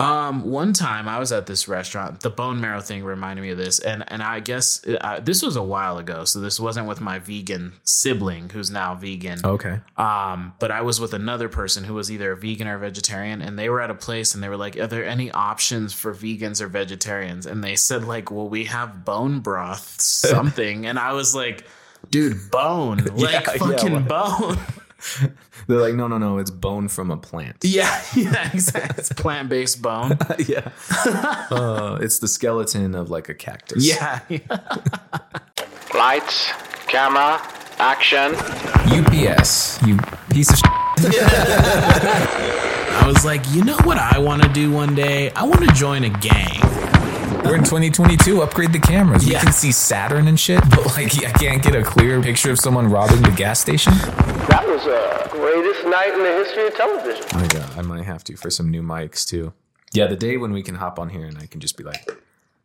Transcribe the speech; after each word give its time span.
Um, 0.00 0.48
one 0.48 0.72
time 0.74 1.08
I 1.08 1.18
was 1.18 1.32
at 1.32 1.46
this 1.46 1.66
restaurant. 1.66 2.20
The 2.20 2.30
bone 2.30 2.60
marrow 2.60 2.80
thing 2.80 3.02
reminded 3.02 3.42
me 3.42 3.50
of 3.50 3.58
this, 3.58 3.80
and 3.80 4.04
and 4.06 4.22
I 4.22 4.38
guess 4.38 4.80
uh, 4.86 5.18
this 5.18 5.42
was 5.42 5.56
a 5.56 5.62
while 5.62 5.98
ago, 5.98 6.24
so 6.24 6.38
this 6.40 6.60
wasn't 6.60 6.86
with 6.86 7.00
my 7.00 7.18
vegan 7.18 7.72
sibling 7.82 8.48
who's 8.50 8.70
now 8.70 8.94
vegan. 8.94 9.40
Okay. 9.44 9.80
Um, 9.96 10.52
but 10.60 10.70
I 10.70 10.82
was 10.82 11.00
with 11.00 11.14
another 11.14 11.48
person 11.48 11.82
who 11.82 11.94
was 11.94 12.12
either 12.12 12.30
a 12.30 12.36
vegan 12.36 12.68
or 12.68 12.78
vegetarian, 12.78 13.42
and 13.42 13.58
they 13.58 13.68
were 13.68 13.80
at 13.80 13.90
a 13.90 13.94
place 13.94 14.34
and 14.34 14.42
they 14.42 14.48
were 14.48 14.56
like, 14.56 14.76
"Are 14.78 14.86
there 14.86 15.04
any 15.04 15.32
options 15.32 15.92
for 15.94 16.14
vegans 16.14 16.60
or 16.60 16.68
vegetarians?" 16.68 17.44
And 17.44 17.64
they 17.64 17.74
said 17.74 18.04
like, 18.04 18.30
"Well, 18.30 18.48
we 18.48 18.66
have 18.66 19.04
bone 19.04 19.40
broth 19.40 20.00
something," 20.00 20.86
and 20.86 20.96
I 20.96 21.12
was 21.14 21.34
like, 21.34 21.66
"Dude, 22.08 22.52
bone, 22.52 22.98
like 23.16 23.18
Yeah, 23.18 23.52
yeah, 23.52 23.58
fucking 23.58 23.92
what- 23.92 24.08
bone." 24.08 24.58
They're 25.66 25.78
like, 25.78 25.94
no, 25.94 26.08
no, 26.08 26.18
no, 26.18 26.38
it's 26.38 26.50
bone 26.50 26.88
from 26.88 27.10
a 27.10 27.16
plant. 27.16 27.58
yeah, 27.62 28.02
yeah, 28.16 28.50
exactly. 28.52 28.96
It's 28.98 29.12
plant 29.12 29.48
based 29.48 29.80
bone. 29.82 30.18
yeah. 30.46 30.70
Uh, 31.50 31.98
it's 32.00 32.18
the 32.18 32.28
skeleton 32.28 32.94
of 32.94 33.10
like 33.10 33.28
a 33.28 33.34
cactus. 33.34 33.86
Yeah, 33.86 34.20
yeah. 34.28 34.40
Lights, 35.94 36.52
camera, 36.86 37.40
action. 37.78 38.34
UPS, 38.90 39.82
you 39.86 39.98
piece 40.30 40.50
of 40.50 40.58
shit. 40.58 40.66
I 42.90 43.04
was 43.06 43.24
like, 43.24 43.42
you 43.50 43.64
know 43.64 43.76
what 43.84 43.98
I 43.98 44.18
want 44.18 44.42
to 44.42 44.48
do 44.48 44.72
one 44.72 44.94
day? 44.94 45.30
I 45.30 45.44
want 45.44 45.60
to 45.60 45.72
join 45.74 46.04
a 46.04 46.10
gang. 46.10 46.77
We're 47.48 47.56
in 47.56 47.64
2022. 47.64 48.42
Upgrade 48.42 48.74
the 48.74 48.78
cameras. 48.78 49.26
Yeah. 49.26 49.38
We 49.38 49.44
can 49.44 49.52
see 49.54 49.72
Saturn 49.72 50.28
and 50.28 50.38
shit, 50.38 50.60
but 50.68 50.84
like, 50.84 51.16
I 51.24 51.32
can't 51.32 51.62
get 51.62 51.74
a 51.74 51.82
clear 51.82 52.20
picture 52.20 52.50
of 52.50 52.58
someone 52.58 52.90
robbing 52.90 53.22
the 53.22 53.30
gas 53.30 53.58
station. 53.58 53.94
That 54.48 54.64
was 54.68 54.84
the 54.84 55.28
greatest 55.30 55.86
night 55.86 56.12
in 56.12 56.22
the 56.22 56.44
history 56.44 56.66
of 56.66 56.74
television. 56.76 57.24
Oh 57.32 57.38
my 57.38 57.46
god, 57.46 57.78
I 57.78 57.80
might 57.80 58.04
have 58.04 58.22
to 58.24 58.36
for 58.36 58.50
some 58.50 58.70
new 58.70 58.82
mics 58.82 59.26
too. 59.26 59.54
Yeah, 59.94 60.08
the 60.08 60.16
day 60.16 60.36
when 60.36 60.52
we 60.52 60.62
can 60.62 60.74
hop 60.74 60.98
on 60.98 61.08
here 61.08 61.24
and 61.24 61.38
I 61.38 61.46
can 61.46 61.60
just 61.60 61.78
be 61.78 61.84
like, 61.84 62.06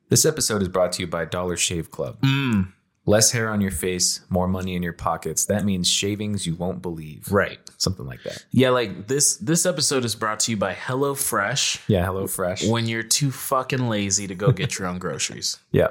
this 0.09 0.25
episode 0.25 0.61
is 0.61 0.67
brought 0.67 0.91
to 0.93 1.01
you 1.03 1.07
by 1.07 1.23
Dollar 1.23 1.55
Shave 1.55 1.89
Club. 1.89 2.19
Mm. 2.19 2.73
Less 3.05 3.31
hair 3.31 3.49
on 3.49 3.61
your 3.61 3.71
face, 3.71 4.19
more 4.27 4.49
money 4.49 4.75
in 4.75 4.83
your 4.83 4.91
pockets. 4.91 5.45
That 5.45 5.63
means 5.63 5.89
shavings 5.89 6.45
you 6.45 6.55
won't 6.55 6.81
believe. 6.81 7.31
Right. 7.31 7.62
Something 7.83 8.05
like 8.05 8.23
that. 8.23 8.43
Yeah, 8.51 8.69
like 8.69 9.07
this 9.07 9.35
this 9.37 9.65
episode 9.65 10.05
is 10.05 10.15
brought 10.15 10.39
to 10.41 10.51
you 10.51 10.57
by 10.57 10.73
HelloFresh. 10.73 11.81
Yeah, 11.87 12.05
hello 12.05 12.27
fresh. 12.27 12.65
When 12.65 12.87
you're 12.87 13.03
too 13.03 13.29
fucking 13.31 13.89
lazy 13.89 14.25
to 14.27 14.35
go 14.35 14.51
get 14.51 14.79
your 14.79 14.87
own 14.87 14.99
groceries. 14.99 15.57
Yeah. 15.71 15.89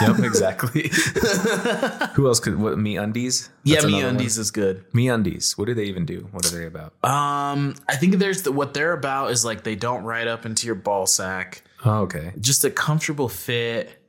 Yep, 0.00 0.18
exactly. 0.30 0.90
Who 2.14 2.26
else 2.26 2.40
could 2.40 2.58
what 2.58 2.76
me 2.78 2.96
undies? 2.96 3.50
yeah, 3.62 3.76
That's 3.76 3.86
me 3.86 3.92
another 3.92 4.06
one. 4.06 4.14
undies 4.16 4.36
is 4.38 4.50
good. 4.50 4.84
Me 4.92 5.08
undies. 5.08 5.56
What 5.56 5.66
do 5.66 5.74
they 5.74 5.84
even 5.84 6.04
do? 6.04 6.26
What 6.32 6.44
are 6.46 6.56
they 6.56 6.66
about? 6.66 6.92
Um, 7.04 7.76
I 7.88 7.94
think 7.96 8.16
there's 8.16 8.42
the, 8.42 8.50
what 8.50 8.74
they're 8.74 8.92
about 8.94 9.30
is 9.30 9.44
like 9.44 9.62
they 9.62 9.76
don't 9.76 10.02
ride 10.02 10.26
up 10.26 10.44
into 10.44 10.66
your 10.66 10.74
ball 10.74 11.06
sack. 11.06 11.62
Oh, 11.84 12.00
okay. 12.00 12.32
Just 12.40 12.64
a 12.64 12.70
comfortable 12.70 13.28
fit. 13.28 14.02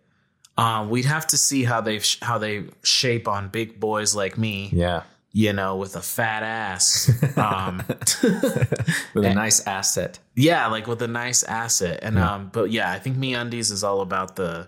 Um, 0.58 0.89
we'd 0.89 1.05
have 1.05 1.28
to 1.28 1.38
see 1.38 1.64
how 1.64 1.81
they 1.81 2.02
how 2.23 2.39
they 2.39 2.66
shape 2.83 3.28
on 3.28 3.50
big 3.50 3.80
boys 3.80 4.16
like 4.16 4.36
me. 4.38 4.70
Yeah. 4.73 5.03
You 5.38 5.54
know, 5.54 5.76
with 5.76 5.96
a 5.96 6.02
fat 6.02 6.42
ass. 6.42 7.12
Um, 7.38 7.84
With 9.14 9.26
a 9.26 9.34
nice 9.36 9.60
asset. 9.68 10.18
yeah, 10.36 10.66
like 10.68 10.88
with 10.88 11.02
a 11.04 11.08
nice 11.08 11.44
asset. 11.44 12.00
And 12.02 12.18
um, 12.18 12.50
but 12.52 12.72
yeah, 12.72 12.92
I 12.92 12.98
think 12.98 13.18
me 13.18 13.36
undies 13.36 13.70
is 13.72 13.84
all 13.84 14.02
about 14.02 14.36
the. 14.36 14.68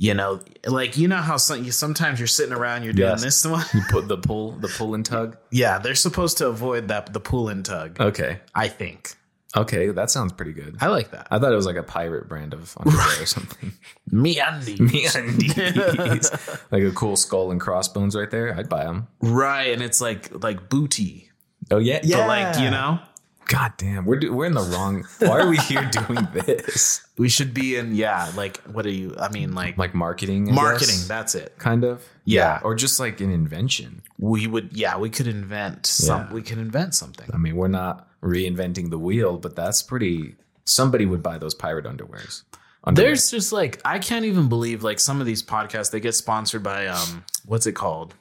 You 0.00 0.14
know, 0.14 0.38
like 0.64 0.96
you 0.96 1.08
know 1.08 1.16
how 1.16 1.36
some, 1.38 1.64
you, 1.64 1.72
sometimes 1.72 2.20
you're 2.20 2.28
sitting 2.28 2.52
around, 2.54 2.84
you're 2.84 2.92
doing 2.92 3.08
Yes. 3.18 3.22
this 3.24 3.44
one. 3.44 3.64
You 3.74 3.80
put 3.90 4.06
the 4.06 4.16
pull 4.18 4.52
the 4.52 4.68
pull 4.68 4.94
and 4.94 5.04
tug. 5.14 5.36
Yeah, 5.50 5.80
they're 5.80 5.96
supposed 5.96 6.38
to 6.38 6.46
avoid 6.46 6.86
that 6.88 7.12
the 7.12 7.18
pull 7.18 7.48
and 7.48 7.64
tug. 7.64 8.00
Okay. 8.00 8.38
I 8.54 8.68
think 8.68 9.16
Okay, 9.56 9.88
that 9.88 10.10
sounds 10.10 10.32
pretty 10.32 10.52
good. 10.52 10.76
I 10.80 10.88
like 10.88 11.10
that. 11.12 11.26
I 11.30 11.38
thought 11.38 11.52
it 11.52 11.56
was 11.56 11.64
like 11.64 11.76
a 11.76 11.82
pirate 11.82 12.28
brand 12.28 12.52
of 12.52 12.76
underwear 12.78 13.22
or 13.22 13.26
something. 13.26 13.72
Me 14.10 14.38
undies. 14.38 14.78
Me 14.78 15.06
undies. 15.14 16.30
like 16.70 16.82
a 16.82 16.90
cool 16.90 17.16
skull 17.16 17.50
and 17.50 17.60
crossbones 17.60 18.14
right 18.14 18.30
there. 18.30 18.54
I'd 18.54 18.68
buy 18.68 18.84
them. 18.84 19.08
Right, 19.20 19.72
and 19.72 19.82
it's 19.82 20.00
like 20.02 20.42
like 20.42 20.68
booty. 20.68 21.30
Oh 21.70 21.78
yeah, 21.78 22.00
yeah. 22.02 22.18
But 22.18 22.28
like, 22.28 22.58
you 22.60 22.70
know, 22.70 23.00
God 23.48 23.72
damn, 23.78 24.04
we're 24.04 24.18
do- 24.20 24.32
we're 24.32 24.46
in 24.46 24.52
the 24.54 24.60
wrong. 24.60 25.04
Why 25.18 25.40
are 25.40 25.48
we 25.48 25.56
here 25.56 25.84
doing 26.06 26.28
this? 26.32 27.04
we 27.18 27.28
should 27.28 27.52
be 27.54 27.76
in 27.76 27.94
yeah, 27.94 28.30
like 28.36 28.58
what 28.64 28.86
are 28.86 28.90
you 28.90 29.14
I 29.18 29.28
mean 29.30 29.54
like, 29.54 29.76
Like 29.76 29.94
marketing. 29.94 30.48
I 30.50 30.52
marketing, 30.52 30.94
guess? 30.96 31.08
that's 31.08 31.34
it. 31.34 31.54
kind 31.58 31.82
of. 31.82 32.04
Yeah. 32.24 32.60
or 32.62 32.74
just 32.74 33.00
like 33.00 33.20
an 33.20 33.30
invention. 33.32 34.02
We 34.18 34.46
would 34.46 34.76
yeah, 34.76 34.98
we 34.98 35.10
could 35.10 35.26
invent 35.26 35.86
some 35.86 36.26
Yeah. 36.28 36.32
we 36.32 36.42
could 36.42 36.58
invent 36.58 36.94
something. 36.94 37.28
I 37.32 37.38
mean, 37.38 37.56
we're 37.56 37.68
not 37.68 38.06
reinventing 38.22 38.90
the 38.90 38.98
wheel, 38.98 39.38
but 39.38 39.56
that's 39.56 39.82
pretty. 39.82 40.36
Somebody 40.64 41.06
would 41.06 41.22
buy 41.22 41.38
those 41.38 41.54
pirate 41.54 41.86
underwears. 41.86 42.42
Underwear. 42.84 43.08
There's 43.08 43.30
just 43.30 43.50
like 43.52 43.80
I 43.84 43.98
can't 43.98 44.26
even 44.26 44.48
believe 44.48 44.82
like 44.82 45.00
some 45.00 45.20
of 45.20 45.26
these 45.26 45.42
podcasts 45.42 45.90
they 45.90 46.00
get 46.00 46.14
sponsored 46.14 46.62
by 46.62 46.86
um 46.86 47.24
what's 47.46 47.66
it 47.66 47.72
called? 47.72 48.14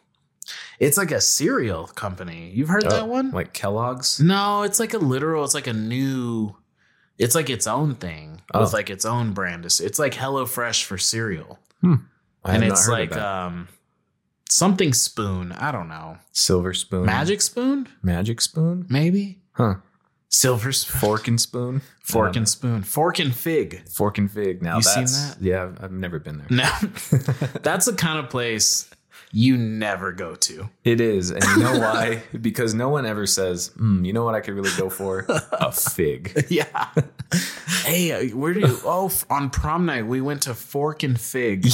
It's 0.80 0.98
like 0.98 1.12
a 1.12 1.22
cereal 1.22 1.88
company. 1.88 2.52
You've 2.54 2.70
heard 2.70 2.86
Oh, 2.86 2.90
that 2.90 3.08
one? 3.08 3.32
like 3.32 3.54
Kellogg's. 3.54 4.20
No, 4.20 4.64
it's 4.64 4.80
like 4.80 4.94
a 4.94 4.98
literal. 5.00 5.44
It's 5.44 5.54
like 5.54 5.68
a 5.68 5.74
new. 5.74 6.56
It's 7.18 7.34
like 7.36 7.50
its 7.50 7.66
own 7.68 7.96
thing 7.96 8.42
Oh. 8.54 8.62
with 8.62 8.74
like 8.74 8.90
its 8.90 9.06
own 9.06 9.34
brand. 9.34 9.66
It's 9.66 10.00
like 10.00 10.14
HelloFresh 10.14 10.84
for 10.84 10.98
cereal, 10.98 11.60
I 11.84 11.98
and 12.46 12.64
it's 12.64 12.88
like 12.88 13.16
um 13.18 13.68
something 14.50 14.94
spoon. 14.94 15.52
I 15.52 15.72
don't 15.72 15.88
know. 15.90 16.18
silver 16.32 16.74
spoon, 16.74 17.06
Magic 17.06 17.42
spoon, 17.42 17.88
magic 18.04 18.40
spoon, 18.42 18.86
maybe 18.90 19.42
huh? 19.54 19.76
silver 20.30 20.72
spoon, 20.72 21.00
Fork 21.02 21.28
and 21.28 21.42
spoon, 21.42 21.82
fork 22.04 22.36
and 22.36 22.48
spoon, 22.48 22.84
fork 22.84 23.18
and 23.20 23.34
fig. 23.36 23.88
fork 23.90 24.18
and 24.20 24.30
fig. 24.32 24.62
Now 24.62 24.76
You 24.78 24.84
seen 24.84 25.06
that? 25.06 25.38
yeah. 25.42 25.72
I've 25.82 25.92
never 25.92 26.20
been 26.20 26.38
there. 26.38 26.48
No, 26.52 26.70
that's 27.64 27.88
the 27.88 27.94
kind 27.98 28.20
of 28.20 28.30
place 28.30 28.90
you 29.32 29.58
never 29.58 30.12
go 30.12 30.36
to. 30.36 30.70
It 30.84 31.02
is, 31.02 31.32
and 31.32 31.44
you 31.44 31.58
know 31.58 31.80
why? 31.80 32.24
because 32.42 32.74
no 32.74 32.90
one 32.90 33.06
ever 33.06 33.26
says, 33.26 33.72
"Hmm, 33.78 34.04
"You 34.06 34.14
know 34.14 34.24
what 34.24 34.36
I 34.36 34.40
could 34.42 34.54
really 34.54 34.76
go 34.78 34.90
for? 34.90 35.26
A 35.28 35.72
fig." 35.92 36.46
Yeah. 36.50 36.90
hey, 37.84 38.12
uh, 38.12 38.36
where 38.36 38.54
do 38.54 38.62
you? 38.62 38.80
Oh, 38.86 39.12
on 39.30 39.50
prom 39.50 39.86
night 39.86 40.08
we 40.08 40.22
went 40.22 40.44
to 40.44 40.54
Fork 40.54 41.04
and 41.04 41.20
Fig. 41.20 41.68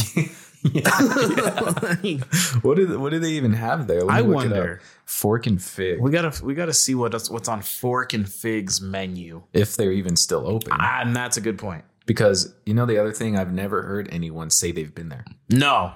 What 2.62 2.78
do 2.78 3.00
what 3.00 3.10
do 3.12 3.20
they 3.20 3.32
even 3.32 3.54
have 3.54 3.88
there? 3.88 4.10
I 4.10 4.22
me 4.22 4.28
look 4.28 4.46
it 4.46 4.50
wonder. 4.50 4.82
Fork 5.06 5.46
and 5.48 5.62
fig. 5.62 6.00
We 6.00 6.12
gotta 6.12 6.44
we 6.44 6.54
gotta 6.54 6.74
see 6.74 6.96
what 6.96 7.14
what's 7.30 7.50
on 7.50 7.62
Fork 7.62 8.14
and 8.14 8.28
Fig's 8.32 8.82
menu. 8.82 9.44
if 9.54 9.76
they're 9.76 9.92
even 9.92 10.16
still 10.16 10.48
open. 10.48 10.72
Ah, 10.74 11.02
and 11.02 11.16
that's 11.16 11.38
a 11.38 11.42
good 11.42 11.58
point. 11.58 11.84
Because 12.06 12.54
you 12.66 12.74
know 12.74 12.86
the 12.86 12.98
other 12.98 13.12
thing, 13.14 13.38
I've 13.38 13.54
never 13.54 13.84
heard 13.84 14.10
anyone 14.12 14.50
say 14.50 14.72
they've 14.72 14.94
been 14.94 15.10
there. 15.10 15.26
No, 15.50 15.94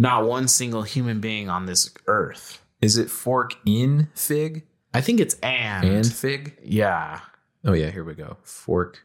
not 0.00 0.24
one 0.24 0.48
single 0.48 0.82
human 0.82 1.20
being 1.20 1.50
on 1.50 1.66
this 1.66 1.92
earth. 2.06 2.60
Is 2.80 2.96
it 2.96 3.10
fork 3.10 3.54
in 3.66 4.08
fig 4.14 4.64
I 4.94 5.02
think 5.02 5.20
it's 5.20 5.34
and, 5.40 5.86
and 5.86 6.12
fig? 6.12 6.56
yeah. 6.64 7.20
Oh 7.64 7.74
yeah, 7.74 7.90
here 7.90 8.02
we 8.02 8.14
go. 8.14 8.38
Fork 8.42 9.04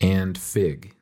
and 0.00 0.36
fig. 0.36 0.94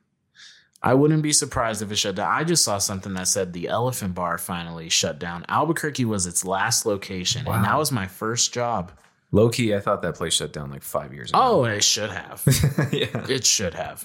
I 0.81 0.93
wouldn't 0.93 1.21
be 1.21 1.33
surprised 1.33 1.81
if 1.81 1.91
it 1.91 1.97
shut 1.97 2.15
down. 2.15 2.31
I 2.31 2.43
just 2.43 2.63
saw 2.63 2.77
something 2.77 3.13
that 3.13 3.27
said 3.27 3.53
the 3.53 3.67
Elephant 3.67 4.15
Bar 4.15 4.37
finally 4.37 4.89
shut 4.89 5.19
down. 5.19 5.45
Albuquerque 5.47 6.05
was 6.05 6.25
its 6.25 6.43
last 6.43 6.85
location, 6.85 7.47
and 7.47 7.63
that 7.63 7.77
was 7.77 7.91
my 7.91 8.07
first 8.07 8.53
job. 8.53 8.91
Low 9.31 9.49
key, 9.49 9.73
I 9.73 9.79
thought 9.79 10.01
that 10.03 10.15
place 10.15 10.33
shut 10.35 10.53
down 10.53 10.69
like 10.71 10.83
five 10.83 11.13
years 11.13 11.31
ago. 11.31 11.39
Oh, 11.41 11.63
it 11.63 11.83
should 11.83 12.11
have. 12.11 12.43
yeah. 12.91 13.25
It 13.27 13.45
should 13.45 13.73
have. 13.73 14.03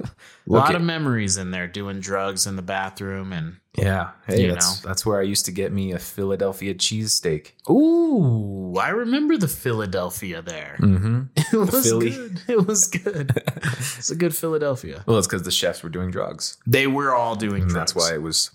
A 0.00 0.08
lot 0.46 0.68
Okay. 0.68 0.76
of 0.76 0.82
memories 0.82 1.36
in 1.36 1.50
there 1.50 1.66
doing 1.66 2.00
drugs 2.00 2.46
in 2.46 2.56
the 2.56 2.62
bathroom 2.62 3.32
and 3.32 3.56
Yeah. 3.76 4.10
Hey, 4.26 4.42
You 4.44 4.52
that's 4.52 4.80
that's 4.80 5.04
where 5.06 5.18
I 5.18 5.22
used 5.22 5.44
to 5.46 5.52
get 5.52 5.72
me 5.72 5.92
a 5.92 5.98
Philadelphia 5.98 6.74
cheesesteak. 6.74 7.52
Ooh, 7.70 8.76
I 8.78 8.88
remember 8.90 9.36
the 9.36 9.48
Philadelphia 9.48 10.42
there. 10.42 10.76
Mm-hmm. 10.80 11.22
It 11.52 11.56
was 11.72 11.86
Philly. 11.88 12.10
good. 12.10 12.40
It 12.48 12.66
was 12.66 12.86
good. 12.88 13.32
it's 13.46 14.10
a 14.10 14.16
good 14.16 14.34
Philadelphia. 14.36 15.02
Well, 15.06 15.18
it's 15.18 15.26
because 15.26 15.42
the 15.42 15.50
chefs 15.50 15.82
were 15.82 15.88
doing 15.90 16.10
drugs. 16.10 16.56
They 16.66 16.86
were 16.86 17.14
all 17.14 17.36
doing 17.36 17.62
And 17.62 17.70
drugs. 17.70 17.92
that's 17.92 17.94
why 17.94 18.14
it 18.14 18.22
was 18.22 18.50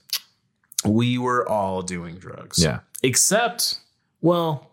we 0.86 1.18
were 1.18 1.48
all 1.48 1.82
doing 1.84 2.16
drugs. 2.16 2.58
Yeah. 2.62 2.80
Except, 3.04 3.80
well, 4.22 4.72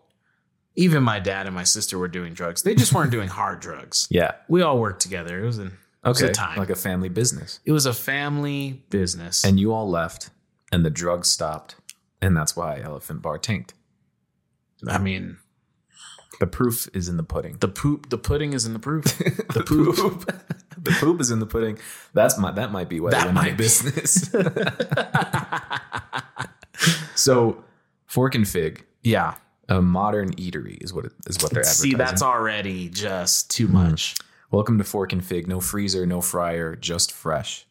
even 0.75 1.03
my 1.03 1.19
dad 1.19 1.45
and 1.45 1.53
my 1.53 1.63
sister 1.63 1.97
were 1.99 2.07
doing 2.07 2.33
drugs. 2.33 2.63
They 2.63 2.73
just 2.75 2.93
weren't 2.93 3.11
doing 3.17 3.27
hard 3.27 3.59
drugs. 3.59 4.07
Yeah. 4.09 4.31
We 4.47 4.61
all 4.61 4.79
worked 4.79 5.01
together. 5.01 5.39
It 5.41 5.45
was 5.45 5.57
an 5.59 5.77
it 6.03 6.07
was 6.07 6.21
Okay. 6.21 6.31
a 6.31 6.33
time. 6.33 6.57
Like 6.57 6.69
a 6.69 6.75
family 6.75 7.09
business. 7.09 7.59
it 7.65 7.71
was 7.71 7.85
a 7.85 7.93
family 7.93 8.83
business. 8.89 9.43
And 9.43 9.59
you 9.59 9.73
all 9.73 9.89
left 9.89 10.29
and 10.71 10.85
the 10.85 10.89
drugs 10.89 11.29
stopped. 11.29 11.75
And 12.21 12.35
that's 12.35 12.55
why 12.55 12.79
Elephant 12.81 13.21
Bar 13.21 13.37
tanked. 13.37 13.73
I 14.87 14.97
mean, 14.97 15.37
The 16.39 16.47
proof 16.47 16.87
is 16.93 17.09
in 17.09 17.17
the 17.17 17.23
pudding. 17.23 17.57
the 17.59 17.67
poop, 17.67 18.09
the 18.09 18.17
pudding 18.17 18.53
is 18.53 18.65
in 18.65 18.73
the 18.73 18.79
proof. 18.79 19.03
The 19.53 19.63
poop. 19.65 20.25
the 20.81 20.91
poop 20.91 21.19
is 21.19 21.31
in 21.31 21.39
the 21.39 21.45
pudding. 21.45 21.77
That's 22.13 22.37
my 22.37 22.51
that 22.51 22.71
might 22.71 22.87
be 22.87 23.01
what 23.01 23.11
That 23.11 23.33
might 23.33 23.57
business. 23.57 24.29
so 27.15 27.63
fork 28.05 28.35
and 28.35 28.47
fig, 28.47 28.85
yeah. 29.03 29.35
a 29.67 29.81
modern 29.81 30.33
eatery 30.35 30.77
is 30.81 30.93
what 30.93 31.05
it, 31.05 31.11
is 31.27 31.37
what 31.41 31.51
they're 31.51 31.61
advertising. 31.61 31.91
See, 31.91 31.95
that's 31.97 32.21
already 32.21 32.89
just 32.89 33.51
too 33.51 33.67
much. 33.67 34.15
Mm. 34.15 34.23
Welcome 34.51 34.77
to 34.79 34.83
Fork 34.83 35.13
and 35.13 35.23
Fig. 35.23 35.47
No 35.47 35.59
freezer, 35.59 36.05
no 36.05 36.21
fryer, 36.21 36.75
just 36.75 37.11
fresh. 37.11 37.67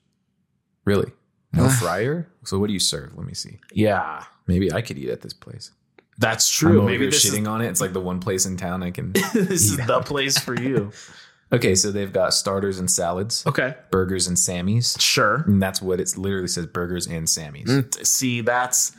Really? 0.85 1.11
No 1.53 1.69
fryer? 1.81 2.29
So 2.45 2.59
what 2.59 2.69
do 2.69 2.73
you 2.73 2.79
serve? 2.79 3.17
Let 3.17 3.27
me 3.27 3.35
see. 3.35 3.59
Yeah, 3.73 4.25
Maybe 4.47 4.73
I 4.73 4.81
could 4.81 4.97
eat 4.97 5.11
at 5.11 5.21
this 5.21 5.35
place. 5.35 5.73
that's 6.19 6.63
I'm 6.63 6.69
true. 6.71 6.79
over 6.79 6.87
Maybe 6.87 7.03
here 7.05 7.11
this 7.11 7.25
is, 7.25 7.33
shitting 7.35 7.49
on 7.49 7.61
it. 7.61 7.69
It's 7.69 7.81
like 7.81 7.93
the 7.93 8.01
one 8.01 8.21
place 8.21 8.47
in 8.47 8.57
town 8.57 8.83
I 8.83 8.91
can. 8.91 9.13
this 9.35 9.35
is 9.71 9.77
the 9.77 10.01
place 10.01 10.39
for 10.39 10.59
you. 10.59 10.91
okay, 11.53 11.75
so 11.75 11.91
they've 11.91 12.13
got 12.13 12.33
starters 12.33 12.79
and 12.79 12.91
salads, 12.91 13.45
Okay, 13.47 13.75
burgers 13.91 14.27
and 14.27 14.37
Sammys. 14.37 14.99
sure. 15.01 15.43
And 15.47 15.61
that's 15.63 15.83
what 15.83 16.01
it 16.01 16.17
literally 16.17 16.49
says 16.49 16.67
burgers 16.67 17.07
and 17.07 17.27
Sammys. 17.27 17.67
Mm, 17.67 18.07
See, 18.07 18.41
that's 18.41 18.93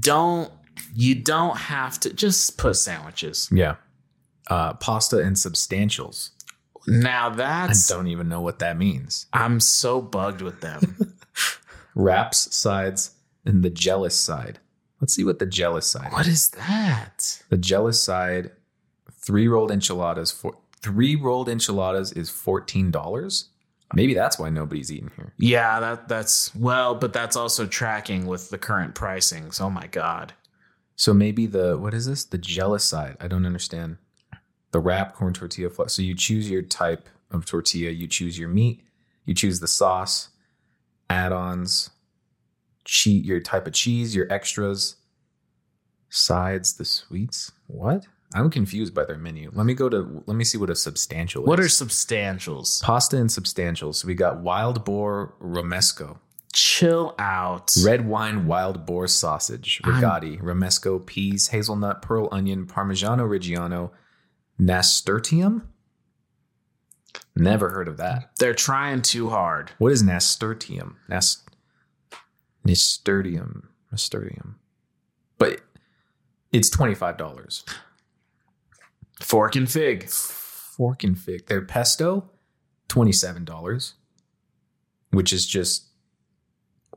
don't 0.00 0.50
you 0.94 1.14
don't 1.14 1.56
have 1.56 2.00
to 2.00 2.12
just 2.14 2.56
put 2.58 2.74
sandwiches. 2.76 3.48
Yeah. 3.52 3.76
Uh, 4.48 4.72
pasta 4.74 5.18
and 5.18 5.36
substantials. 5.36 6.30
Now 6.86 7.30
I 7.38 7.72
don't 7.88 8.08
even 8.08 8.28
know 8.28 8.40
what 8.40 8.58
that 8.60 8.76
means. 8.76 9.26
I'm 9.32 9.60
so 9.60 10.00
bugged 10.00 10.42
with 10.42 10.60
them. 10.60 11.16
Wraps, 11.94 12.54
sides, 12.54 13.12
and 13.44 13.62
the 13.62 13.70
jealous 13.70 14.14
side. 14.14 14.58
Let's 15.00 15.14
see 15.14 15.24
what 15.24 15.38
the 15.38 15.46
jealous 15.46 15.86
side 15.86 16.12
what 16.12 16.26
is 16.26 16.50
that? 16.50 17.42
The 17.48 17.56
jealous 17.56 18.00
side, 18.00 18.50
three 19.10 19.48
rolled 19.48 19.70
enchiladas 19.70 20.30
for 20.30 20.58
three 20.82 21.16
rolled 21.16 21.48
enchiladas 21.48 22.12
is 22.12 22.28
fourteen 22.30 22.90
dollars. 22.90 23.48
Maybe 23.94 24.14
that's 24.14 24.38
why 24.38 24.50
nobody's 24.50 24.92
eating 24.92 25.10
here. 25.16 25.32
Yeah, 25.38 25.80
that 25.80 26.08
that's 26.08 26.54
well, 26.54 26.94
but 26.94 27.12
that's 27.12 27.34
also 27.34 27.66
tracking 27.66 28.26
with 28.26 28.50
the 28.50 28.58
current 28.58 28.94
pricing. 28.94 29.50
So, 29.52 29.66
oh 29.66 29.70
my 29.70 29.86
god. 29.86 30.34
So 30.96 31.14
maybe 31.14 31.46
the 31.46 31.78
what 31.78 31.94
is 31.94 32.06
this? 32.06 32.24
The 32.24 32.38
jealous 32.38 32.84
side. 32.84 33.16
I 33.20 33.26
don't 33.26 33.46
understand. 33.46 33.96
The 34.72 34.80
wrap 34.80 35.14
corn 35.14 35.32
tortilla 35.34 35.70
flour. 35.70 35.88
So 35.88 36.02
you 36.02 36.14
choose 36.14 36.48
your 36.50 36.62
type 36.62 37.08
of 37.30 37.44
tortilla. 37.44 37.90
You 37.90 38.06
choose 38.06 38.38
your 38.38 38.48
meat. 38.48 38.82
You 39.24 39.34
choose 39.34 39.60
the 39.60 39.68
sauce, 39.68 40.30
add-ons, 41.08 41.90
cheat 42.84 43.24
your 43.24 43.38
type 43.40 43.66
of 43.66 43.72
cheese, 43.74 44.14
your 44.14 44.32
extras, 44.32 44.96
sides, 46.08 46.74
the 46.74 46.84
sweets. 46.84 47.52
What? 47.66 48.06
I'm 48.34 48.50
confused 48.50 48.94
by 48.94 49.04
their 49.04 49.18
menu. 49.18 49.50
Let 49.52 49.66
me 49.66 49.74
go 49.74 49.88
to. 49.88 50.22
Let 50.26 50.36
me 50.36 50.44
see 50.44 50.56
what 50.56 50.70
a 50.70 50.74
substantial 50.76 51.44
What 51.44 51.58
are 51.58 51.64
substantials? 51.64 52.80
pasta 52.82 53.16
and 53.16 53.28
substantials? 53.28 53.96
So 53.96 54.06
we 54.08 54.14
got 54.14 54.38
wild 54.40 54.84
boar 54.84 55.34
romesco, 55.42 56.18
Chill 56.52 57.14
out. 57.18 57.72
red 57.84 58.06
wine 58.08 58.46
wild 58.46 58.86
boar 58.86 59.08
sausage, 59.08 59.80
rigatoni, 59.84 60.40
romesco, 60.40 61.04
peas, 61.04 61.48
hazelnut, 61.48 62.02
pearl 62.02 62.28
onion, 62.30 62.66
parmigiano 62.66 63.28
reggiano, 63.28 63.90
nasturtium. 64.60 65.68
Never 67.34 67.70
heard 67.70 67.88
of 67.88 67.96
that. 67.96 68.30
They're 68.38 68.54
trying 68.54 69.02
too 69.02 69.30
hard. 69.30 69.72
What 69.78 69.92
is 69.92 70.02
nasturtium? 70.02 70.98
Nas- 71.08 71.42
nasturtium. 72.64 73.70
Nasturtium. 73.90 74.58
But 75.38 75.60
it's 76.52 76.68
twenty 76.68 76.94
five 76.94 77.16
dollars. 77.16 77.64
Fork 79.20 79.56
and 79.56 79.70
fig. 79.70 80.08
Fork 80.08 81.02
and 81.02 81.18
fig. 81.18 81.46
Their 81.46 81.62
pesto, 81.62 82.28
twenty 82.88 83.12
seven 83.12 83.44
dollars, 83.44 83.94
which 85.10 85.32
is 85.32 85.46
just 85.46 85.86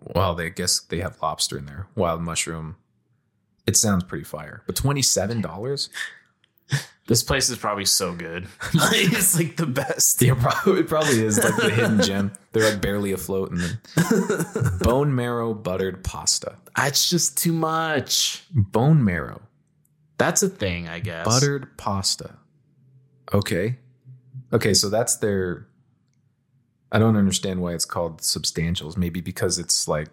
well, 0.01 0.35
they 0.35 0.47
I 0.47 0.49
guess 0.49 0.81
they 0.81 0.99
have 0.99 1.21
lobster 1.21 1.57
in 1.57 1.65
there, 1.65 1.87
wild 1.95 2.21
mushroom. 2.21 2.75
It 3.65 3.77
sounds 3.77 4.03
pretty 4.03 4.25
fire, 4.25 4.63
but 4.65 4.75
twenty 4.75 5.01
seven 5.01 5.41
dollars. 5.41 5.89
This 7.05 7.21
place 7.21 7.49
is 7.49 7.57
probably 7.57 7.85
so 7.85 8.13
good. 8.13 8.47
it's 8.73 9.37
like 9.37 9.57
the 9.57 9.65
best. 9.65 10.21
Yeah, 10.21 10.35
probably, 10.35 10.81
it 10.81 10.87
probably 10.87 11.23
is 11.23 11.37
like 11.43 11.55
the 11.57 11.69
hidden 11.69 12.01
gem. 12.01 12.31
They're 12.53 12.69
like 12.69 12.81
barely 12.81 13.11
afloat, 13.11 13.51
then 13.53 13.79
bone 14.79 15.13
marrow 15.13 15.53
buttered 15.53 16.03
pasta. 16.03 16.55
That's 16.77 17.09
just 17.09 17.37
too 17.37 17.51
much. 17.53 18.43
Bone 18.53 19.03
marrow 19.03 19.41
That's 20.17 20.43
a 20.43 20.49
thing, 20.49 20.87
I 20.87 20.99
guess. 20.99 21.25
buttered 21.25 21.77
pasta. 21.77 22.35
Okay, 23.33 23.77
okay, 24.53 24.73
so 24.73 24.89
that's 24.89 25.17
their. 25.17 25.67
I 26.91 26.99
don't 26.99 27.17
understand 27.17 27.61
why 27.61 27.73
it's 27.73 27.85
called 27.85 28.21
substantials. 28.21 28.95
Maybe 28.95 29.19
because 29.19 29.57
it's 29.59 29.87
like 29.87 30.07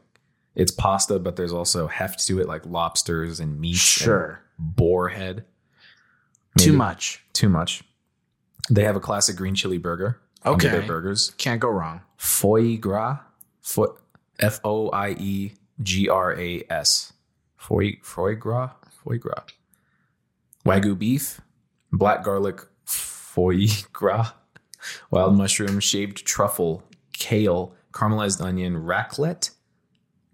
it's 0.57 0.73
pasta, 0.73 1.19
but 1.19 1.37
there's 1.37 1.53
also 1.53 1.87
heft 1.87 2.27
to 2.27 2.41
it, 2.41 2.49
like 2.49 2.67
lobsters 2.67 3.39
and 3.39 3.61
meat. 3.61 3.77
Sure. 3.77 4.41
and 4.59 4.77
boar 4.77 5.09
head. 5.11 5.45
Too 6.65 6.73
much. 6.73 7.23
Too 7.33 7.49
much. 7.49 7.83
They 8.71 8.85
have 8.85 8.97
a 8.97 9.01
classic 9.01 9.37
green 9.37 9.55
chili 9.55 9.79
burger. 9.79 10.21
Okay. 10.47 10.69
their 10.69 10.83
burgers. 10.87 11.31
Can't 11.39 11.61
go 11.61 11.69
wrong. 11.69 12.01
Foie 12.17 12.77
gras, 12.77 13.19
Fo- 13.61 13.99
F 14.39 14.61
O 14.65 14.89
I 14.91 15.11
E 15.19 15.53
G 15.83 16.09
R 16.09 16.35
A 16.39 16.65
S, 16.71 17.13
foie 17.57 17.99
foie 18.03 18.35
gras, 18.35 18.71
foie 18.91 19.19
gras, 19.19 19.45
wagyu 20.65 20.99
beef, 20.99 21.41
black 21.93 22.23
garlic, 22.25 22.61
foie 22.85 23.67
gras, 23.93 24.33
wild 25.11 25.37
mushroom, 25.37 25.79
shaved 25.81 26.25
truffle, 26.27 26.83
kale, 27.13 27.75
caramelized 27.93 28.41
onion, 28.43 28.75
raclette. 28.77 29.51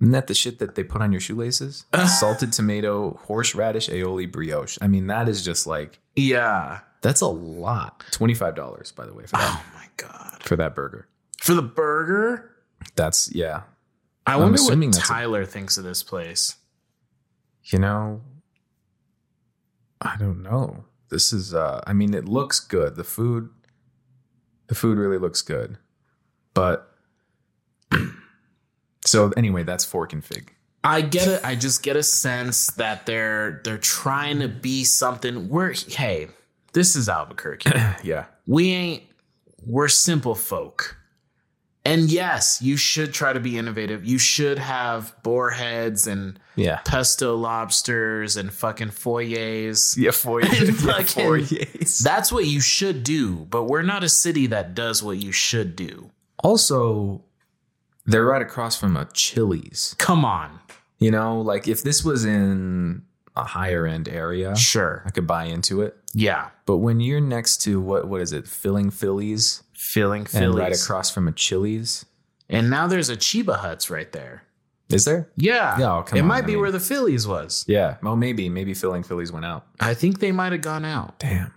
Isn't 0.00 0.12
that 0.12 0.26
the 0.26 0.34
shit 0.34 0.58
that 0.58 0.74
they 0.74 0.84
put 0.84 1.00
on 1.02 1.10
your 1.12 1.20
shoelaces? 1.20 1.86
Salted 2.20 2.52
tomato, 2.52 3.18
horseradish, 3.24 3.88
aioli, 3.88 4.30
brioche. 4.30 4.76
I 4.82 4.88
mean, 4.88 5.06
that 5.06 5.28
is 5.28 5.42
just 5.44 5.66
like 5.66 5.98
Yeah. 6.14 6.80
that's 7.02 7.20
a 7.22 7.26
lot. 7.28 8.04
Twenty 8.10 8.34
five 8.34 8.54
dollars, 8.54 8.92
by 8.92 9.06
the 9.06 9.14
way, 9.14 9.24
for 9.24 9.36
that 9.36 9.62
Oh 9.64 9.64
my 9.74 9.86
god. 9.96 10.42
for 10.42 10.56
that 10.56 10.74
burger. 10.74 11.08
For 11.38 11.54
the 11.54 11.62
burger, 11.62 12.50
That's 12.94 13.32
yeah. 13.34 13.62
I 14.26 14.34
I'm 14.34 14.40
wonder 14.40 14.60
what 14.62 14.78
that's 14.80 14.98
a- 14.98 15.00
Tyler 15.00 15.44
thinks 15.46 15.78
of 15.78 15.84
this 15.84 16.02
place. 16.02 16.56
You 17.64 17.78
know, 17.78 18.20
I 20.00 20.16
don't 20.18 20.42
know. 20.42 20.84
This 21.08 21.32
is 21.32 21.54
uh 21.54 21.80
I 21.86 21.92
mean 21.92 22.12
it 22.14 22.26
looks 22.26 22.60
good. 22.60 22.96
The 22.96 23.04
food 23.04 23.48
the 24.66 24.74
food 24.74 24.98
really 24.98 25.18
looks 25.18 25.42
good. 25.42 25.78
But 26.54 26.92
so 29.16 29.32
anyway, 29.36 29.62
that's 29.62 29.84
fork 29.84 30.12
and 30.12 30.24
fig. 30.24 30.52
I 30.84 31.00
get 31.00 31.26
it. 31.26 31.40
I 31.44 31.56
just 31.56 31.82
get 31.82 31.96
a 31.96 32.02
sense 32.02 32.68
that 32.74 33.06
they're 33.06 33.60
they're 33.64 33.78
trying 33.78 34.38
to 34.40 34.48
be 34.48 34.84
something. 34.84 35.48
We're 35.48 35.72
hey, 35.72 36.28
this 36.72 36.94
is 36.94 37.08
Albuquerque. 37.08 37.70
Yeah. 38.04 38.26
we 38.46 38.70
ain't 38.72 39.02
we're 39.66 39.88
simple 39.88 40.34
folk. 40.36 40.96
And 41.84 42.10
yes, 42.10 42.60
you 42.60 42.76
should 42.76 43.14
try 43.14 43.32
to 43.32 43.38
be 43.38 43.56
innovative. 43.56 44.04
You 44.04 44.18
should 44.18 44.58
have 44.58 45.14
boar 45.22 45.50
heads 45.50 46.06
and 46.08 46.38
Yeah. 46.56 46.80
pesto 46.84 47.36
lobsters 47.36 48.36
and 48.36 48.52
fucking 48.52 48.90
foyers. 48.90 49.96
Yeah, 49.98 50.10
four 50.10 50.42
Fucking- 50.42 51.66
That's 52.02 52.32
what 52.32 52.46
you 52.46 52.60
should 52.60 53.04
do, 53.04 53.46
but 53.50 53.64
we're 53.64 53.82
not 53.82 54.02
a 54.04 54.08
city 54.08 54.46
that 54.48 54.74
does 54.74 55.00
what 55.02 55.18
you 55.18 55.30
should 55.32 55.76
do. 55.76 56.10
Also, 56.42 57.22
they're 58.06 58.24
right 58.24 58.42
across 58.42 58.78
from 58.78 58.96
a 58.96 59.06
Chili's. 59.12 59.94
Come 59.98 60.24
on. 60.24 60.60
You 60.98 61.10
know, 61.10 61.40
like 61.40 61.68
if 61.68 61.82
this 61.82 62.04
was 62.04 62.24
in 62.24 63.02
a 63.36 63.44
higher 63.44 63.86
end 63.86 64.08
area, 64.08 64.56
Sure. 64.56 65.02
I 65.04 65.10
could 65.10 65.26
buy 65.26 65.44
into 65.44 65.82
it. 65.82 65.96
Yeah. 66.14 66.48
But 66.64 66.78
when 66.78 67.00
you're 67.00 67.20
next 67.20 67.58
to 67.64 67.80
what 67.80 68.08
what 68.08 68.20
is 68.22 68.32
it, 68.32 68.48
filling 68.48 68.90
Phillies, 68.90 69.62
Filling 69.74 70.24
Phillies. 70.24 70.46
and 70.46 70.54
right 70.54 70.74
across 70.74 71.10
from 71.10 71.28
a 71.28 71.32
Chili's, 71.32 72.06
And 72.48 72.70
now 72.70 72.86
there's 72.86 73.10
a 73.10 73.16
Cheba 73.16 73.56
Huts 73.58 73.90
right 73.90 74.10
there. 74.12 74.44
is 74.88 75.04
there? 75.04 75.28
Yeah. 75.36 75.78
Yeah, 75.78 75.96
oh, 75.98 76.02
come 76.02 76.18
it 76.18 76.22
on, 76.22 76.28
might 76.28 76.38
I 76.38 76.46
be 76.46 76.52
mean- 76.52 76.60
where 76.62 76.70
the 76.70 76.80
Phillies 76.80 77.26
was. 77.26 77.64
Yeah. 77.68 77.96
Well, 78.02 78.16
maybe 78.16 78.48
maybe 78.48 78.72
filling 78.72 79.02
Phillies 79.02 79.30
went 79.32 79.44
out. 79.44 79.66
I 79.80 79.92
think 79.94 80.20
they 80.20 80.32
might 80.32 80.52
have 80.52 80.62
gone 80.62 80.84
out. 80.86 81.18
Damn. 81.18 81.52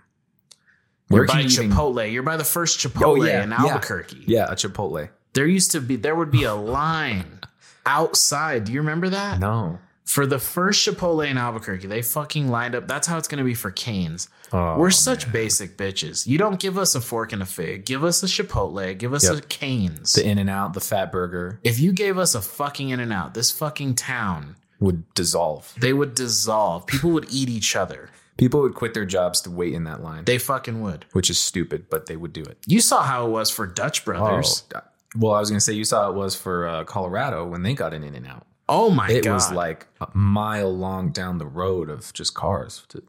You're 1.10 1.26
by 1.26 1.42
Chipotle. 1.44 2.12
You're 2.12 2.22
by 2.22 2.36
the 2.36 2.44
first 2.44 2.84
oh, 2.84 2.88
Chipotle 2.88 3.02
Oh, 3.20 3.24
yeah, 3.24 3.42
in 3.42 3.50
yeah. 3.50 3.56
Albuquerque. 3.58 4.24
Yeah, 4.26 4.46
a 4.50 4.54
Chipotle. 4.54 5.08
There 5.32 5.46
used 5.46 5.70
to 5.72 5.80
be 5.80 5.96
there 5.96 6.14
would 6.16 6.30
be 6.30 6.44
a 6.44 6.54
line 6.54 7.40
outside. 7.86 8.64
Do 8.64 8.72
you 8.72 8.80
remember 8.80 9.08
that? 9.10 9.38
No. 9.40 9.78
For 10.04 10.26
the 10.26 10.40
first 10.40 10.84
Chipotle 10.84 11.24
in 11.28 11.38
Albuquerque, 11.38 11.86
they 11.86 12.02
fucking 12.02 12.48
lined 12.48 12.74
up. 12.74 12.88
That's 12.88 13.06
how 13.06 13.16
it's 13.16 13.28
gonna 13.28 13.44
be 13.44 13.54
for 13.54 13.70
Canes. 13.70 14.28
Oh, 14.52 14.76
We're 14.76 14.90
such 14.90 15.30
basic 15.30 15.76
bitches. 15.76 16.26
You 16.26 16.36
don't 16.36 16.58
give 16.58 16.76
us 16.76 16.96
a 16.96 17.00
fork 17.00 17.32
and 17.32 17.40
a 17.42 17.46
fig. 17.46 17.84
Give 17.84 18.02
us 18.02 18.20
a 18.24 18.26
Chipotle. 18.26 18.98
Give 18.98 19.12
us 19.14 19.22
Yep. 19.22 19.36
a 19.36 19.40
Canes. 19.42 20.14
The 20.14 20.26
In 20.26 20.38
and 20.38 20.50
Out, 20.50 20.72
the 20.74 20.80
Fat 20.80 21.12
Burger 21.12 21.60
if 21.62 21.78
you 21.78 21.92
gave 21.92 22.18
us 22.18 22.34
a 22.34 22.42
fucking 22.42 22.88
In 22.88 22.98
and 22.98 23.12
Out, 23.12 23.34
this 23.34 23.52
fucking 23.52 23.94
town, 23.94 24.56
would 24.80 25.04
dissolve. 25.14 25.72
they 25.78 25.92
would 25.92 26.16
dissolve. 26.16 26.86
People 26.88 27.10
would 27.12 27.26
eat 27.30 27.48
each 27.48 27.76
other. 27.76 28.10
People 28.36 28.62
would 28.62 28.74
quit 28.74 28.94
their 28.94 29.04
jobs 29.04 29.40
to 29.42 29.50
wait 29.50 29.74
in 29.74 29.84
that 29.84 30.02
line, 30.02 30.24
They 30.24 30.38
fucking 30.38 30.80
would. 30.80 31.04
which 31.12 31.28
is 31.30 31.38
stupid, 31.38 31.84
but 31.90 32.06
they 32.06 32.16
would 32.16 32.32
do 32.32 32.42
it. 32.42 32.56
You 32.66 32.80
saw 32.80 33.02
how 33.02 33.26
it 33.26 33.30
was 33.30 33.50
for 33.50 33.66
Dutch 33.66 34.04
Brothers. 34.04 34.64
Oh, 34.74 34.80
well, 35.16 35.32
I 35.34 35.40
was 35.40 35.50
gonna 35.50 35.60
say 35.60 35.72
you 35.72 35.84
saw 35.84 36.08
it 36.08 36.14
was 36.14 36.34
for 36.36 36.66
uh, 36.68 36.84
Colorado 36.84 37.46
when 37.46 37.62
they 37.62 37.74
got 37.74 37.92
an 37.94 38.02
In 38.04 38.14
and 38.14 38.26
Out. 38.26 38.46
Oh, 38.68 38.90
my 38.90 39.08
It 39.10 39.24
god! 39.24 39.34
was 39.34 39.50
like 39.52 39.88
a 40.00 40.08
mile 40.14 40.72
long 40.74 41.10
down 41.10 41.38
the 41.38 41.46
road 41.46 41.90
of 41.90 42.12
just 42.12 42.34
cars. 42.34 42.84
To, 42.90 43.02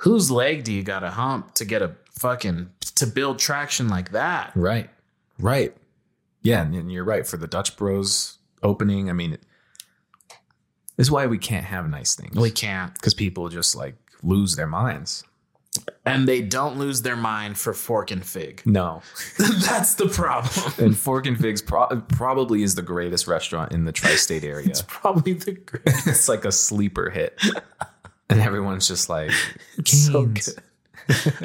whose 0.00 0.30
leg 0.30 0.64
do 0.64 0.72
you 0.72 0.82
got 0.82 1.00
to 1.00 1.10
hump 1.10 1.54
to 1.54 1.64
get 1.66 1.82
a 1.82 1.96
fucking 2.12 2.70
to 2.96 3.06
build 3.06 3.38
traction 3.38 3.88
like 3.88 4.12
that. 4.12 4.52
Right. 4.54 4.88
Right. 5.38 5.76
Yeah, 6.42 6.62
and, 6.62 6.74
and 6.74 6.90
you're 6.90 7.04
right. 7.04 7.26
For 7.26 7.36
the 7.36 7.46
Dutch 7.46 7.76
Bros 7.76 8.38
opening, 8.62 9.10
I 9.10 9.12
mean, 9.12 9.34
it, 9.34 9.42
this 10.96 11.06
is 11.06 11.10
why 11.10 11.26
we 11.26 11.38
can't 11.38 11.64
have 11.66 11.88
nice 11.88 12.14
things. 12.14 12.36
We 12.36 12.50
can't. 12.50 12.94
Because 12.94 13.14
people 13.14 13.48
just 13.48 13.76
like 13.76 13.96
lose 14.22 14.56
their 14.56 14.66
minds. 14.66 15.24
And 16.04 16.26
they 16.26 16.40
don't 16.42 16.78
lose 16.78 17.02
their 17.02 17.16
mind 17.16 17.58
for 17.58 17.72
Fork 17.74 18.10
and 18.10 18.24
Fig. 18.24 18.62
No. 18.66 19.02
That's 19.38 19.94
the 19.94 20.08
problem. 20.08 20.72
And 20.78 20.96
Fork 20.96 21.26
and 21.26 21.38
Figs 21.38 21.62
pro- 21.62 21.86
probably 22.08 22.62
is 22.62 22.74
the 22.74 22.82
greatest 22.82 23.26
restaurant 23.26 23.72
in 23.72 23.84
the 23.84 23.92
tri 23.92 24.12
state 24.16 24.44
area. 24.54 24.68
It's 24.68 24.82
probably 24.86 25.34
the 25.34 25.52
greatest. 25.52 26.06
it's 26.06 26.28
like 26.28 26.44
a 26.44 26.52
sleeper 26.52 27.10
hit. 27.10 27.38
And 28.30 28.40
everyone's 28.40 28.88
just 28.88 29.08
like, 29.08 29.30
so 29.84 30.26
good. 30.26 30.62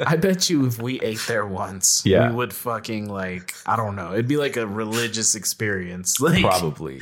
I 0.06 0.16
bet 0.16 0.50
you 0.50 0.66
if 0.66 0.80
we 0.80 1.00
ate 1.00 1.22
there 1.26 1.46
once, 1.46 2.02
Yeah. 2.04 2.28
we 2.28 2.34
would 2.36 2.52
fucking 2.52 3.08
like 3.08 3.54
I 3.66 3.76
don't 3.76 3.96
know. 3.96 4.12
It'd 4.12 4.28
be 4.28 4.36
like 4.36 4.56
a 4.56 4.66
religious 4.66 5.34
experience. 5.34 6.20
Like 6.20 6.42
Probably. 6.42 7.00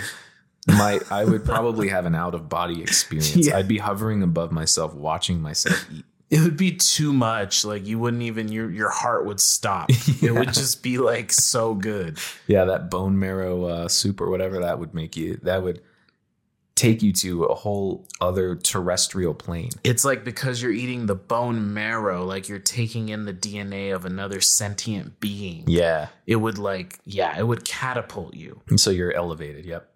My, 0.68 1.00
I 1.10 1.24
would 1.24 1.44
probably 1.44 1.88
have 1.88 2.06
an 2.06 2.14
out 2.14 2.36
of 2.36 2.48
body 2.48 2.80
experience. 2.82 3.34
Yeah. 3.48 3.56
I'd 3.56 3.66
be 3.66 3.78
hovering 3.78 4.22
above 4.22 4.52
myself, 4.52 4.94
watching 4.94 5.40
myself 5.40 5.84
eat. 5.92 6.04
It 6.32 6.40
would 6.40 6.56
be 6.56 6.72
too 6.72 7.12
much. 7.12 7.64
Like 7.64 7.86
you 7.86 7.98
wouldn't 8.00 8.22
even 8.22 8.48
your 8.48 8.70
your 8.70 8.88
heart 8.90 9.26
would 9.26 9.38
stop. 9.40 9.90
It 10.22 10.32
would 10.34 10.52
just 10.54 10.82
be 10.82 10.98
like 10.98 11.30
so 11.32 11.74
good. 11.74 12.18
Yeah, 12.46 12.64
that 12.64 12.90
bone 12.90 13.18
marrow 13.18 13.64
uh, 13.66 13.88
soup 13.88 14.20
or 14.20 14.30
whatever 14.30 14.58
that 14.60 14.78
would 14.80 14.94
make 14.94 15.16
you. 15.16 15.38
That 15.42 15.62
would 15.62 15.80
take 16.74 17.02
you 17.02 17.12
to 17.12 17.44
a 17.44 17.54
whole 17.54 18.06
other 18.20 18.56
terrestrial 18.56 19.34
plane. 19.34 19.68
It's 19.84 20.04
like 20.06 20.24
because 20.24 20.62
you're 20.62 20.72
eating 20.72 21.04
the 21.06 21.14
bone 21.14 21.74
marrow, 21.74 22.24
like 22.24 22.48
you're 22.48 22.58
taking 22.58 23.10
in 23.10 23.26
the 23.26 23.34
DNA 23.34 23.94
of 23.94 24.04
another 24.06 24.40
sentient 24.40 25.20
being. 25.20 25.64
Yeah, 25.66 26.08
It 26.26 26.36
would 26.36 26.56
like 26.58 26.98
yeah, 27.04 27.38
it 27.38 27.46
would 27.46 27.64
catapult 27.66 28.34
you. 28.34 28.62
and 28.70 28.80
so 28.80 28.90
you're 28.90 29.12
elevated. 29.12 29.66
Yep. 29.66 29.91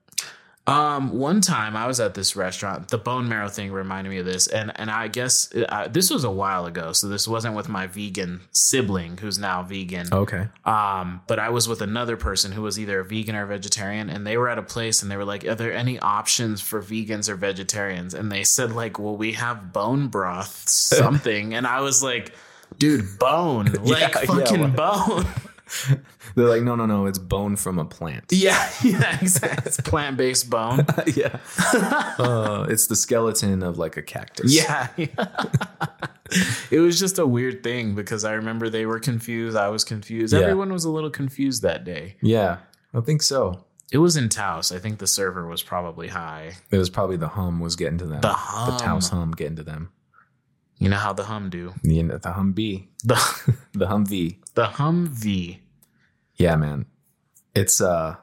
Um, 0.67 1.17
one 1.17 1.41
time 1.41 1.77
I 1.77 1.87
was 1.87 2.01
at 2.01 2.15
this 2.15 2.35
restaurant. 2.35 2.89
The 2.89 2.99
bone 2.99 3.29
marrow 3.29 3.49
thing 3.49 3.71
reminded 3.71 4.11
me 4.11 4.19
of 4.19 4.27
this, 4.27 4.49
and 4.49 4.73
and 4.75 4.91
I 4.91 5.07
guess 5.07 5.49
uh, 5.55 5.87
this 5.89 6.11
was 6.11 6.25
a 6.25 6.31
while 6.31 6.67
ago, 6.67 6.93
so 6.93 7.07
this 7.09 7.29
wasn't 7.29 7.55
with 7.55 7.69
my 7.69 7.87
vegan 7.87 8.41
sibling 8.51 9.17
who's 9.19 9.39
now 9.39 9.63
vegan. 9.63 10.09
Okay. 10.13 10.49
Um, 10.65 11.21
but 11.29 11.39
I 11.39 11.51
was 11.51 11.69
with 11.69 11.83
another 11.83 12.17
person 12.17 12.51
who 12.51 12.63
was 12.63 12.81
either 12.81 12.99
a 12.99 13.05
vegan 13.05 13.37
or 13.37 13.47
vegetarian, 13.47 14.11
and 14.11 14.27
they 14.27 14.37
were 14.37 14.49
at 14.49 14.59
a 14.59 14.63
place, 14.63 15.03
and 15.03 15.11
they 15.11 15.17
were 15.17 15.25
like, 15.25 15.45
"Are 15.47 15.55
there 15.55 15.73
any 15.73 16.01
options 16.01 16.61
for 16.61 16.83
vegans 16.83 17.29
or 17.29 17.37
vegetarians?" 17.37 18.13
And 18.13 18.33
they 18.33 18.43
said 18.43 18.73
like, 18.73 18.99
"Well, 18.99 19.17
we 19.17 19.33
have 19.33 19.73
bone 19.73 20.09
broth 20.09 20.69
something," 20.69 21.55
and 21.55 21.65
I 21.65 21.81
was 21.81 22.03
like, 22.03 22.35
"Dude, 22.77 23.21
bone, 23.21 23.67
like 23.85 24.15
yeah, 24.15 24.25
fucking 24.25 24.73
bone." 24.73 25.27
They're 26.37 26.47
like, 26.47 26.63
no, 26.63 26.77
no, 26.77 26.85
no. 26.85 27.07
It's 27.07 27.19
bone 27.19 27.57
from 27.57 27.79
a 27.79 27.85
plant. 27.87 28.27
yeah, 28.31 28.71
yeah, 28.85 29.19
exactly. 29.21 29.65
It's 29.67 29.81
plant 29.81 30.17
based 30.19 30.49
bone. 30.51 30.85
yeah. 31.17 31.39
uh, 32.19 32.67
it's 32.69 32.87
the 32.87 32.95
skeleton 32.97 33.63
of 33.63 33.79
like 33.79 33.97
a 33.97 34.03
cactus. 34.03 34.55
Yeah. 34.55 34.89
it 36.71 36.81
was 36.81 37.01
just 37.01 37.19
a 37.19 37.27
weird 37.27 37.63
thing 37.63 37.95
because 37.95 38.25
I 38.25 38.33
remember 38.35 38.69
they 38.69 38.85
were 38.87 39.01
confused. 39.01 39.57
I 39.57 39.69
was 39.69 39.83
confused. 39.83 40.35
Yeah. 40.35 40.41
Everyone 40.41 40.73
was 40.73 40.85
a 40.85 40.91
little 40.91 41.11
confused 41.11 41.63
that 41.63 41.85
day. 41.85 42.17
Yeah. 42.21 42.59
I 42.95 43.01
think 43.01 43.23
so. 43.23 43.65
It 43.91 43.99
was 43.99 44.17
in 44.17 44.29
Taos. 44.29 44.73
I 44.73 44.79
think 44.79 44.99
the 44.99 45.07
server 45.07 45.47
was 45.47 45.63
probably 45.63 46.09
high. 46.09 46.53
It 46.71 46.77
was 46.79 46.91
probably 46.91 47.17
the 47.17 47.29
hum 47.29 47.61
was 47.61 47.77
getting 47.77 47.99
to 47.99 48.07
them. 48.07 48.21
The 48.21 48.33
hum. 48.33 48.73
The 48.73 48.79
Taos 48.85 49.09
hum 49.09 49.31
getting 49.31 49.57
to 49.57 49.63
them. 49.63 49.91
You 50.79 50.91
know 50.91 50.97
how 50.97 51.13
the 51.15 51.25
hum 51.25 51.49
do. 51.49 51.73
The, 51.83 52.03
the 52.03 52.33
Humvee. 52.33 52.89
The 53.05 53.15
The 53.73 53.87
Humvee. 53.87 54.37
the 54.55 54.67
Humvee. 54.67 55.61
Yeah, 56.37 56.57
man. 56.57 56.87
It's 57.55 57.81
uh 57.81 58.17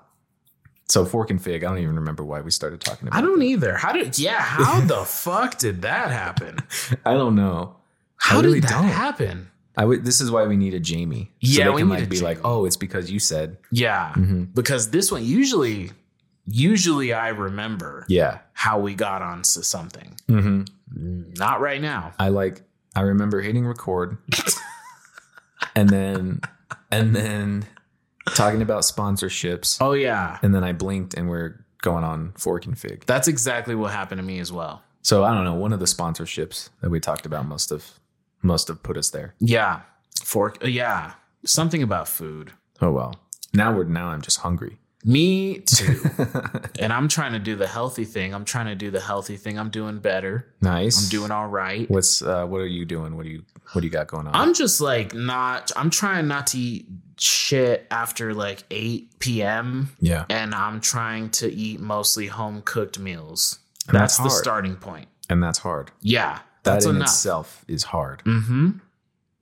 so 0.89 1.05
fork 1.05 1.29
and 1.31 1.41
fig. 1.41 1.63
I 1.63 1.69
don't 1.69 1.79
even 1.79 1.95
remember 1.95 2.23
why 2.23 2.41
we 2.41 2.51
started 2.51 2.81
talking 2.81 3.07
about 3.07 3.17
I 3.17 3.21
don't 3.21 3.39
that. 3.39 3.45
either. 3.45 3.75
How 3.77 3.91
did 3.91 4.19
yeah, 4.19 4.39
how 4.39 4.79
the 4.81 5.03
fuck 5.05 5.57
did 5.57 5.81
that 5.83 6.11
happen? 6.11 6.57
I 7.05 7.13
don't 7.13 7.35
know. 7.35 7.77
How 8.17 8.39
really 8.41 8.59
did 8.59 8.69
that 8.69 8.81
don't. 8.81 8.89
happen? 8.89 9.49
I 9.75 9.85
would 9.85 10.05
this 10.05 10.21
is 10.21 10.29
why 10.29 10.45
we 10.45 10.55
need 10.55 10.75
a 10.75 10.79
Jamie. 10.79 11.31
Yeah, 11.39 11.65
they 11.65 11.69
we 11.71 11.81
can 11.81 11.89
need 11.89 11.99
like 12.01 12.09
be 12.09 12.19
like, 12.21 12.39
oh, 12.43 12.65
it's 12.65 12.77
because 12.77 13.09
you 13.09 13.17
said. 13.19 13.57
Yeah. 13.71 14.13
Because 14.53 14.91
this 14.91 15.11
one 15.11 15.25
usually 15.25 15.89
usually 16.45 17.11
I 17.13 17.29
remember 17.29 18.05
Yeah. 18.07 18.39
how 18.53 18.77
we 18.79 18.93
got 18.93 19.21
onto 19.23 19.61
something. 19.63 20.15
Mm-hmm. 20.27 21.33
Not 21.37 21.59
right 21.61 21.81
now. 21.81 22.13
I 22.19 22.29
like 22.29 22.61
I 22.95 23.01
remember 23.01 23.41
hitting 23.41 23.65
record 23.65 24.17
and 25.75 25.89
then 25.89 26.41
and 26.91 27.15
then 27.15 27.65
talking 28.35 28.61
about 28.61 28.83
sponsorships. 28.83 29.77
Oh 29.81 29.93
yeah. 29.93 30.39
And 30.41 30.53
then 30.53 30.63
I 30.63 30.73
blinked 30.73 31.13
and 31.13 31.29
we're 31.29 31.65
going 31.81 32.03
on 32.03 32.33
fork 32.37 32.65
and 32.65 32.77
fig. 32.77 33.05
That's 33.05 33.27
exactly 33.27 33.75
what 33.75 33.91
happened 33.91 34.19
to 34.19 34.23
me 34.25 34.39
as 34.39 34.51
well. 34.51 34.81
So 35.01 35.23
I 35.23 35.33
don't 35.33 35.43
know, 35.43 35.53
one 35.55 35.73
of 35.73 35.79
the 35.79 35.85
sponsorships 35.85 36.69
that 36.81 36.89
we 36.89 36.99
talked 36.99 37.25
about 37.25 37.45
must 37.45 37.69
have 37.69 37.85
must 38.41 38.67
have 38.67 38.83
put 38.83 38.97
us 38.97 39.09
there. 39.09 39.35
Yeah. 39.39 39.81
Fork. 40.23 40.57
yeah. 40.65 41.13
Something 41.45 41.83
about 41.83 42.07
food. 42.07 42.51
Oh 42.81 42.91
well. 42.91 43.15
Now 43.53 43.75
we're 43.75 43.83
now 43.83 44.07
I'm 44.07 44.21
just 44.21 44.39
hungry. 44.39 44.77
Me 45.05 45.59
too. 45.59 46.01
and 46.79 46.93
I'm 46.93 47.07
trying 47.07 47.33
to 47.33 47.39
do 47.39 47.55
the 47.55 47.67
healthy 47.67 48.05
thing. 48.05 48.33
I'm 48.33 48.45
trying 48.45 48.67
to 48.67 48.75
do 48.75 48.89
the 48.91 48.99
healthy 49.01 49.37
thing. 49.37 49.59
I'm 49.59 49.69
doing 49.69 49.99
better. 49.99 50.47
Nice. 50.61 51.03
I'm 51.03 51.09
doing 51.09 51.31
all 51.31 51.47
right. 51.47 51.89
What's 51.89 52.21
uh 52.21 52.45
what 52.45 52.59
are 52.61 52.67
you 52.67 52.85
doing? 52.85 53.15
What 53.17 53.23
do 53.23 53.29
you 53.31 53.43
what 53.73 53.81
do 53.81 53.87
you 53.87 53.91
got 53.91 54.07
going 54.07 54.27
on? 54.27 54.35
I'm 54.35 54.53
just 54.53 54.81
like 54.81 55.13
not, 55.13 55.71
I'm 55.75 55.89
trying 55.89 56.27
not 56.27 56.47
to 56.47 56.57
eat 56.57 56.85
shit 57.17 57.87
after 57.89 58.33
like 58.33 58.63
8 58.71 59.19
p.m. 59.19 59.89
yeah. 59.99 60.25
And 60.29 60.53
I'm 60.53 60.81
trying 60.81 61.29
to 61.31 61.51
eat 61.51 61.79
mostly 61.79 62.27
home 62.27 62.61
cooked 62.63 62.99
meals. 62.99 63.59
And 63.87 63.95
That's, 63.97 64.17
that's 64.17 64.33
the 64.33 64.39
starting 64.41 64.75
point. 64.75 65.07
And 65.29 65.41
that's 65.41 65.59
hard. 65.59 65.91
Yeah. 66.01 66.39
That 66.63 66.73
That's 66.73 66.85
in 66.85 66.95
enough. 66.97 67.07
itself 67.07 67.65
is 67.67 67.83
hard. 67.83 68.23
Mm-hmm. 68.25 68.71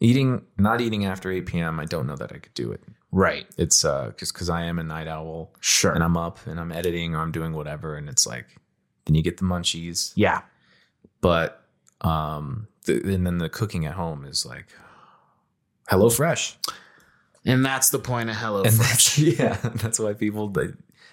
Eating 0.01 0.41
not 0.57 0.81
eating 0.81 1.05
after 1.05 1.31
8 1.31 1.45
p.m. 1.45 1.79
I 1.79 1.85
don't 1.85 2.07
know 2.07 2.15
that 2.17 2.31
I 2.33 2.39
could 2.39 2.53
do 2.55 2.71
it. 2.71 2.81
Right. 3.11 3.45
It's 3.57 3.85
uh 3.85 4.11
just 4.17 4.33
because 4.33 4.49
I 4.49 4.63
am 4.63 4.79
a 4.79 4.83
night 4.83 5.07
owl 5.07 5.53
Sure. 5.61 5.91
and 5.93 6.03
I'm 6.03 6.17
up 6.17 6.39
and 6.47 6.59
I'm 6.59 6.71
editing 6.71 7.15
or 7.15 7.19
I'm 7.19 7.31
doing 7.31 7.53
whatever 7.53 7.95
and 7.95 8.09
it's 8.09 8.25
like 8.25 8.47
then 9.05 9.15
you 9.15 9.21
get 9.21 9.37
the 9.37 9.43
munchies. 9.43 10.11
yeah. 10.15 10.41
But 11.21 11.63
um 12.01 12.67
the, 12.85 12.93
and 13.13 13.25
then 13.27 13.37
the 13.37 13.47
cooking 13.49 13.85
at 13.85 13.93
home 13.93 14.25
is 14.25 14.45
like 14.45 14.67
Hello 15.87 16.09
Fresh. 16.09 16.57
And 17.45 17.65
that's 17.65 17.89
the 17.89 17.99
point 17.99 18.29
of 18.29 18.35
Hello 18.37 18.63
And 18.63 18.73
Fresh. 18.73 19.15
that's 19.15 19.17
yeah, 19.39 19.57
that's 19.75 19.99
why 19.99 20.13
people 20.13 20.47
they, 20.49 20.69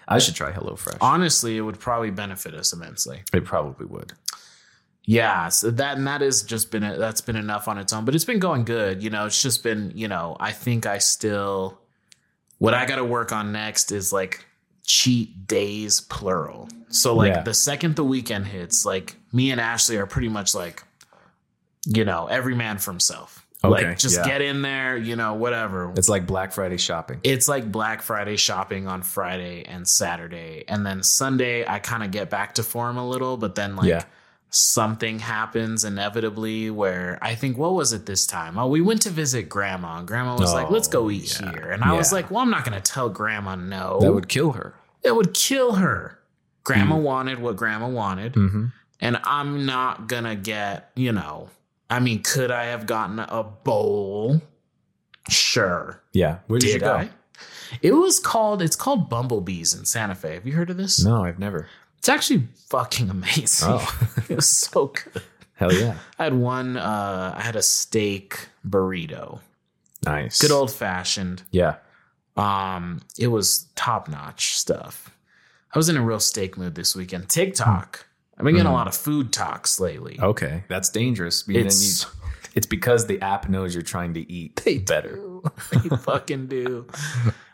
I 0.07 0.19
should 0.19 0.35
try 0.35 0.51
Hello 0.53 0.77
Fresh. 0.77 0.99
Honestly, 1.03 1.57
it 1.59 1.61
would 1.63 1.79
probably 1.79 2.11
benefit 2.11 2.55
us 2.55 2.73
immensely. 2.73 3.23
It 3.35 3.45
probably 3.45 3.87
would. 3.87 4.13
Yeah, 5.11 5.49
so 5.49 5.71
that 5.71 5.97
and 5.97 6.07
that 6.07 6.21
has 6.21 6.43
just 6.43 6.71
been 6.71 6.83
that's 6.83 7.23
been 7.23 7.35
enough 7.37 7.67
on 7.67 7.79
its 7.79 7.95
own, 7.95 8.05
but 8.05 8.15
it's 8.15 8.27
been 8.27 8.39
going 8.39 8.65
good. 8.67 9.03
You 9.03 9.09
know, 9.09 9.25
it's 9.25 9.41
just 9.41 9.63
been 9.63 9.91
you 9.95 10.07
know 10.07 10.37
I 10.39 10.53
think 10.53 10.85
I 10.85 10.99
still 10.99 11.79
what 12.59 12.75
I 12.75 12.85
got 12.85 12.97
to 12.97 13.05
work 13.05 13.33
on 13.33 13.51
next 13.51 13.91
is 13.91 14.13
like 14.13 14.45
cheat 14.85 15.47
days 15.47 16.03
plural. 16.03 16.69
So 16.89 17.15
like 17.15 17.33
Yeah. 17.33 17.43
the 17.43 17.55
second 17.55 17.97
the 17.97 18.05
weekend 18.05 18.49
hits, 18.49 18.85
like 18.85 19.17
me 19.33 19.51
and 19.51 19.59
Ashley 19.59 19.97
are 19.97 20.05
pretty 20.05 20.29
much 20.29 20.55
like 20.55 20.83
you 21.87 22.05
know 22.05 22.27
every 22.27 22.55
man 22.55 22.77
for 22.77 22.91
himself. 22.91 23.47
Okay, 23.65 23.87
like 23.87 23.99
just 23.99 24.19
yeah. 24.19 24.27
get 24.27 24.43
in 24.43 24.61
there, 24.61 24.99
you 24.99 25.17
know, 25.17 25.33
whatever. 25.33 25.91
It's 25.97 26.11
like 26.11 26.27
Black 26.27 26.53
Friday 26.53 26.77
shopping. 26.77 27.21
It's 27.23 27.49
like 27.49 27.73
Black 27.73 28.03
Friday 28.03 28.37
shopping 28.37 28.87
on 28.87 29.01
Friday 29.01 29.65
and 29.65 29.89
Saturday. 29.89 30.65
And 30.69 30.85
then 30.85 31.03
Sunday, 31.03 31.67
I 31.67 31.79
kind 31.79 32.03
of 32.03 32.11
get 32.11 32.29
back 32.29 32.57
to 32.57 32.63
form 32.63 32.99
a 32.99 33.09
little, 33.09 33.39
but 33.39 33.55
then 33.55 33.75
like 33.75 33.89
Yeah. 33.89 34.05
Something 34.51 35.19
happens 35.19 35.85
inevitably 35.85 36.71
where 36.71 37.19
I 37.21 37.35
think, 37.35 37.59
what 37.59 37.75
was 37.75 37.93
it 37.93 38.07
this 38.07 38.27
time? 38.27 38.59
Oh, 38.59 38.67
we 38.67 38.81
went 38.81 39.03
to 39.03 39.11
visit 39.11 39.49
grandma. 39.49 39.99
And 39.99 40.09
grandma 40.09 40.37
was 40.39 40.53
like, 40.53 40.71
let's 40.71 40.89
go 40.89 41.05
Oh, 41.05 41.11
eat 41.11 41.39
yeah. 41.41 41.51
here. 41.51 41.71
And 41.71 41.85
I 41.85 41.93
was 41.93 42.13
like, 42.13 42.31
well, 42.31 42.41
I'm 42.41 42.51
not 42.51 42.65
going 42.65 42.81
to 42.81 42.93
tell 42.93 43.09
grandma 43.09 43.57
no. 43.57 43.99
That 44.01 44.13
would 44.13 44.29
kill 44.29 44.53
her. 44.53 44.75
it 45.03 45.15
would 45.15 45.35
kill 45.35 45.75
her. 45.75 46.19
Grandma 46.65 46.97
wanted 46.97 47.39
what 47.39 47.57
grandma 47.57 47.89
wanted. 47.89 48.35
Mm-hmm. 48.35 48.67
And 49.01 49.19
I'm 49.25 49.65
not 49.65 50.07
going 50.09 50.25
to 50.25 50.35
get, 50.35 50.91
you 50.97 51.13
know, 51.13 51.49
I 51.89 52.01
mean, 52.01 52.23
could 52.23 52.51
I 52.51 52.65
have 52.67 52.85
gotten 52.87 53.19
a 53.19 53.43
bowl? 53.45 54.43
Sure. 55.29 56.03
Yeah. 56.13 56.39
Where 56.47 56.59
did, 56.59 56.75
you 56.75 56.81
go? 56.81 56.93
I? 56.95 57.11
It 57.83 57.93
was 57.93 58.19
called. 58.19 58.61
It's 58.63 58.77
called 58.77 59.09
Bumblebees 59.11 59.75
in 59.75 59.85
Santa 59.85 60.15
Fe. 60.15 60.35
Have 60.35 60.47
you 60.47 60.55
heard 60.55 60.71
of 60.71 60.77
this? 60.77 61.05
No, 61.05 61.25
I've 61.25 61.39
never. 61.39 61.69
It's 61.99 62.09
actually 62.09 62.45
fucking 62.69 63.11
amazing. 63.11 63.69
Oh. 63.71 64.09
it 64.29 64.37
was 64.37 64.49
so 64.49 64.87
good. 64.89 65.23
Hell 65.55 65.73
yeah. 65.73 65.97
I 66.19 66.25
had 66.25 66.35
one. 66.35 66.77
Uh, 66.77 67.35
I 67.37 67.43
had 67.43 67.57
a 67.57 67.63
steak 67.63 68.49
burrito, 68.67 69.41
Nice. 70.05 70.41
good 70.41 70.53
old 70.53 70.71
fashioned. 70.71 71.43
Yeah. 71.51 71.77
Um, 72.37 73.01
it 73.19 73.27
was 73.29 73.67
top 73.75 74.09
notch 74.09 74.55
stuff. 74.57 75.11
I 75.75 75.79
was 75.79 75.89
in 75.89 75.97
a 75.97 76.03
real 76.03 76.21
steak 76.21 76.57
mood 76.57 76.77
this 76.77 76.95
weekend. 76.95 77.29
TikTok. 77.29 78.07
I've 78.39 78.45
been 78.45 78.55
getting 78.55 78.71
a 78.71 78.73
lot 78.73 78.87
of 78.87 78.95
food 78.95 79.33
talks 79.33 79.81
lately. 79.81 80.19
Okay. 80.21 80.63
That's 80.69 80.89
dangerous. 80.91 81.43
because 81.43 81.67
it's 82.05 82.07
It's 82.55 82.67
because 82.67 83.07
the 83.07 83.21
app 83.21 83.49
knows 83.49 83.75
you're 83.75 83.83
trying 83.83 84.15
to 84.15 84.33
eat 84.33 84.55
they 84.65 84.79
better. 84.79 85.21
they 85.73 85.89
fucking 85.97 86.47
do. 86.47 86.87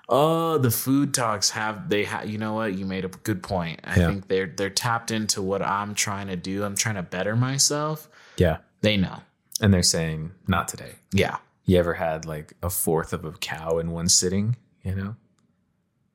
Oh, 0.08 0.58
the 0.58 0.70
food 0.70 1.14
talks 1.14 1.50
have 1.50 1.88
they 1.88 2.04
have 2.04 2.28
you 2.28 2.36
know 2.38 2.54
what? 2.54 2.74
You 2.74 2.84
made 2.84 3.04
a 3.04 3.08
good 3.08 3.42
point. 3.42 3.80
I 3.84 3.98
Yeah. 3.98 4.08
think 4.08 4.28
they're 4.28 4.46
they're 4.46 4.70
tapped 4.70 5.10
into 5.10 5.40
what 5.40 5.62
I'm 5.62 5.94
trying 5.94 6.26
to 6.28 6.36
do. 6.36 6.62
I'm 6.64 6.74
trying 6.76 6.96
to 6.96 7.02
better 7.02 7.36
myself. 7.36 8.08
Yeah. 8.36 8.58
They 8.82 8.96
know. 8.96 9.20
And 9.60 9.72
they're 9.72 9.82
saying, 9.82 10.32
not 10.46 10.68
today. 10.68 10.96
Yeah. 11.12 11.36
You 11.64 11.78
ever 11.78 11.94
had 11.94 12.26
like 12.26 12.52
a 12.62 12.68
fourth 12.68 13.12
of 13.14 13.24
a 13.24 13.32
cow 13.32 13.78
in 13.78 13.92
one 13.92 14.08
sitting? 14.08 14.56
You 14.82 14.94
know? 14.94 15.16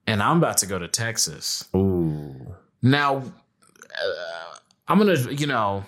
And 0.06 0.22
I'm 0.22 0.38
about 0.38 0.58
to 0.58 0.66
go 0.68 0.78
to 0.78 0.88
Texas. 0.88 1.68
Ooh. 1.76 2.56
Now, 2.82 3.18
uh, 3.18 4.56
I'm 4.88 4.98
gonna, 5.00 5.16
you 5.32 5.48
know, 5.48 5.86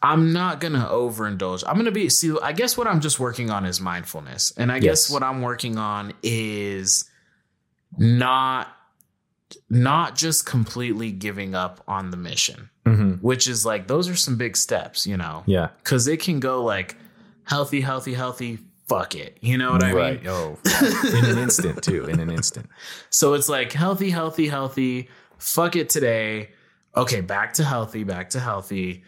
I'm 0.00 0.32
not 0.32 0.60
gonna 0.60 0.86
overindulge. 0.90 1.64
I'm 1.66 1.76
gonna 1.76 1.90
be 1.90 2.08
see. 2.08 2.36
I 2.42 2.52
guess 2.52 2.76
what 2.76 2.86
I'm 2.86 3.00
just 3.00 3.18
working 3.18 3.50
on 3.50 3.66
is 3.66 3.80
mindfulness, 3.80 4.52
and 4.56 4.70
I 4.70 4.78
guess 4.78 5.10
what 5.10 5.22
I'm 5.22 5.42
working 5.42 5.76
on 5.78 6.12
is 6.22 7.04
not 7.96 8.68
not 9.70 10.14
just 10.14 10.44
completely 10.46 11.10
giving 11.10 11.54
up 11.54 11.82
on 11.88 12.10
the 12.10 12.16
mission, 12.16 12.68
Mm-hmm. 12.84 13.12
which 13.14 13.48
is 13.48 13.66
like 13.66 13.86
those 13.86 14.08
are 14.08 14.16
some 14.16 14.36
big 14.36 14.56
steps, 14.56 15.06
you 15.06 15.16
know, 15.16 15.42
Yeah. 15.46 15.68
because 15.82 16.06
it 16.08 16.20
can 16.20 16.40
go 16.40 16.62
like 16.64 16.96
healthy, 17.44 17.80
healthy, 17.80 18.14
healthy. 18.14 18.58
Fuck 18.88 19.14
it, 19.16 19.36
you 19.42 19.58
know 19.58 19.72
what 19.72 19.84
I 19.84 19.92
right. 19.92 20.22
mean? 20.24 20.32
Oh, 20.32 20.58
in 21.12 21.24
an 21.26 21.36
instant 21.38 21.82
too. 21.82 22.04
In 22.06 22.20
an 22.20 22.30
instant. 22.30 22.70
So 23.10 23.34
it's 23.34 23.48
like 23.48 23.72
healthy, 23.74 24.08
healthy, 24.10 24.48
healthy. 24.48 25.10
Fuck 25.38 25.76
it 25.76 25.90
today. 25.90 26.50
Okay, 26.96 27.20
back 27.20 27.52
to 27.54 27.64
healthy, 27.64 28.04
back 28.04 28.30
to 28.30 28.40
healthy. 28.40 29.04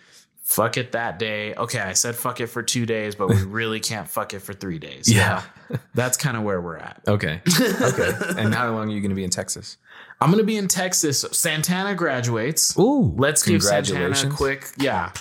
Fuck 0.50 0.78
it 0.78 0.90
that 0.92 1.20
day. 1.20 1.54
Okay, 1.54 1.78
I 1.78 1.92
said 1.92 2.16
fuck 2.16 2.40
it 2.40 2.48
for 2.48 2.60
two 2.60 2.84
days, 2.84 3.14
but 3.14 3.28
we 3.28 3.40
really 3.44 3.78
can't 3.78 4.08
fuck 4.08 4.34
it 4.34 4.40
for 4.40 4.52
three 4.52 4.80
days. 4.80 5.08
Yeah. 5.08 5.44
That's 5.94 6.16
kind 6.16 6.36
of 6.36 6.42
where 6.42 6.60
we're 6.60 6.76
at. 6.76 7.00
Okay. 7.06 7.40
Okay. 7.46 8.12
and 8.36 8.52
how 8.52 8.72
long 8.72 8.90
are 8.90 8.92
you 8.92 9.00
going 9.00 9.10
to 9.10 9.14
be 9.14 9.22
in 9.22 9.30
Texas? 9.30 9.76
I'm 10.20 10.28
going 10.28 10.42
to 10.42 10.46
be 10.46 10.56
in 10.56 10.66
Texas. 10.66 11.24
Santana 11.30 11.94
graduates. 11.94 12.76
Ooh. 12.76 13.14
Let's 13.16 13.44
give 13.44 13.62
Santana 13.62 14.10
a 14.10 14.28
quick, 14.28 14.66
yeah, 14.76 15.12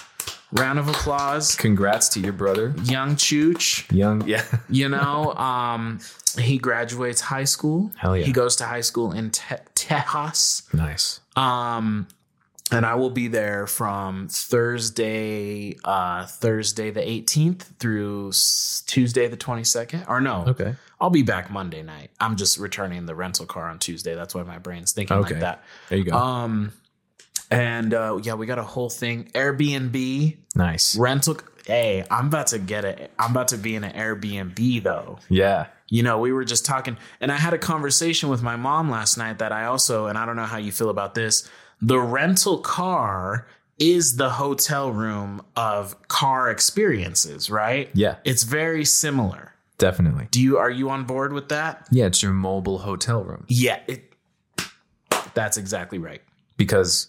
round 0.52 0.80
of 0.80 0.88
applause. 0.88 1.56
Congrats 1.56 2.10
to 2.10 2.20
your 2.20 2.34
brother. 2.34 2.74
Young 2.86 3.16
Chooch, 3.16 3.86
Young. 3.96 4.28
Yeah. 4.28 4.44
you 4.68 4.90
know, 4.90 5.36
um, 5.36 6.00
he 6.40 6.58
graduates 6.58 7.22
high 7.22 7.44
school. 7.44 7.92
Hell 7.98 8.18
yeah. 8.18 8.26
He 8.26 8.32
goes 8.32 8.56
to 8.56 8.66
high 8.66 8.82
school 8.82 9.12
in 9.12 9.30
Te- 9.30 9.56
Tejas. 9.76 10.74
Nice. 10.74 11.20
Um, 11.36 12.08
and 12.72 12.86
I 12.86 12.96
will 12.96 13.10
be 13.10 13.28
there 13.28 13.66
from 13.68 14.28
Thursday, 14.80 15.78
uh, 15.84 16.26
Thursday 16.26 16.92
the 16.92 17.02
18th 17.02 17.64
through 17.80 18.30
s- 18.30 18.84
Tuesday 18.88 19.28
the 19.28 19.38
22nd. 19.38 20.06
Or 20.08 20.22
no, 20.22 20.46
Okay. 20.48 20.76
I'll 21.02 21.10
be 21.10 21.24
back 21.24 21.50
Monday 21.50 21.82
night. 21.82 22.12
I'm 22.20 22.36
just 22.36 22.58
returning 22.58 23.06
the 23.06 23.16
rental 23.16 23.46
car 23.46 23.70
on 23.70 23.80
Tuesday. 23.80 24.16
That's 24.16 24.36
why 24.36 24.44
my 24.44 24.58
brain's 24.60 24.92
thinking 24.92 25.18
Okay. 25.18 25.34
like 25.36 25.42
that. 25.42 25.64
There 25.90 25.98
you 25.98 26.04
go. 26.06 26.18
Um, 26.18 26.72
and 27.52 27.94
uh, 27.94 28.20
yeah, 28.22 28.36
we 28.36 28.46
got 28.46 28.60
a 28.60 28.64
whole 28.64 28.90
thing. 28.90 29.32
Airbnb 29.34 30.38
nice. 30.56 30.96
rental. 30.96 31.38
Hey, 31.66 32.04
I'm 32.10 32.28
about 32.28 32.48
to 32.48 32.60
get 32.60 32.86
it. 32.86 33.12
I'm 33.20 33.32
about 33.32 33.50
to 33.50 33.58
be 33.58 33.76
in 33.76 33.84
an 33.84 33.94
Airbnb 33.94 34.84
though. 34.84 35.20
Yeah. 35.30 35.68
You 35.88 36.04
know, 36.04 36.20
we 36.20 36.32
were 36.32 36.44
just 36.46 36.66
talking, 36.66 36.98
and 37.20 37.32
I 37.32 37.36
had 37.36 37.54
a 37.54 37.58
conversation 37.58 38.30
with 38.30 38.44
my 38.44 38.56
mom 38.56 38.92
last 38.92 39.18
night 39.18 39.40
that 39.40 39.52
I 39.52 39.66
also, 39.66 40.06
and 40.06 40.18
I 40.20 40.26
don't 40.28 40.36
know 40.36 40.46
how 40.46 40.58
you 40.58 40.72
feel 40.72 40.90
about 40.92 41.16
this. 41.16 41.50
The 41.82 42.00
rental 42.00 42.60
car 42.60 43.48
is 43.78 44.18
the 44.18 44.30
hotel 44.32 44.92
room 44.92 45.42
of 45.56 45.96
car 46.10 46.50
experiences, 46.52 47.50
right? 47.50 47.90
Yeah. 47.94 48.16
It's 48.26 48.44
very 48.44 48.84
similar. 48.84 49.54
Definitely. 49.78 50.28
Do 50.32 50.42
you 50.42 50.58
are 50.58 50.70
you 50.70 50.90
on 50.90 51.06
board 51.06 51.32
with 51.32 51.48
that? 51.50 51.88
Yeah. 51.90 52.08
It's 52.08 52.22
your 52.22 52.34
mobile 52.34 52.80
hotel 52.80 53.24
room 53.24 53.46
Yeah, 53.48 53.80
it, 53.88 54.12
that's 55.34 55.56
exactly 55.58 55.98
right. 56.00 56.22
because, 56.58 57.08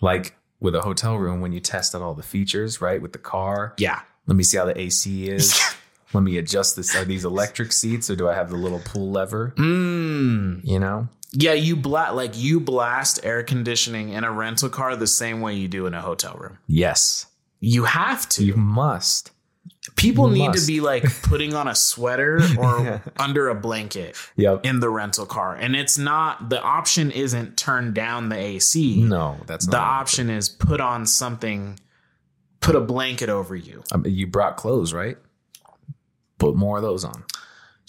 like, 0.00 0.34
with 0.58 0.74
a 0.74 0.80
hotel 0.80 1.16
room, 1.16 1.40
when 1.40 1.52
you 1.52 1.60
test 1.60 1.94
out 1.94 2.02
all 2.02 2.14
the 2.14 2.22
features, 2.22 2.80
right, 2.80 3.00
with 3.00 3.12
the 3.12 3.18
car, 3.18 3.74
Yeah. 3.78 4.00
let 4.26 4.36
me 4.36 4.42
see 4.42 4.56
how 4.56 4.64
the 4.64 4.76
AC 4.78 5.28
is. 5.28 5.60
let 6.12 6.22
me 6.24 6.38
adjust 6.38 6.74
this. 6.76 6.96
Are 6.96 7.04
these 7.04 7.24
electric 7.24 7.72
seats 7.72 8.10
or 8.10 8.16
do 8.16 8.28
I 8.28 8.34
have 8.34 8.50
the 8.50 8.56
little 8.56 8.80
pull 8.84 9.10
lever? 9.12 9.52
Mm. 9.56 10.60
You 10.64 10.78
know? 10.80 11.08
Yeah, 11.34 11.54
you 11.54 11.76
blast 11.76 12.14
like 12.14 12.32
you 12.36 12.60
blast 12.60 13.20
air 13.24 13.42
conditioning 13.42 14.10
in 14.10 14.22
a 14.24 14.30
rental 14.30 14.68
car 14.68 14.94
the 14.96 15.06
same 15.06 15.40
way 15.40 15.54
you 15.54 15.66
do 15.68 15.86
in 15.86 15.94
a 15.94 16.00
hotel 16.00 16.34
room. 16.38 16.58
Yes. 16.66 17.26
You 17.60 17.84
have 17.84 18.28
to. 18.30 18.44
You 18.44 18.54
must. 18.56 19.30
People 19.96 20.28
You 20.28 20.34
need 20.42 20.48
must. 20.48 20.60
to 20.60 20.66
be 20.66 20.80
like 20.80 21.04
putting 21.22 21.54
on 21.54 21.68
a 21.68 21.74
sweater 21.74 22.40
or 22.58 23.02
under 23.18 23.48
a 23.48 23.54
blanket 23.54 24.16
Yep. 24.36 24.64
in 24.66 24.80
the 24.80 24.90
rental 24.90 25.24
car. 25.26 25.54
And 25.54 25.74
it's 25.74 25.96
not 25.96 26.50
the 26.50 26.60
option 26.60 27.10
isn't 27.10 27.56
turn 27.56 27.92
down 27.94 28.28
the 28.28 28.36
AC. 28.36 29.02
No, 29.02 29.38
that's 29.46 29.66
not 29.66 29.70
the 29.72 29.78
option 29.78 30.28
is 30.30 30.48
put 30.48 30.80
on 30.80 31.06
something 31.06 31.78
put 32.60 32.76
a 32.76 32.80
blanket 32.80 33.28
over 33.28 33.56
you. 33.56 33.82
I 33.90 33.96
mean, 33.96 34.14
you 34.14 34.26
brought 34.26 34.56
clothes, 34.56 34.92
right? 34.92 35.16
Put 36.38 36.54
more 36.56 36.76
of 36.76 36.82
those 36.82 37.04
on. 37.04 37.24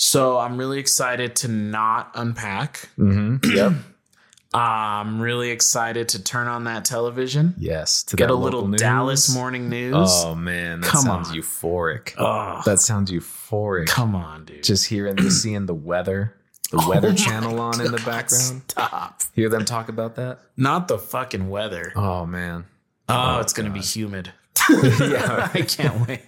So 0.06 0.38
I'm 0.38 0.58
really 0.58 0.80
excited 0.80 1.34
to 1.38 1.48
not 1.48 2.12
unpack. 2.16 2.90
Mm-hmm. 3.00 3.50
Yep. 3.56 3.74
I'm 4.54 5.20
really 5.22 5.50
excited 5.50 6.10
to 6.10 6.22
turn 6.22 6.48
on 6.48 6.66
that 6.66 6.84
television. 6.86 7.56
yes. 7.58 8.04
To 8.04 8.16
Get 8.18 8.28
that 8.28 8.34
a 8.34 8.36
little 8.36 8.68
news. 8.68 8.82
Dallas 8.82 9.34
morning 9.34 9.70
news. 9.70 9.96
Oh 9.98 10.36
man, 10.36 10.82
that 10.82 10.90
Come 10.92 11.02
sounds 11.04 11.30
on. 11.30 11.36
euphoric. 11.38 12.14
Oh, 12.20 12.62
That 12.66 12.80
sounds 12.80 13.12
euphoric. 13.12 13.88
come 13.88 14.14
on, 14.14 14.44
dude. 14.46 14.62
Just 14.64 14.86
hearing, 14.88 15.16
just 15.16 15.42
seeing 15.42 15.66
the 15.68 15.74
weather, 15.74 16.36
the 16.70 16.86
weather 16.88 17.14
channel 17.14 17.60
on 17.62 17.80
in 17.82 17.92
the 17.92 17.98
background. 18.06 18.64
Stop. 18.68 19.22
Hear 19.34 19.48
them 19.50 19.64
talk 19.66 19.88
about 19.90 20.16
that? 20.18 20.40
Not 20.58 20.88
the 20.90 21.00
fucking 21.00 21.50
weather. 21.50 21.94
Oh 21.96 22.26
man, 22.28 22.66
Oh, 23.10 23.40
it's 23.40 23.54
going 23.54 23.68
to 23.68 23.74
be 23.74 23.80
humid. 23.82 24.34
yeah, 24.70 25.50
I 25.54 25.62
can't 25.62 26.08
wait. 26.08 26.22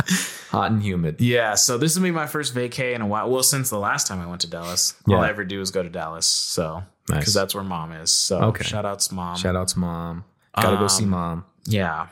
hot 0.50 0.70
and 0.70 0.82
humid. 0.82 1.20
Yeah, 1.20 1.54
so 1.54 1.78
this 1.78 1.96
will 1.96 2.02
be 2.02 2.10
my 2.10 2.26
first 2.26 2.54
vacay 2.54 2.94
in 2.94 3.00
a 3.02 3.06
while. 3.06 3.30
Well, 3.30 3.42
since 3.42 3.70
the 3.70 3.78
last 3.78 4.06
time 4.06 4.20
I 4.20 4.26
went 4.26 4.40
to 4.42 4.50
Dallas, 4.50 4.94
all 5.08 5.16
I 5.20 5.28
ever 5.28 5.44
do 5.44 5.60
is 5.60 5.70
go 5.70 5.82
to 5.82 5.88
Dallas. 5.88 6.26
So 6.26 6.82
Nice. 7.08 7.18
because 7.20 7.34
that's 7.34 7.54
where 7.54 7.64
mom 7.64 7.92
is. 7.92 8.10
So 8.10 8.38
Okay. 8.46 8.64
shout 8.64 8.84
outs 8.84 9.10
mom. 9.12 9.36
Shout 9.36 9.56
out 9.56 9.68
to 9.68 9.78
mom. 9.78 10.24
Gotta 10.60 10.76
go 10.76 10.86
see 10.88 11.04
Um, 11.04 11.10
mom. 11.10 11.44
Yeah. 11.66 12.08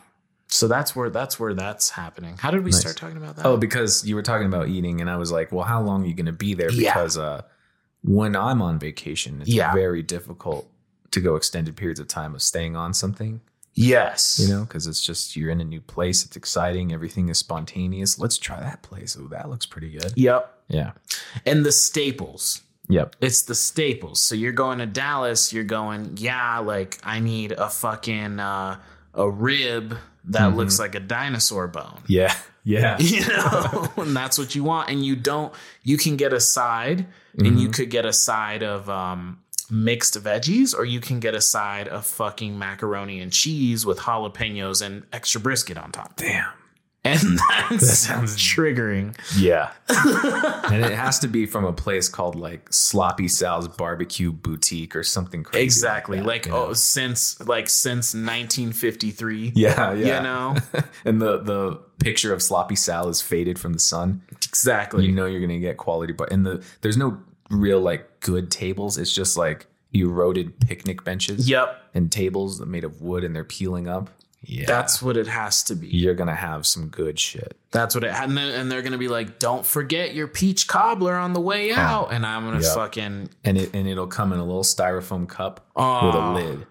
So 0.48 0.68
that's 0.68 0.94
where 0.94 1.10
that's 1.10 1.40
where 1.40 1.52
that's 1.54 1.90
happening. 1.90 2.36
How 2.38 2.50
did 2.50 2.62
we 2.64 2.70
Nice. 2.70 2.80
start 2.80 2.96
talking 2.96 3.16
about 3.16 3.36
that? 3.36 3.46
Oh, 3.46 3.56
because 3.56 4.04
you 4.06 4.14
were 4.14 4.22
talking 4.22 4.46
about 4.46 4.68
eating, 4.68 5.00
and 5.00 5.10
I 5.10 5.16
was 5.16 5.32
like, 5.32 5.50
well, 5.50 5.64
how 5.64 5.80
long 5.82 6.04
are 6.04 6.06
you 6.06 6.14
going 6.14 6.26
to 6.26 6.32
be 6.32 6.54
there? 6.54 6.70
Yeah. 6.70 6.92
Because 6.94 7.18
uh, 7.18 7.42
when 8.02 8.36
I'm 8.36 8.60
on 8.62 8.78
vacation, 8.78 9.40
it's 9.40 9.50
Yeah. 9.50 9.72
very 9.72 10.02
difficult 10.02 10.68
to 11.10 11.20
go 11.20 11.34
extended 11.36 11.76
periods 11.76 11.98
of 11.98 12.06
time 12.08 12.34
of 12.34 12.42
staying 12.42 12.76
on 12.76 12.92
something. 12.94 13.40
Yes. 13.74 14.38
you 14.42 14.48
know, 14.48 14.64
because 14.64 14.86
it's 14.86 15.04
just 15.04 15.36
you're 15.36 15.50
in 15.50 15.60
a 15.60 15.64
new 15.64 15.80
place. 15.80 16.24
It's 16.24 16.36
exciting. 16.36 16.92
Everything 16.92 17.28
is 17.28 17.38
spontaneous. 17.38 18.18
Let's 18.18 18.38
try 18.38 18.60
that 18.60 18.82
place. 18.82 19.16
Oh, 19.20 19.26
that 19.28 19.48
looks 19.50 19.66
pretty 19.66 19.90
good. 19.90 20.12
Yep. 20.16 20.50
Yeah. 20.68 20.92
And 21.44 21.64
the 21.64 21.72
staples. 21.72 22.62
Yep. 22.88 23.16
It's 23.20 23.42
the 23.42 23.54
staples. 23.54 24.20
So 24.20 24.34
you're 24.34 24.52
going 24.52 24.78
to 24.78 24.86
Dallas, 24.86 25.52
you're 25.52 25.64
going, 25.64 26.16
yeah, 26.18 26.58
like 26.58 26.98
I 27.02 27.20
need 27.20 27.52
a 27.52 27.68
fucking 27.70 28.38
uh 28.40 28.78
a 29.14 29.30
rib 29.30 29.96
that 30.24 30.40
Mm-hmm. 30.48 30.56
looks 30.56 30.78
like 30.78 30.94
a 30.94 31.00
dinosaur 31.00 31.68
bone. 31.68 32.00
Yeah. 32.06 32.34
Yeah. 32.64 32.96
you 33.00 33.26
know 33.28 33.92
and 33.98 34.16
that's 34.16 34.38
what 34.38 34.54
you 34.54 34.64
want 34.64 34.88
and 34.90 35.04
you 35.04 35.16
don't 35.16 35.52
you 35.82 35.96
can 35.98 36.16
get 36.16 36.32
a 36.32 36.40
side 36.40 37.06
and 37.38 37.46
Mm-hmm. 37.46 37.56
you 37.58 37.68
could 37.68 37.90
get 37.90 38.06
a 38.06 38.12
side 38.12 38.62
of 38.62 38.88
um 38.88 39.38
mixed 39.70 40.14
veggies 40.22 40.74
or 40.76 40.84
you 40.84 41.00
can 41.00 41.20
get 41.20 41.34
a 41.34 41.40
side 41.40 41.88
of 41.88 42.06
fucking 42.06 42.58
macaroni 42.58 43.20
and 43.20 43.32
cheese 43.32 43.84
with 43.86 43.98
jalapenos 43.98 44.84
and 44.84 45.04
extra 45.12 45.40
brisket 45.40 45.76
on 45.78 45.90
top 45.92 46.16
Damn. 46.16 46.46
and 47.04 47.18
That 47.70 47.78
sounds- 47.80 48.36
triggering 48.36 49.16
Yeah. 49.36 49.72
and 50.72 50.84
it 50.84 50.92
has 50.92 51.18
to 51.20 51.28
be 51.28 51.46
from 51.46 51.64
a 51.64 51.72
place 51.72 52.08
called 52.08 52.34
like 52.36 52.72
Sloppy 52.72 53.28
Sal's 53.28 53.68
Barbecue 53.68 54.32
Boutique 54.32 54.94
or 54.96 55.02
something 55.02 55.42
crazy. 55.44 55.64
exactly 55.64 56.18
that, 56.18 56.26
like, 56.26 56.46
you 56.46 56.52
oh, 56.52 56.56
know? 56.56 56.66
oh 56.70 56.72
since 56.74 57.40
like 57.46 57.68
since 57.68 58.14
1953 58.14 59.52
Yeah. 59.54 59.92
Yeah. 59.94 60.16
you 60.18 60.22
know 60.22 60.56
and 61.04 61.20
the 61.20 61.38
the 61.42 61.80
picture 61.98 62.32
of 62.32 62.42
Sloppy 62.42 62.76
Sal 62.76 63.08
is 63.08 63.20
faded 63.22 63.58
from 63.58 63.72
the 63.72 63.78
sun. 63.78 64.22
exactly 64.32 65.06
You 65.06 65.12
know 65.12 65.26
you're 65.26 65.40
gonna 65.40 65.58
get 65.58 65.76
quality, 65.78 66.12
but 66.12 66.30
and 66.32 66.44
the 66.44 66.62
there's 66.82 66.96
no 66.96 67.18
real 67.60 67.80
like 67.80 68.20
good 68.20 68.50
tables. 68.50 68.98
It's 68.98 69.12
just 69.12 69.36
like 69.36 69.66
eroded 69.92 70.58
picnic 70.60 71.04
benches. 71.04 71.48
yep 71.48 71.80
and 71.94 72.10
tables 72.10 72.58
that 72.58 72.66
made 72.66 72.82
of 72.82 73.00
wood 73.00 73.22
and 73.22 73.34
they're 73.36 73.44
peeling 73.44 73.86
up. 73.88 74.10
Yeah. 74.46 74.66
that's 74.66 75.00
what 75.00 75.16
it 75.16 75.26
has 75.26 75.62
to 75.64 75.74
be 75.74 75.86
you're 75.86 76.14
gonna 76.14 76.34
have 76.34 76.66
some 76.66 76.88
good 76.88 77.18
shit. 77.18 77.56
That's 77.70 77.94
what 77.94 78.04
it 78.04 78.10
and, 78.12 78.36
then, 78.36 78.48
and 78.54 78.70
they're 78.70 78.82
gonna 78.82 78.98
be 78.98 79.08
like, 79.08 79.38
"Don't 79.38 79.64
forget 79.64 80.14
your 80.14 80.26
peach 80.28 80.66
cobbler 80.68 81.14
on 81.14 81.32
the 81.32 81.40
way 81.40 81.72
ah. 81.72 81.78
out," 82.00 82.12
and 82.12 82.26
I'm 82.26 82.44
gonna 82.44 82.60
Yeah. 82.60 82.74
fucking 82.74 83.30
And 83.44 83.56
it 83.56 83.74
and 83.74 83.88
it'll 83.88 84.06
come 84.06 84.32
in 84.34 84.38
a 84.40 84.44
little 84.44 84.62
styrofoam 84.64 85.26
cup 85.28 85.66
Oh. 85.76 86.06
with 86.06 86.14
a 86.16 86.32
lid. 86.32 86.66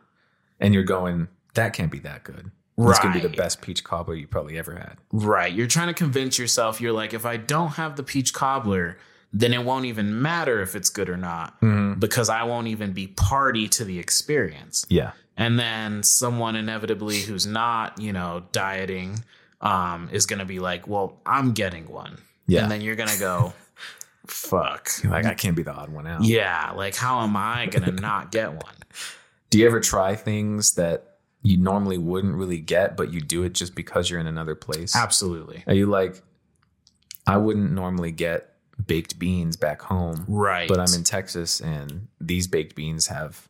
And 0.60 0.74
you're 0.74 0.84
going, 0.84 1.30
that 1.56 1.74
can't 1.74 1.92
be 1.92 2.00
that 2.00 2.24
good. 2.24 2.52
It's 2.78 3.00
gonna 3.00 3.14
be 3.14 3.20
the 3.22 3.30
best 3.30 3.62
peach 3.62 3.84
cobbler 3.84 4.16
you 4.16 4.28
probably 4.28 4.58
ever 4.58 4.76
had. 4.76 4.98
Right. 5.12 5.52
You're 5.54 5.68
trying 5.68 5.88
to 5.88 5.94
convince 5.94 6.38
yourself, 6.38 6.80
you're 6.82 6.94
like, 6.94 7.14
if 7.14 7.26
I 7.26 7.38
don't 7.38 7.70
have 7.70 7.96
the 7.96 8.04
peach 8.04 8.34
cobbler, 8.34 8.98
then 9.34 9.52
it 9.52 9.66
won't 9.66 9.86
even 9.86 10.22
matter 10.22 10.62
if 10.62 10.76
it's 10.76 10.92
good 10.92 11.10
or 11.10 11.18
not 11.18 11.60
because 12.00 12.30
I 12.30 12.44
won't 12.44 12.68
even 12.68 12.94
be 12.94 13.08
party 13.08 13.68
to 13.70 13.84
the 13.84 13.98
experience. 13.98 14.86
Yeah. 14.90 15.12
And 15.36 15.60
then 15.60 16.04
someone 16.04 16.56
inevitably 16.56 17.22
who's 17.22 17.48
not, 17.48 18.00
you 18.00 18.14
know, 18.14 18.44
dieting 18.52 19.24
um, 19.62 20.10
is 20.12 20.28
going 20.28 20.40
to 20.40 20.46
be 20.46 20.60
like, 20.60 20.88
well, 20.88 21.20
I'm 21.26 21.54
getting 21.54 21.88
one. 21.90 22.20
Yeah. 22.46 22.62
And 22.62 22.72
then 22.72 22.82
you're 22.82 22.96
going 22.96 23.10
to 23.10 23.20
go, 23.20 23.54
fuck. 24.28 24.90
Like 25.04 25.26
I 25.26 25.34
can't 25.34 25.56
be 25.56 25.64
the 25.64 25.74
odd 25.74 25.90
one 25.90 26.06
out. 26.06 26.24
Yeah. 26.24 26.72
Like, 26.76 26.96
how 26.96 27.22
am 27.22 27.36
I 27.36 27.66
going 27.66 27.86
to 27.86 27.92
not 27.92 28.32
get 28.32 28.52
one? 28.52 28.76
Do 29.50 29.58
you 29.58 29.66
ever 29.66 29.80
try 29.80 30.16
things 30.16 30.76
that 30.76 31.18
you 31.42 31.58
normally 31.58 31.98
wouldn't 31.98 32.36
really 32.36 32.60
get, 32.60 32.96
but 32.96 33.12
you 33.12 33.20
do 33.20 33.44
it 33.44 33.54
just 33.54 33.74
because 33.74 34.10
you're 34.10 34.20
in 34.20 34.28
another 34.28 34.56
place? 34.56 34.96
Absolutely. 34.96 35.64
Are 35.66 35.74
you 35.74 35.88
like, 35.88 36.22
I 37.26 37.38
wouldn't 37.38 37.72
normally 37.72 38.12
get 38.12 38.53
baked 38.86 39.20
beans 39.20 39.56
back 39.56 39.82
home, 39.82 40.26
Right. 40.28 40.68
but 40.68 40.80
I'm 40.80 40.94
in 40.96 41.04
Texas 41.04 41.60
and 41.62 42.08
these 42.20 42.48
baked 42.48 42.76
beans 42.76 43.08
have 43.08 43.48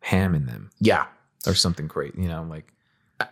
ham 0.00 0.34
in 0.34 0.46
them 0.46 0.70
Yeah. 0.80 1.06
or 1.46 1.54
something 1.54 1.86
great, 1.86 2.16
you 2.16 2.28
know, 2.28 2.42
like, 2.42 2.72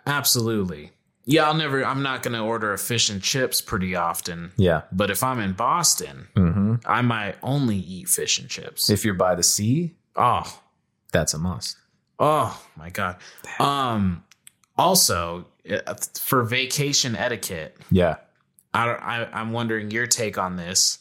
Absolutely. 0.06 0.92
Yeah. 1.26 1.46
I'll 1.46 1.54
never, 1.54 1.84
I'm 1.84 2.02
not 2.02 2.22
going 2.22 2.34
to 2.34 2.40
order 2.40 2.72
a 2.72 2.78
fish 2.78 3.08
and 3.10 3.22
chips 3.22 3.60
pretty 3.60 3.94
often. 3.96 4.52
yeah. 4.56 4.82
But 4.92 5.10
if 5.10 5.22
I'm 5.22 5.40
in 5.40 5.52
Boston, 5.52 6.28
hmm 6.36 6.74
I 6.86 7.02
might 7.02 7.36
only 7.42 7.76
eat 7.76 8.08
fish 8.08 8.38
and 8.38 8.48
chips. 8.48 8.90
If 8.90 9.04
you're 9.04 9.14
by 9.14 9.34
the 9.34 9.42
sea, 9.42 9.94
oh, 10.16 10.60
that's 11.12 11.34
a 11.34 11.38
must. 11.38 11.76
oh 12.18 12.60
my 12.76 12.90
god. 12.90 13.16
Um. 13.58 14.24
Also, 14.76 15.46
uh, 15.70 15.94
for 16.20 16.42
vacation 16.42 17.14
etiquette, 17.14 17.76
Yeah. 17.90 18.16
I, 18.74 18.88
I 18.88 19.40
I'm 19.40 19.52
wondering 19.52 19.90
your 19.92 20.06
take 20.08 20.36
on 20.36 20.56
this. 20.56 20.98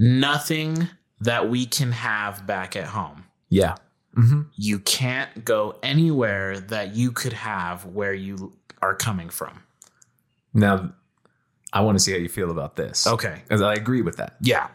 Nothing 0.00 0.88
that 1.20 1.50
we 1.50 1.66
can 1.66 1.92
have 1.92 2.46
back 2.46 2.74
at 2.74 2.86
home. 2.86 3.24
Yeah. 3.50 3.74
hmm 4.14 4.42
You 4.56 4.78
can't 4.78 5.44
go 5.44 5.76
anywhere 5.82 6.58
that 6.58 6.94
you 6.96 7.12
could 7.12 7.34
have 7.34 7.84
where 7.84 8.14
you 8.14 8.56
are 8.80 8.94
coming 8.94 9.28
from. 9.28 9.62
Now, 10.54 10.94
I 11.72 11.82
want 11.82 11.98
to 11.98 12.02
see 12.02 12.12
how 12.12 12.18
you 12.18 12.30
feel 12.30 12.50
about 12.50 12.76
this. 12.76 13.06
Okay. 13.06 13.42
Because 13.42 13.60
I 13.60 13.74
agree 13.74 14.00
with 14.00 14.16
that. 14.16 14.36
Yeah. 14.40 14.68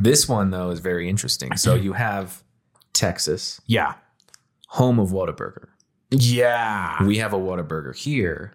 This 0.00 0.28
one, 0.28 0.50
though, 0.50 0.70
is 0.70 0.80
very 0.80 1.08
interesting. 1.08 1.56
So 1.56 1.74
you 1.76 1.92
have 1.92 2.42
Texas, 2.92 3.60
Yeah. 3.66 3.94
home 4.66 4.98
of 4.98 5.10
Whataburger. 5.10 5.68
Yeah. 6.10 7.02
We 7.04 7.18
have 7.18 7.32
a 7.32 7.38
Whataburger 7.38 7.96
here, 7.96 8.54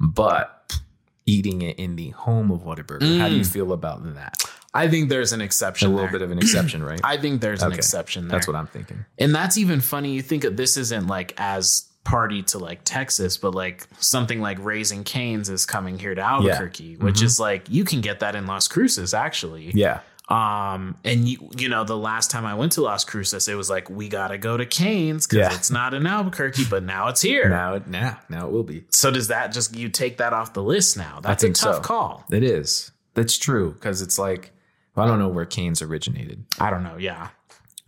but 0.00 0.80
eating 1.26 1.60
it 1.62 1.78
in 1.78 1.96
the 1.96 2.08
home 2.10 2.50
of 2.50 2.62
Whataburger. 2.62 3.18
How 3.18 3.28
do 3.28 3.36
you 3.36 3.44
feel 3.44 3.72
about 3.72 4.14
that? 4.14 4.42
I 4.72 4.88
think 4.88 5.08
there's 5.08 5.32
an 5.32 5.40
exception. 5.40 5.88
A 5.88 5.90
little 5.90 6.04
there. 6.06 6.12
bit 6.20 6.22
of 6.22 6.30
an 6.30 6.38
exception, 6.38 6.82
right? 6.82 7.00
I 7.04 7.16
think 7.16 7.40
there's 7.40 7.62
an 7.62 7.72
exception 7.72 8.28
there. 8.28 8.38
That's 8.38 8.46
what 8.46 8.56
I'm 8.56 8.68
thinking. 8.68 9.04
And 9.18 9.34
that's 9.34 9.58
even 9.58 9.80
funny. 9.80 10.12
You 10.12 10.22
think 10.22 10.42
this 10.44 10.76
isn't 10.76 11.06
like 11.08 11.34
as 11.38 11.88
party 12.04 12.42
to 12.42 12.58
like 12.58 12.80
Texas, 12.84 13.36
but 13.36 13.54
like 13.54 13.86
something 13.98 14.40
like 14.40 14.58
Raising 14.60 15.04
Canes 15.04 15.48
is 15.48 15.66
coming 15.66 15.98
here 15.98 16.14
to 16.14 16.20
Albuquerque, 16.20 16.96
which 16.96 17.22
is 17.22 17.40
like 17.40 17.68
you 17.68 17.84
can 17.84 18.00
get 18.00 18.20
that 18.20 18.34
in 18.36 18.46
Las 18.46 18.68
Cruces 18.68 19.12
actually. 19.12 19.70
Yeah. 19.74 20.00
Um, 20.28 20.96
and 21.04 21.28
you 21.28 21.50
you 21.58 21.68
know 21.68 21.82
the 21.82 21.96
last 21.98 22.30
time 22.30 22.46
I 22.46 22.54
went 22.54 22.72
to 22.72 22.82
Las 22.82 23.04
Cruces, 23.04 23.48
it 23.48 23.56
was 23.56 23.68
like 23.68 23.90
we 23.90 24.08
gotta 24.08 24.38
go 24.38 24.56
to 24.56 24.64
Canes 24.64 25.26
because 25.26 25.38
Yeah. 25.50 25.56
it's 25.56 25.72
not 25.72 25.92
in 25.92 26.06
Albuquerque, 26.06 26.66
but 26.70 26.84
now 26.84 27.08
it's 27.08 27.20
here. 27.20 27.48
Now 27.50 27.74
it 27.74 27.88
now 27.88 28.18
now 28.28 28.46
it 28.46 28.52
will 28.52 28.62
be. 28.62 28.84
So 28.90 29.10
does 29.10 29.26
that 29.28 29.52
just 29.52 29.74
you 29.74 29.88
take 29.88 30.18
that 30.18 30.32
off 30.32 30.52
the 30.52 30.62
list 30.62 30.96
now? 30.96 31.18
That's 31.20 31.42
a 31.42 31.52
tough 31.52 31.76
so. 31.76 31.80
call. 31.80 32.24
It 32.30 32.44
is. 32.44 32.92
That's 33.14 33.36
true 33.36 33.72
because 33.72 34.02
it's 34.02 34.18
like 34.20 34.52
I 34.96 35.06
don't 35.06 35.18
know 35.18 35.28
where 35.28 35.46
Canes 35.46 35.80
originated, 35.82 36.44
I 36.58 36.70
don't 36.70 36.82
know. 36.82 36.96
Yeah. 36.98 37.28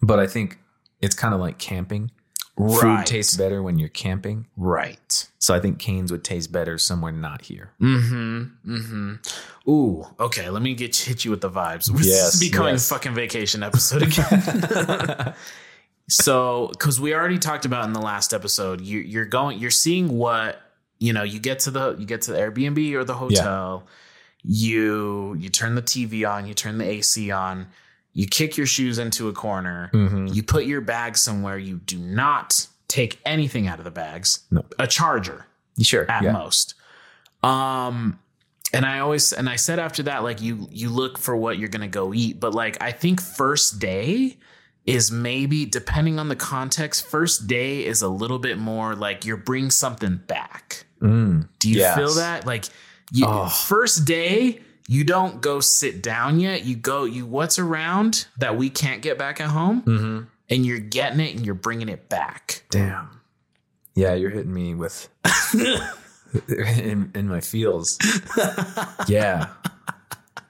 but 0.00 0.18
I 0.18 0.26
think 0.26 0.58
it's 1.00 1.14
kind 1.14 1.34
of 1.34 1.40
like 1.40 1.58
camping. 1.58 2.10
Right. 2.56 2.80
Food 2.80 3.06
tastes 3.06 3.34
better 3.36 3.62
when 3.62 3.78
you're 3.78 3.88
camping. 3.88 4.46
Right. 4.58 5.28
So 5.38 5.54
I 5.54 5.58
think 5.60 5.78
Canes 5.78 6.12
would 6.12 6.22
taste 6.22 6.52
better 6.52 6.76
somewhere 6.76 7.10
not 7.10 7.42
here. 7.42 7.72
Mm-hmm. 7.80 8.42
Mm-hmm. 8.76 9.70
Ooh, 9.70 10.04
okay. 10.20 10.50
Let 10.50 10.62
me 10.62 10.74
get 10.74 10.94
hit 10.94 11.24
you 11.24 11.30
with 11.30 11.40
the 11.40 11.50
vibes. 11.50 11.86
This 11.90 12.06
Yes, 12.06 12.34
is 12.34 12.40
becoming 12.40 12.74
yes. 12.74 12.90
a 12.90 12.94
fucking 12.94 13.14
vacation 13.14 13.62
episode 13.62 14.02
again. 14.02 15.34
so, 16.08 16.68
because 16.72 17.00
we 17.00 17.14
already 17.14 17.38
talked 17.38 17.64
about 17.64 17.84
in 17.86 17.92
the 17.94 18.00
last 18.00 18.34
episode, 18.34 18.80
you, 18.80 18.98
you're 19.00 19.24
going, 19.24 19.58
you're 19.58 19.70
seeing 19.70 20.08
what 20.18 20.60
you 20.98 21.12
know. 21.12 21.22
You 21.22 21.40
get 21.40 21.60
to 21.60 21.70
the, 21.70 21.96
you 21.98 22.04
get 22.06 22.22
to 22.22 22.32
the 22.32 22.38
Airbnb 22.38 22.92
or 22.94 23.04
the 23.04 23.14
hotel. 23.14 23.86
You 24.44 25.36
you 25.38 25.48
turn 25.48 25.74
the 25.74 25.82
TV 25.82 26.28
on. 26.30 26.46
You 26.46 26.54
turn 26.54 26.78
the 26.78 26.84
AC 26.88 27.30
on. 27.30 27.66
You 28.12 28.26
kick 28.26 28.56
your 28.56 28.66
shoes 28.66 28.98
into 28.98 29.28
a 29.28 29.32
corner. 29.32 29.90
Mm-hmm. 29.94 30.26
You 30.28 30.42
put 30.42 30.64
your 30.66 30.80
bag 30.80 31.16
somewhere. 31.16 31.56
You 31.58 31.78
do 31.78 31.98
not 31.98 32.66
take 32.88 33.18
anything 33.24 33.66
out 33.68 33.78
of 33.78 33.84
the 33.84 33.90
bags. 33.90 34.40
No. 34.50 34.64
A 34.78 34.86
charger 34.86 35.46
Sure. 35.80 36.10
at 36.10 36.22
yeah. 36.24 36.32
most. 36.32 36.74
Um 37.42 38.18
and 38.74 38.84
I 38.86 38.98
always 39.00 39.32
and 39.32 39.48
I 39.48 39.56
said 39.56 39.78
after 39.78 40.02
that 40.04 40.22
like 40.22 40.40
you 40.42 40.66
you 40.70 40.90
look 40.90 41.18
for 41.18 41.36
what 41.36 41.58
you're 41.58 41.68
going 41.68 41.82
to 41.82 41.88
go 41.88 42.12
eat, 42.14 42.40
but 42.40 42.54
like 42.54 42.82
I 42.82 42.90
think 42.92 43.20
first 43.20 43.78
day 43.78 44.36
is 44.86 45.12
maybe 45.12 45.64
depending 45.64 46.18
on 46.18 46.28
the 46.28 46.36
context, 46.36 47.06
first 47.06 47.46
day 47.46 47.84
is 47.84 48.02
a 48.02 48.08
little 48.08 48.38
bit 48.38 48.58
more 48.58 48.94
like 48.96 49.24
you're 49.24 49.36
bring 49.36 49.70
something 49.70 50.16
back. 50.26 50.84
Mm. 51.00 51.48
Do 51.60 51.68
you 51.70 51.78
Yes. 51.78 51.96
feel 51.96 52.14
that? 52.14 52.46
Like 52.46 52.64
you, 53.10 53.26
Oh. 53.26 53.48
first 53.48 54.04
day 54.04 54.60
you 54.88 55.04
don't 55.04 55.40
go 55.40 55.60
sit 55.60 56.02
down 56.02 56.38
yet. 56.40 56.64
You 56.64 56.76
go 56.76 57.04
you 57.04 57.24
what's 57.26 57.58
around 57.58 58.26
that 58.38 58.56
we 58.56 58.68
can't 58.70 59.00
get 59.02 59.18
back 59.18 59.40
at 59.40 59.48
home 59.50 59.82
Mm-hmm. 59.82 60.20
and 60.50 60.66
you're 60.66 60.78
getting 60.80 61.20
it 61.20 61.34
and 61.34 61.44
you're 61.46 61.54
bringing 61.54 61.88
it 61.88 62.08
back. 62.08 62.64
Damn. 62.70 63.20
Yeah, 63.94 64.14
you're 64.14 64.30
hitting 64.30 64.52
me 64.54 64.74
with 64.74 65.08
in, 66.48 67.10
in 67.14 67.28
my 67.28 67.40
feels. 67.40 67.98
yeah. 69.08 69.48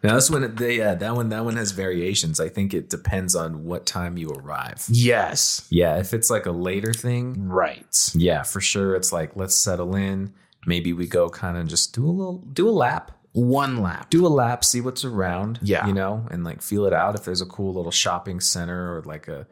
Now 0.05 0.15
that's 0.15 0.31
when 0.31 0.43
it, 0.43 0.57
they, 0.57 0.79
yeah 0.79 0.95
that 0.97 1.15
one 1.15 1.29
that 1.29 1.45
one 1.45 1.57
has 1.57 1.71
variations. 1.73 2.41
I 2.41 2.49
think 2.49 2.75
it 2.75 2.91
depends 2.91 3.37
on 3.37 3.65
what 3.65 3.87
time 3.87 4.17
you 4.17 4.31
arrive. 4.31 4.85
Yes. 4.88 5.67
Yeah, 5.71 5.99
if 5.99 6.12
it's 6.12 6.29
like 6.31 6.47
a 6.47 6.51
later 6.51 6.93
thing, 6.93 7.49
Right. 7.49 8.11
yeah, 8.15 8.43
for 8.43 8.61
sure. 8.61 8.97
It's 8.97 9.12
like 9.12 9.37
let's 9.37 9.55
settle 9.55 9.95
in. 9.95 10.33
Maybe 10.66 10.92
we 10.92 11.07
go 11.07 11.29
kind 11.29 11.57
of 11.57 11.66
just 11.66 11.94
do 11.94 12.05
a 12.07 12.11
little 12.11 12.38
do 12.53 12.68
a 12.68 12.70
lap, 12.70 13.12
One 13.33 13.83
lap. 13.83 14.11
do 14.11 14.27
a 14.27 14.29
lap, 14.29 14.64
see 14.64 14.81
what's 14.81 15.05
around. 15.05 15.59
Yeah. 15.62 15.87
you 15.87 15.92
know, 15.92 16.27
and 16.31 16.44
like 16.44 16.62
feel 16.62 16.85
it 16.87 16.92
out. 16.92 17.14
If 17.14 17.25
there's 17.25 17.40
a 17.40 17.46
cool 17.46 17.75
little 17.75 17.90
shopping 17.90 18.40
center 18.40 18.96
or 18.96 19.03
like 19.03 19.29
a 19.29 19.46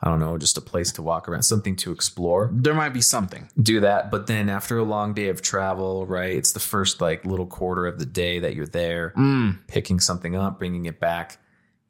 I 0.00 0.08
don't 0.08 0.20
know, 0.20 0.38
just 0.38 0.56
a 0.56 0.60
place 0.60 0.92
to 0.92 1.02
walk 1.02 1.28
around, 1.28 1.42
something 1.42 1.74
to 1.76 1.90
explore. 1.90 2.50
there 2.52 2.72
might 2.74 2.90
be 2.94 3.00
something. 3.00 3.48
do 3.60 3.80
that. 3.80 4.12
But 4.12 4.28
then 4.28 4.48
after 4.48 4.78
a 4.78 4.84
long 4.84 5.12
day 5.12 5.28
of 5.28 5.42
travel, 5.42 6.06
right, 6.06 6.36
it's 6.36 6.52
the 6.52 6.60
first 6.60 7.00
like 7.00 7.24
little 7.24 7.46
quarter 7.46 7.84
of 7.86 7.98
the 7.98 8.06
day 8.06 8.38
that 8.38 8.54
you're 8.54 8.66
there, 8.66 9.12
Mm. 9.16 9.58
picking 9.66 9.98
something 9.98 10.36
up, 10.36 10.58
bringing 10.60 10.84
it 10.86 11.00
back, 11.00 11.38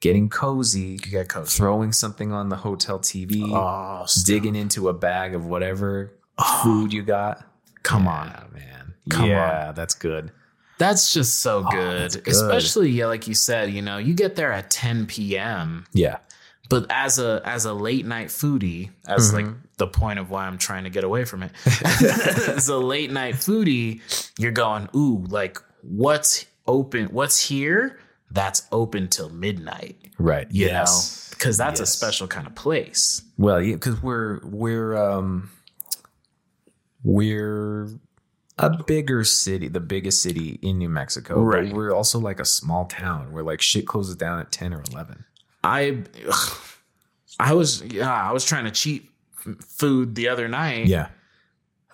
getting 0.01 0.31
cozy, 0.31 0.93
You 1.05 1.11
get 1.11 1.29
cozy. 1.29 1.55
throwing 1.59 1.93
something 1.93 2.33
on 2.33 2.49
the 2.49 2.57
hotel 2.57 2.99
TV, 2.99 3.43
Oh, 3.55 4.07
digging 4.25 4.55
into 4.57 4.89
a 4.89 4.95
bag 4.95 5.35
of 5.35 5.45
whatever 5.45 6.15
food 6.63 6.95
you 6.95 7.03
got. 7.03 7.45
Come 7.89 8.05
Yeah, 8.05 8.11
on. 8.45 8.51
man. 8.55 8.95
Come 9.11 9.27
yeah, 9.31 9.73
that's 9.73 9.95
good. 9.95 10.31
That's 10.79 11.13
just 11.13 11.41
so 11.41 11.63
good. 11.65 12.11
Oh, 12.17 12.21
good. 12.21 12.29
Especially, 12.29 12.91
yeah, 12.91 13.07
like 13.07 13.27
you 13.27 13.35
said, 13.35 13.73
you 13.73 13.83
know, 13.83 13.99
you 13.99 14.15
get 14.15 14.37
there 14.37 14.53
at 14.53 14.71
10 14.71 15.07
p.m. 15.07 15.87
Yeah. 15.93 16.19
But 16.69 16.87
as 16.91 17.19
a 17.19 17.41
as 17.47 17.65
a 17.65 17.73
late 17.73 18.05
night 18.05 18.29
foodie, 18.29 18.91
as 19.07 19.33
like 19.33 19.47
Mm-hmm. 19.47 19.59
the 19.79 19.87
point 19.87 20.19
of 20.19 20.29
why 20.31 20.47
I'm 20.47 20.59
trying 20.59 20.85
to 20.85 20.91
get 20.91 21.03
away 21.03 21.25
from 21.25 21.43
it. 21.43 21.51
as 22.03 22.69
a 22.69 22.77
late 22.77 23.11
night 23.11 23.37
foodie, 23.37 24.03
you're 24.39 24.53
going, 24.53 24.89
ooh, 24.95 25.25
like 25.31 25.59
what's 25.83 26.45
open? 26.67 27.07
What's 27.07 27.41
here? 27.49 27.99
That's 28.31 28.67
open 28.71 29.09
till 29.09 29.31
midnight. 29.31 29.97
Right. 30.19 30.47
You 30.51 30.67
yes. 30.67 31.31
know, 31.31 31.37
because 31.39 31.57
that's 31.57 31.81
a 31.81 31.87
special 31.87 32.29
kind 32.29 32.47
of 32.47 32.55
place. 32.55 33.23
Well, 33.39 33.63
yeah, 33.63 33.75
because 33.77 34.03
we're 34.03 34.41
we're 34.45 34.95
um 34.97 35.51
we're 37.09 37.89
a 38.59 38.83
bigger 38.85 39.25
city, 39.25 39.69
the 39.69 39.81
biggest 39.81 40.21
city 40.21 40.59
in 40.61 40.79
New 40.79 40.91
Mexico. 40.91 41.41
Right. 41.41 41.69
But 41.69 41.75
we're 41.75 41.95
also 41.95 42.19
like 42.19 42.39
a 42.39 42.45
small 42.45 42.85
town 42.85 43.33
where 43.33 43.43
like 43.43 43.63
shit 43.63 43.87
closes 43.87 44.15
down 44.15 44.41
at 44.41 44.53
ten 44.53 44.75
or 44.75 44.83
eleven. 44.91 45.25
I 45.65 46.03
I 47.41 47.55
was 47.55 47.83
yeah, 47.83 48.13
I 48.13 48.33
was 48.33 48.45
trying 48.45 48.65
to 48.67 48.71
cheat 48.71 49.11
food 49.61 50.17
the 50.17 50.29
other 50.29 50.49
night. 50.49 50.87
Yeah. 50.87 51.09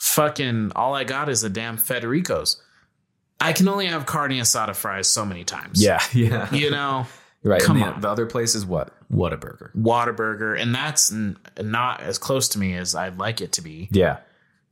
Fucking 0.00 0.72
all 0.74 0.94
I 0.94 1.05
got 1.05 1.29
is 1.29 1.44
a 1.44 1.48
damn 1.48 1.77
Federico's. 1.77 2.61
I 3.40 3.53
can 3.53 3.68
only 3.68 3.87
have 3.87 4.07
carne 4.07 4.33
asada 4.33 4.74
fries 4.74 5.07
so 5.07 5.24
many 5.24 5.44
times. 5.44 5.83
Yeah. 5.83 6.03
Yeah. 6.12 6.53
You 6.53 6.70
know, 6.70 7.07
right. 7.44 7.62
come 7.62 7.79
the, 7.79 7.87
on. 7.87 8.00
the 8.00 8.09
other 8.09 8.27
place 8.27 8.57
is 8.57 8.66
what? 8.66 8.90
Whataburger. 9.12 9.70
Whataburger, 9.77 10.61
and 10.61 10.74
that's 10.74 11.12
n- 11.12 11.37
not 11.61 12.00
as 12.00 12.18
close 12.18 12.48
to 12.50 12.59
me 12.59 12.74
as 12.74 12.96
I'd 12.96 13.18
like 13.18 13.40
it 13.40 13.53
to 13.53 13.62
be. 13.62 13.88
Yeah. 13.92 14.18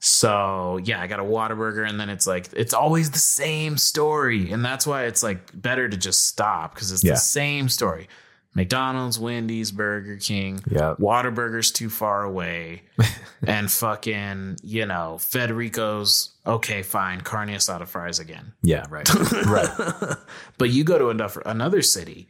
So 0.05 0.81
yeah, 0.83 1.01
I 1.01 1.07
got 1.07 1.21
a 1.21 1.23
Whataburger, 1.23 1.89
and 1.89 1.99
then 1.99 2.09
it's 2.11 2.27
like 2.27 2.49
it's 2.55 2.75
always 2.75 3.13
the 3.13 3.21
same 3.21 3.79
story, 3.79 4.51
and 4.51 4.65
that's 4.65 4.85
why 4.85 5.05
it's 5.05 5.23
like 5.23 5.51
better 5.55 5.89
to 5.89 5.97
just 5.97 6.27
stop 6.27 6.75
because 6.75 6.91
it's 6.91 7.05
Yeah. 7.05 7.13
the 7.13 7.19
same 7.19 7.69
story. 7.69 8.09
McDonald's, 8.55 9.19
Wendy's, 9.19 9.71
Burger 9.71 10.17
King, 10.17 10.61
Yep. 10.69 10.99
Whataburger's 10.99 11.71
too 11.71 11.89
far 11.89 12.25
away, 12.25 12.83
and 13.47 13.71
fucking 13.71 14.57
you 14.65 14.87
know 14.87 15.19
Federico's 15.21 16.31
okay, 16.47 16.83
fine, 16.83 17.21
carne 17.21 17.49
asada 17.51 17.87
fries 17.87 18.19
again. 18.19 18.53
Yeah, 18.63 18.85
right. 18.91 19.09
right. 19.47 20.17
But 20.59 20.71
you 20.71 20.85
go 20.85 20.99
to 20.99 21.09
another 21.09 21.43
another 21.47 21.83
city, 21.83 22.29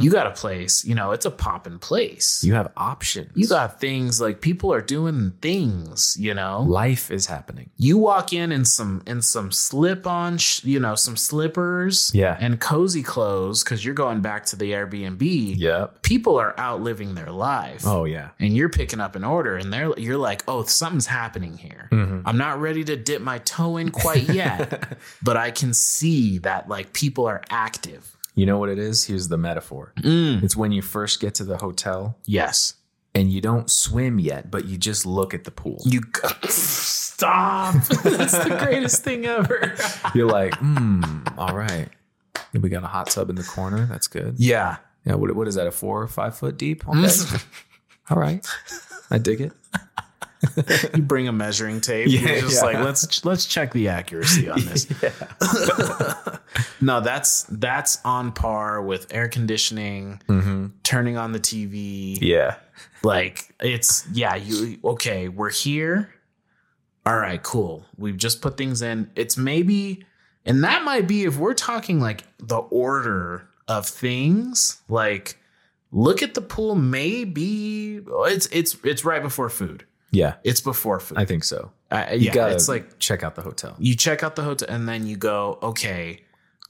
you 0.00 0.10
got 0.10 0.26
a 0.26 0.30
place, 0.32 0.84
you 0.84 0.94
know, 0.94 1.12
it's 1.12 1.24
a 1.24 1.30
poppin' 1.30 1.78
place. 1.78 2.42
You 2.44 2.54
have 2.54 2.72
options. 2.76 3.30
you 3.34 3.46
got 3.46 3.80
things 3.80 4.20
like 4.20 4.40
people 4.40 4.72
are 4.72 4.80
doing 4.80 5.32
things, 5.40 6.16
you 6.18 6.34
know. 6.34 6.62
life 6.62 7.10
is 7.10 7.26
happening. 7.26 7.70
You 7.76 7.96
walk 7.98 8.32
in 8.32 8.50
in 8.52 8.64
some 8.64 9.02
in 9.06 9.22
some 9.22 9.52
slip 9.52 10.06
on, 10.06 10.38
sh- 10.38 10.64
you 10.64 10.80
know, 10.80 10.94
some 10.94 11.16
slippers, 11.16 12.10
Yeah. 12.14 12.36
and 12.40 12.60
cozy 12.60 13.02
clothes 13.02 13.62
because 13.64 13.84
you're 13.84 13.94
going 13.94 14.20
back 14.20 14.46
to 14.46 14.56
the 14.56 14.72
Airbnb. 14.72 15.20
Yep. 15.58 16.02
People 16.02 16.36
are 16.38 16.58
out 16.58 16.82
living 16.82 17.14
their 17.14 17.30
life. 17.30 17.82
Oh 17.86 18.04
yeah. 18.04 18.30
And 18.40 18.56
you're 18.56 18.68
picking 18.68 19.00
up 19.00 19.14
an 19.16 19.24
order, 19.24 19.56
and 19.56 19.72
they're 19.72 19.92
you're 19.98 20.18
like, 20.18 20.42
oh, 20.48 20.64
something's 20.64 21.06
happening 21.06 21.56
here. 21.56 21.88
Mm-hmm. 21.92 22.26
I'm 22.26 22.36
not 22.38 22.60
ready 22.60 22.84
to 22.84 22.96
dip 22.96 23.22
my 23.22 23.38
toe 23.38 23.53
in 23.58 23.90
quite 23.90 24.28
yet, 24.28 24.98
but 25.22 25.36
I 25.36 25.50
can 25.50 25.72
see 25.74 26.38
that 26.38 26.68
like 26.68 26.92
people 26.92 27.26
are 27.26 27.42
active. 27.50 28.16
You 28.34 28.46
know 28.46 28.58
what 28.58 28.68
it 28.68 28.78
is? 28.78 29.04
Here's 29.04 29.28
the 29.28 29.38
metaphor. 29.38 29.92
It's 29.96 30.56
when 30.56 30.72
you 30.72 30.82
first 30.82 31.20
get 31.20 31.34
to 31.36 31.44
the 31.44 31.56
hotel 31.56 32.18
Yes, 32.26 32.74
and 33.14 33.32
you 33.32 33.40
don't 33.40 33.70
swim 33.70 34.18
yet, 34.18 34.50
but 34.50 34.64
you 34.64 34.76
just 34.76 35.06
look 35.06 35.34
at 35.34 35.44
the 35.44 35.50
pool. 35.52 35.78
you 35.84 36.00
stop. 36.48 37.74
That's 38.02 38.36
the 38.36 38.56
greatest 38.60 39.04
thing 39.04 39.24
ever. 39.26 39.74
You're 40.14 40.28
like, 40.28 40.54
hmm, 40.56 41.02
all 41.38 41.54
right. 41.56 41.88
We 42.52 42.68
got 42.68 42.82
a 42.84 42.88
hot 42.88 43.08
tub 43.10 43.30
in 43.30 43.36
the 43.36 43.42
corner. 43.44 43.86
That's 43.86 44.06
good. 44.08 44.34
Yeah. 44.38 44.76
Yeah. 45.04 45.14
What, 45.14 45.34
what 45.34 45.48
is 45.48 45.54
that? 45.54 45.66
A 45.66 45.70
four 45.72 46.02
or 46.02 46.08
five 46.08 46.36
foot 46.36 46.56
deep? 46.56 46.88
Okay. 46.88 47.08
all 48.10 48.16
right. 48.18 48.44
I 49.10 49.18
dig 49.18 49.40
it. 49.40 49.52
you 50.94 51.02
bring 51.02 51.28
a 51.28 51.32
measuring 51.32 51.80
tape. 51.80 52.08
Yeah, 52.08 52.20
you're 52.20 52.40
just 52.42 52.62
yeah. 52.62 52.66
like 52.66 52.84
let's 52.84 53.24
let's 53.24 53.46
check 53.46 53.72
the 53.72 53.88
accuracy 53.88 54.48
on 54.48 54.60
this. 54.64 54.86
no, 56.80 57.00
that's 57.00 57.44
that's 57.44 57.98
on 58.04 58.32
par 58.32 58.82
with 58.82 59.12
air 59.12 59.28
conditioning, 59.28 60.20
mm-hmm. 60.28 60.66
turning 60.82 61.16
on 61.16 61.32
the 61.32 61.40
TV. 61.40 62.18
Yeah. 62.20 62.56
Like 63.02 63.54
it's 63.60 64.06
yeah, 64.12 64.34
you 64.36 64.78
okay, 64.84 65.28
we're 65.28 65.50
here. 65.50 66.10
All 67.06 67.18
right, 67.18 67.42
cool. 67.42 67.84
We've 67.98 68.16
just 68.16 68.40
put 68.40 68.56
things 68.56 68.80
in. 68.80 69.10
It's 69.14 69.36
maybe 69.36 70.04
and 70.46 70.64
that 70.64 70.84
might 70.84 71.06
be 71.06 71.24
if 71.24 71.38
we're 71.38 71.54
talking 71.54 72.00
like 72.00 72.24
the 72.38 72.58
order 72.58 73.48
of 73.68 73.86
things, 73.86 74.82
like 74.88 75.38
look 75.90 76.22
at 76.22 76.34
the 76.34 76.40
pool 76.40 76.74
maybe 76.74 78.00
oh, 78.10 78.24
it's 78.24 78.46
it's 78.46 78.76
it's 78.84 79.04
right 79.04 79.22
before 79.22 79.48
food. 79.48 79.84
Yeah. 80.14 80.34
It's 80.44 80.60
before 80.60 81.00
food. 81.00 81.18
I 81.18 81.24
think 81.24 81.44
so. 81.44 81.70
I, 81.90 82.14
You 82.14 82.26
yeah, 82.26 82.32
gotta 82.32 82.54
it's 82.54 82.68
like 82.68 82.98
check 82.98 83.22
out 83.22 83.34
the 83.34 83.42
hotel. 83.42 83.76
you 83.78 83.94
check 83.94 84.22
out 84.22 84.36
the 84.36 84.42
hotel 84.42 84.68
and 84.70 84.88
then 84.88 85.06
you 85.06 85.16
go, 85.16 85.58
okay, 85.62 86.20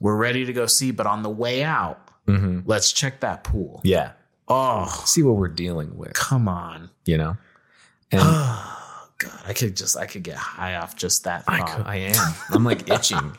we're 0.00 0.16
ready 0.16 0.44
to 0.44 0.52
go 0.52 0.66
see, 0.66 0.90
but 0.90 1.06
on 1.06 1.22
the 1.22 1.30
way 1.30 1.62
out, 1.62 2.08
mm-hmm. 2.26 2.60
let's 2.66 2.92
check 2.92 3.20
that 3.20 3.44
pool. 3.44 3.80
Yeah. 3.84 4.12
Oh, 4.48 5.02
See 5.06 5.22
what 5.22 5.36
we're 5.36 5.48
dealing 5.48 5.96
with, 5.96 6.12
come 6.12 6.48
on. 6.48 6.90
you 7.06 7.16
know? 7.16 7.36
And 8.12 8.20
oh, 8.22 9.08
God, 9.18 9.40
I 9.46 9.52
could 9.54 9.76
just, 9.76 9.96
I 9.96 10.06
could 10.06 10.22
get 10.22 10.36
high 10.36 10.76
off 10.76 10.96
just 10.96 11.24
that 11.24 11.44
I, 11.48 11.60
I 11.86 11.96
am. 11.96 12.34
I'm 12.50 12.64
like 12.64 12.90
itching. 12.90 13.32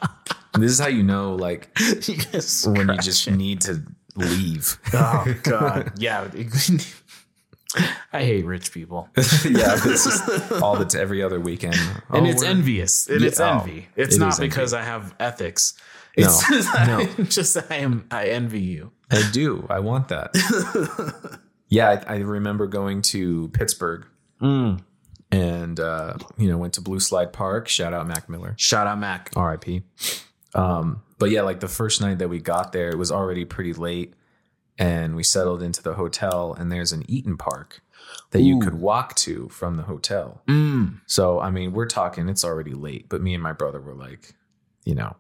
this 0.56 0.72
is 0.72 0.80
how 0.80 0.88
you 0.88 1.04
know, 1.04 1.36
like, 1.36 1.70
when 2.65 2.89
you 2.89 2.98
just 2.98 3.30
need 3.30 3.62
to 3.62 3.84
leave. 4.15 4.80
Oh 4.94 5.36
God, 5.44 5.94
yeah. 5.98 6.28
I 8.15 8.23
hate 8.23 8.45
rich 8.45 8.71
people, 8.71 9.10
yeah, 9.15 9.75
this 9.75 10.06
is 10.06 10.51
all 10.62 10.75
the 10.78 10.97
every 10.99 11.21
other 11.23 11.39
weekend. 11.39 11.75
and 11.75 12.25
Oh, 12.25 12.30
it's 12.30 12.43
envious, 12.43 13.08
and 13.08 13.21
Yeah, 13.21 13.28
it's 13.28 13.39
oh, 13.39 13.60
envy. 13.60 13.88
It's 13.95 14.15
it 14.15 14.19
not 14.19 14.30
is 14.34 14.39
envy. 14.39 14.49
because 14.49 14.73
I 14.73 14.82
have 14.84 15.13
ethics. 15.19 15.73
No, 16.17 16.23
It's 16.25 16.47
just, 16.49 16.73
no. 16.73 16.99
I'm 17.17 17.28
just 17.28 17.58
I 17.71 17.75
am. 17.75 18.08
I 18.12 18.28
envy 18.28 18.62
you. 18.62 18.91
I 19.12 19.21
do. 19.32 19.67
I 19.69 19.80
want 19.80 20.08
that. 20.08 20.32
yeah, 21.69 22.04
I, 22.08 22.15
I 22.15 22.17
remember 22.19 22.67
going 22.67 23.01
to 23.04 23.49
Pittsburgh 23.49 24.06
Mm. 24.41 24.82
and 25.32 25.80
uh, 25.80 26.13
you 26.38 26.49
know 26.49 26.58
went 26.58 26.73
to 26.73 26.82
Blue 26.82 26.99
Slide 26.99 27.32
Park. 27.34 27.67
Shout 27.67 27.93
out 27.93 28.06
Mac 28.08 28.28
Miller, 28.30 28.54
Shout 28.58 28.86
out 28.88 28.99
Mac. 28.99 29.32
R.I.P. 29.36 29.82
Um, 30.54 31.01
but 31.19 31.30
yeah, 31.32 31.41
like 31.41 31.60
the 31.62 31.67
first 31.67 32.01
night 32.01 32.19
that 32.19 32.28
we 32.30 32.39
got 32.39 32.71
there, 32.73 32.89
it 32.89 32.97
was 32.97 33.12
already 33.12 33.45
pretty 33.45 33.73
late, 33.73 34.13
and 34.78 35.15
we 35.15 35.23
settled 35.23 35.62
into 35.63 35.82
the 35.82 35.93
hotel. 35.93 36.54
And 36.54 36.71
there's 36.71 36.91
an 36.91 37.04
Eat'n 37.04 37.38
Park 37.38 37.82
that 38.32 38.41
you 38.41 38.60
could 38.60 38.75
walk 38.75 39.15
to 39.15 39.49
from 39.49 39.78
the 39.78 39.84
hotel. 39.84 40.41
Mm. 40.47 41.01
So 41.06 41.39
I 41.39 41.49
mean, 41.51 41.73
we're 41.73 41.88
talking. 41.88 42.30
It's 42.30 42.43
already 42.45 42.73
late, 42.73 43.10
but 43.10 43.21
me 43.21 43.34
and 43.34 43.41
my 43.43 43.54
brother 43.54 43.80
were 43.82 43.95
like, 43.95 44.34
you 44.84 44.95
know, 44.95 45.15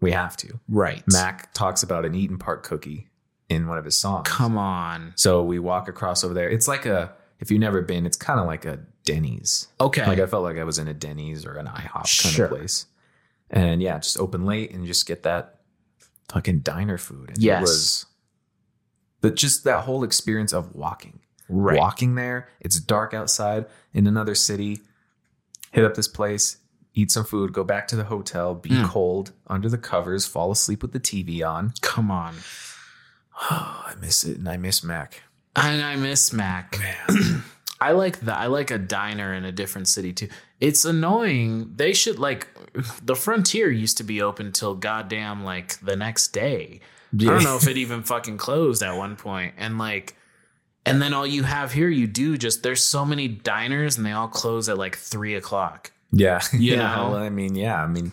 we 0.00 0.12
have 0.12 0.36
to. 0.38 0.58
Right. 0.68 1.02
Mac 1.08 1.52
talks 1.54 1.82
about 1.82 2.04
an 2.04 2.14
Eat'n 2.14 2.38
Park 2.38 2.62
cookie 2.64 3.08
in 3.48 3.66
one 3.66 3.78
of 3.78 3.84
his 3.84 3.96
songs. 3.96 4.28
Come 4.28 4.58
on. 4.58 5.12
So 5.16 5.42
we 5.42 5.58
walk 5.58 5.88
across 5.88 6.24
over 6.24 6.34
there. 6.34 6.48
It's 6.50 6.68
like 6.68 6.86
a 6.86 7.12
if 7.38 7.50
you've 7.50 7.60
never 7.60 7.82
been, 7.82 8.06
it's 8.06 8.16
kind 8.16 8.40
of 8.40 8.46
like 8.46 8.64
a 8.64 8.80
Denny's. 9.04 9.68
Okay. 9.80 10.06
Like 10.06 10.18
I 10.18 10.26
felt 10.26 10.42
like 10.42 10.58
I 10.58 10.64
was 10.64 10.78
in 10.78 10.88
a 10.88 10.94
Denny's 10.94 11.44
or 11.46 11.54
an 11.56 11.66
IHOP 11.66 11.92
kind 11.92 12.06
Sure. 12.08 12.46
of 12.46 12.50
place. 12.52 12.86
And 13.50 13.80
yeah, 13.80 13.98
just 13.98 14.18
open 14.18 14.44
late 14.46 14.72
and 14.72 14.86
just 14.86 15.06
get 15.06 15.22
that 15.22 15.60
fucking 16.32 16.60
diner 16.60 16.98
food. 16.98 17.28
And 17.30 17.38
Yes. 17.38 17.58
It 17.58 17.62
was 17.62 18.06
but 19.20 19.34
just 19.34 19.64
that 19.64 19.84
whole 19.84 20.04
experience 20.04 20.52
of 20.52 20.74
walking. 20.74 21.20
Right. 21.48 21.78
Walking 21.78 22.14
there, 22.14 22.48
it's 22.60 22.78
dark 22.80 23.14
outside 23.14 23.66
in 23.92 24.06
another 24.06 24.34
city. 24.34 24.80
Hit 25.72 25.84
up 25.84 25.94
this 25.94 26.08
place, 26.08 26.58
eat 26.94 27.10
some 27.12 27.24
food, 27.24 27.52
go 27.52 27.64
back 27.64 27.86
to 27.88 27.96
the 27.96 28.04
hotel, 28.04 28.54
be 28.54 28.70
Mm. 28.70 28.88
cold 28.88 29.32
under 29.46 29.68
the 29.68 29.78
covers, 29.78 30.26
fall 30.26 30.50
asleep 30.50 30.82
with 30.82 30.92
the 30.92 31.00
TV 31.00 31.42
on. 31.42 31.72
Come 31.82 32.10
on. 32.10 32.34
Oh, 33.50 33.84
I 33.86 33.94
miss 34.00 34.24
it, 34.24 34.38
and 34.38 34.48
I 34.48 34.56
miss 34.56 34.82
Mac. 34.82 35.22
And 35.54 35.82
I 35.82 35.96
miss 35.96 36.32
Mac. 36.32 36.78
Man. 36.78 37.42
I 37.80 37.92
like 37.92 38.20
that. 38.20 38.38
I 38.38 38.46
like 38.46 38.70
a 38.70 38.78
diner 38.78 39.34
in 39.34 39.44
a 39.44 39.52
different 39.52 39.86
city 39.88 40.12
too. 40.14 40.28
It's 40.60 40.86
annoying. 40.86 41.72
They 41.76 41.92
should 41.92 42.18
like 42.18 42.48
the 43.04 43.14
frontier 43.14 43.70
used 43.70 43.98
to 43.98 44.04
be 44.04 44.22
open 44.22 44.52
till 44.52 44.74
goddamn 44.74 45.44
like 45.44 45.78
the 45.80 45.94
next 45.96 46.28
day. 46.28 46.80
I 47.12 47.24
don't 47.24 47.44
know 47.44 47.56
if 47.56 47.68
it 47.68 47.76
even 47.76 48.02
fucking 48.02 48.38
closed 48.38 48.82
at 48.82 48.96
one 48.96 49.16
point. 49.16 49.54
And 49.58 49.76
like 49.76 50.16
and 50.86 51.02
then 51.02 51.12
all 51.12 51.26
you 51.26 51.42
have 51.42 51.72
here, 51.72 51.88
you 51.88 52.06
do 52.06 52.38
just 52.38 52.62
there's 52.62 52.84
so 52.86 53.04
many 53.04 53.28
diners 53.28 53.96
and 53.98 54.06
they 54.06 54.12
all 54.12 54.28
close 54.28 54.68
at 54.68 54.78
like 54.78 54.96
three 54.96 55.34
o'clock. 55.34 55.92
Yeah, 56.12 56.40
You 56.52 56.76
yeah. 56.76 56.96
know? 56.96 57.10
well, 57.10 57.16
I 57.16 57.28
mean, 57.28 57.54
yeah. 57.56 57.82
I 57.82 57.86
mean, 57.86 58.12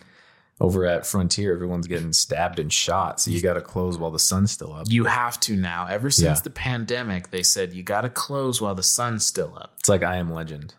over 0.60 0.84
at 0.86 1.06
Frontier, 1.06 1.52
everyone's 1.54 1.86
getting 1.86 2.12
stabbed 2.12 2.58
and 2.58 2.72
shot, 2.72 3.20
so 3.20 3.30
you 3.30 3.40
got 3.42 3.54
to 3.54 3.60
close 3.60 3.98
while 3.98 4.10
the 4.10 4.18
sun's 4.18 4.50
still 4.52 4.72
up. 4.72 4.86
You 4.88 5.04
have 5.04 5.38
to 5.40 5.56
now. 5.56 5.86
Ever 5.88 6.10
since 6.10 6.38
Yeah. 6.38 6.42
the 6.42 6.50
pandemic, 6.50 7.30
they 7.30 7.42
said 7.42 7.72
you 7.72 7.82
gotta 7.82 8.08
close 8.10 8.60
while 8.60 8.74
the 8.74 8.82
sun's 8.82 9.24
still 9.26 9.56
up. 9.56 9.74
It's 9.80 9.88
like 9.88 10.02
I 10.02 10.16
Am 10.16 10.32
Legend. 10.32 10.74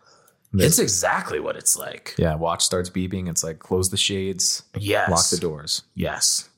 It's 0.58 0.78
exactly 0.78 1.38
what 1.38 1.56
it's 1.56 1.76
like. 1.76 2.14
Yeah, 2.16 2.34
watch 2.36 2.64
starts 2.64 2.88
beeping. 2.88 3.28
It's 3.28 3.44
like 3.44 3.58
close 3.58 3.90
the 3.90 3.98
shades, 3.98 4.62
Yes. 4.78 5.10
lock 5.10 5.28
the 5.28 5.36
doors. 5.36 5.82
Yes. 5.94 6.48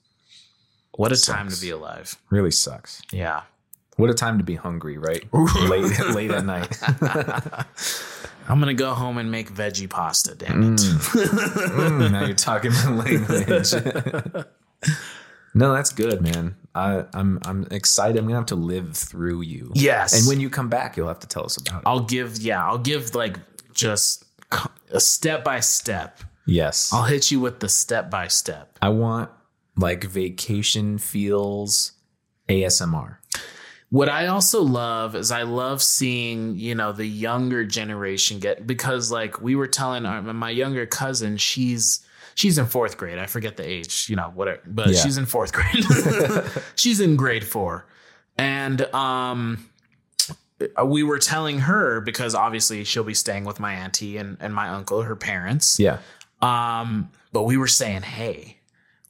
What 0.92 1.10
a 1.12 1.20
time 1.20 1.48
to 1.48 1.60
be 1.60 1.70
alive. 1.70 2.16
Really 2.30 2.50
sucks. 2.52 3.02
Yeah. 3.12 3.42
What 3.98 4.10
a 4.10 4.14
time 4.14 4.38
to 4.38 4.44
be 4.44 4.54
hungry, 4.54 4.96
right? 4.96 5.24
late, 5.32 5.98
late 6.14 6.30
at 6.30 6.44
night. 6.44 6.78
I'm 8.48 8.60
gonna 8.60 8.72
go 8.72 8.94
home 8.94 9.18
and 9.18 9.28
make 9.28 9.52
veggie 9.52 9.90
pasta. 9.90 10.36
Damn 10.36 10.74
it. 10.74 10.78
Mm, 10.78 12.12
now 12.12 12.24
you're 12.24 12.36
talking 12.36 12.70
my 12.70 12.90
language. 12.92 13.74
no, 15.54 15.74
that's 15.74 15.92
good, 15.92 16.22
man. 16.22 16.54
I, 16.76 17.06
I'm 17.12 17.40
I'm 17.44 17.66
excited. 17.72 18.16
I'm 18.18 18.26
gonna 18.26 18.36
have 18.36 18.46
to 18.46 18.54
live 18.54 18.96
through 18.96 19.40
you. 19.42 19.72
Yes. 19.74 20.16
And 20.16 20.28
when 20.28 20.38
you 20.40 20.48
come 20.48 20.68
back, 20.68 20.96
you'll 20.96 21.08
have 21.08 21.18
to 21.18 21.26
tell 21.28 21.44
us 21.44 21.56
about 21.56 21.78
it. 21.78 21.82
I'll 21.84 22.04
give. 22.04 22.38
Yeah, 22.38 22.64
I'll 22.64 22.78
give 22.78 23.16
like 23.16 23.36
just 23.74 24.24
a 24.92 25.00
step 25.00 25.42
by 25.42 25.58
step. 25.58 26.20
yes. 26.46 26.92
I'll 26.92 27.02
hit 27.04 27.32
you 27.32 27.40
with 27.40 27.58
the 27.58 27.68
step 27.68 28.10
by 28.10 28.28
step. 28.28 28.78
I 28.80 28.90
want 28.90 29.28
like 29.76 30.04
vacation 30.04 30.98
feels 30.98 31.92
ASMR. 32.48 33.16
What 33.90 34.08
I 34.10 34.26
also 34.26 34.62
love 34.62 35.14
is 35.14 35.30
I 35.30 35.42
love 35.42 35.82
seeing 35.82 36.56
you 36.58 36.74
know 36.74 36.92
the 36.92 37.06
younger 37.06 37.64
generation 37.64 38.38
get 38.38 38.66
because 38.66 39.10
like 39.10 39.40
we 39.40 39.54
were 39.56 39.66
telling 39.66 40.04
our, 40.06 40.20
my 40.22 40.50
younger 40.50 40.84
cousin 40.86 41.36
she's 41.38 42.04
she's 42.34 42.58
in 42.58 42.66
fourth 42.66 42.96
grade 42.98 43.18
I 43.18 43.26
forget 43.26 43.56
the 43.56 43.66
age 43.68 44.06
you 44.10 44.16
know 44.16 44.30
whatever 44.34 44.60
but 44.66 44.88
Yeah. 44.88 45.00
she's 45.00 45.16
in 45.16 45.24
fourth 45.26 45.52
grade 45.52 45.84
she's 46.74 47.00
in 47.00 47.16
grade 47.16 47.46
four 47.46 47.86
and 48.36 48.82
um 48.94 49.64
we 50.84 51.02
were 51.02 51.18
telling 51.18 51.60
her 51.60 52.00
because 52.00 52.34
obviously 52.34 52.84
she'll 52.84 53.04
be 53.04 53.14
staying 53.14 53.44
with 53.44 53.60
my 53.60 53.72
auntie 53.74 54.16
and, 54.16 54.36
and 54.40 54.52
my 54.52 54.68
uncle, 54.70 55.02
her 55.02 55.14
parents. 55.14 55.78
Yeah. 55.78 55.98
Um, 56.42 57.10
but 57.32 57.44
we 57.44 57.56
were 57.56 57.68
saying, 57.68 58.02
hey, 58.02 58.56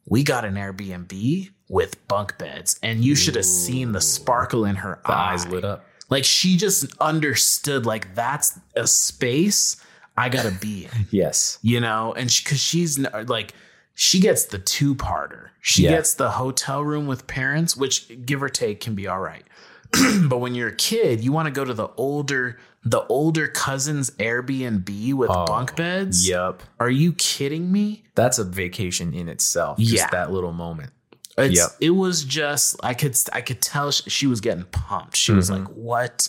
we 0.07 0.23
got 0.25 0.45
an 0.45 0.57
Airbnb 0.57 1.49
with 1.69 2.07
bunk 2.09 2.39
beds, 2.39 2.79
and 2.83 3.05
you 3.05 3.15
should 3.15 3.35
have 3.35 3.45
seen 3.45 3.93
the 3.93 4.01
sparkle 4.01 4.65
in 4.65 4.77
her 4.77 5.01
The 5.07 5.13
eye. 5.13 5.33
eyes 5.33 5.47
lit 5.47 5.65
up. 5.65 5.85
Like 6.11 6.25
she 6.25 6.57
just 6.57 6.87
understood, 7.01 7.85
like 7.85 8.15
that's 8.15 8.59
a 8.75 8.87
space 8.87 9.77
I 10.17 10.29
gotta 10.31 10.51
be 10.51 10.87
in, 10.87 11.07
Yes. 11.11 11.59
you 11.63 11.81
know. 11.81 12.15
And 12.15 12.31
she, 12.31 12.43
because 12.43 12.61
she's 12.61 13.05
uh, 13.05 13.25
like, 13.29 13.53
she 13.95 14.19
gets 14.21 14.47
the 14.47 14.59
two 14.59 14.95
parter. 14.95 15.49
She 15.61 15.83
Yeah. 15.85 15.91
gets 15.91 16.15
the 16.15 16.31
hotel 16.31 16.83
room 16.83 17.07
with 17.07 17.27
parents, 17.27 17.77
which 17.77 18.11
give 18.25 18.43
or 18.43 18.49
take 18.49 18.81
can 18.81 18.95
be 18.95 19.07
all 19.07 19.21
right. 19.21 19.45
but 20.29 20.39
when 20.39 20.55
you're 20.55 20.69
a 20.69 20.75
kid, 20.77 21.23
you 21.23 21.31
want 21.33 21.47
to 21.47 21.51
go 21.53 21.65
to 21.65 21.75
the 21.75 21.89
older, 21.97 22.59
the 22.85 23.03
older 23.09 23.47
cousin's 23.49 24.11
Airbnb 24.13 25.15
with 25.15 25.31
oh, 25.31 25.47
bunk 25.47 25.77
beds. 25.77 26.29
Yep. 26.29 26.63
Are 26.81 26.91
you 26.91 27.13
kidding 27.13 27.71
me? 27.71 28.05
That's 28.15 28.39
a 28.39 28.45
vacation 28.45 29.13
in 29.15 29.29
itself. 29.29 29.79
Just 29.79 29.93
Yeah. 29.93 30.09
that 30.11 30.33
little 30.33 30.53
moment. 30.53 30.91
It's, 31.39 31.57
Yep. 31.57 31.69
It 31.81 31.91
was 31.91 32.25
just 32.25 32.77
I 32.83 32.95
could 32.95 33.17
I 33.33 33.41
could 33.41 33.61
tell 33.63 33.91
she, 33.91 34.09
she 34.11 34.27
was 34.27 34.41
getting 34.41 34.65
pumped. 34.65 35.17
She 35.17 35.33
was 35.33 35.51
Mm-hmm. 35.51 35.65
like, 35.65 35.73
"What?" 35.75 36.29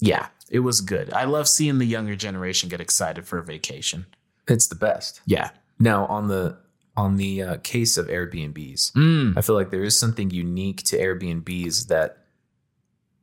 Yeah, 0.00 0.26
it 0.50 0.60
was 0.60 0.80
good. 0.80 1.12
I 1.12 1.24
love 1.24 1.48
seeing 1.48 1.78
the 1.78 1.86
younger 1.86 2.16
generation 2.16 2.68
get 2.68 2.80
excited 2.80 3.26
for 3.26 3.38
a 3.38 3.42
vacation. 3.44 4.06
It's 4.48 4.66
the 4.68 4.74
best. 4.74 5.20
Yeah. 5.26 5.50
Now 5.78 6.06
on 6.06 6.28
the 6.28 6.58
on 6.96 7.16
the 7.16 7.42
uh, 7.42 7.56
case 7.62 7.98
of 7.98 8.06
Airbnbs, 8.06 8.92
Mm. 8.92 9.36
I 9.36 9.42
feel 9.42 9.54
like 9.54 9.70
there 9.70 9.84
is 9.84 9.98
something 9.98 10.30
unique 10.30 10.82
to 10.84 10.96
Airbnbs 10.98 11.88
that 11.88 12.24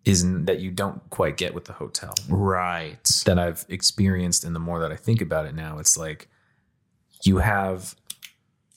isn't 0.05 0.45
that 0.45 0.59
you 0.59 0.69
don't 0.69 1.01
quite 1.09 1.37
get 1.37 1.53
with 1.53 1.65
the 1.65 1.73
hotel. 1.73 2.13
Right. 2.29 3.07
That 3.25 3.39
I've 3.39 3.65
experienced, 3.69 4.43
and 4.43 4.53
the 4.55 4.59
more 4.59 4.79
that 4.81 4.91
I 4.91 4.95
think 4.95 5.21
about 5.21 5.45
it 5.45 5.55
now, 5.55 5.79
it's 5.79 5.97
like 5.97 6.27
you 7.23 7.37
have 7.37 7.95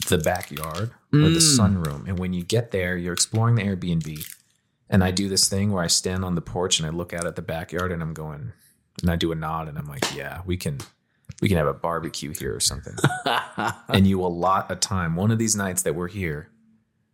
the 0.08 0.18
backyard 0.18 0.92
or 1.24 1.28
the 1.30 1.38
Mm. 1.40 1.58
sunroom, 1.58 2.08
and 2.08 2.18
when 2.18 2.32
you 2.32 2.42
get 2.44 2.70
there, 2.70 2.96
you're 2.96 3.12
exploring 3.14 3.54
the 3.56 3.62
Airbnb. 3.62 4.26
And 4.88 5.02
I 5.02 5.10
do 5.10 5.28
this 5.28 5.48
thing 5.48 5.72
where 5.72 5.82
I 5.82 5.88
stand 5.88 6.24
on 6.24 6.34
the 6.36 6.40
porch 6.40 6.78
and 6.78 6.86
I 6.86 6.90
look 6.90 7.12
out 7.12 7.26
at 7.26 7.34
the 7.36 7.42
backyard, 7.42 7.90
and 7.92 8.02
I'm 8.02 8.14
going, 8.14 8.52
and 9.02 9.10
I 9.10 9.16
do 9.16 9.32
a 9.32 9.34
nod, 9.34 9.68
and 9.68 9.76
I'm 9.78 9.86
like, 9.86 10.14
yeah, 10.14 10.42
we 10.46 10.56
can. 10.56 10.78
We 11.42 11.48
can 11.48 11.58
have 11.58 11.66
a 11.66 11.74
barbecue 11.74 12.32
here 12.32 12.54
or 12.54 12.60
something. 12.60 12.94
and 13.88 14.06
you 14.06 14.22
allot 14.24 14.70
a 14.70 14.76
time. 14.76 15.16
One 15.16 15.30
of 15.30 15.38
these 15.38 15.54
nights 15.56 15.82
that 15.82 15.94
we're 15.94 16.06
here, 16.08 16.48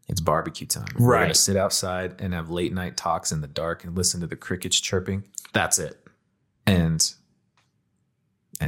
it's 0.06 0.20
barbecue 0.20 0.66
time. 0.66 0.86
We're 0.98 1.18
gonna 1.18 1.34
sit 1.34 1.56
outside 1.56 2.20
and 2.20 2.32
have 2.34 2.48
late 2.50 2.72
night 2.72 2.96
talks 2.96 3.32
in 3.32 3.40
the 3.40 3.48
dark 3.48 3.82
and 3.84 3.96
listen 3.96 4.20
to 4.20 4.26
the 4.28 4.36
crickets 4.36 4.78
chirping, 4.78 5.24
That's 5.54 5.78
it. 5.78 5.98
and 6.66 7.12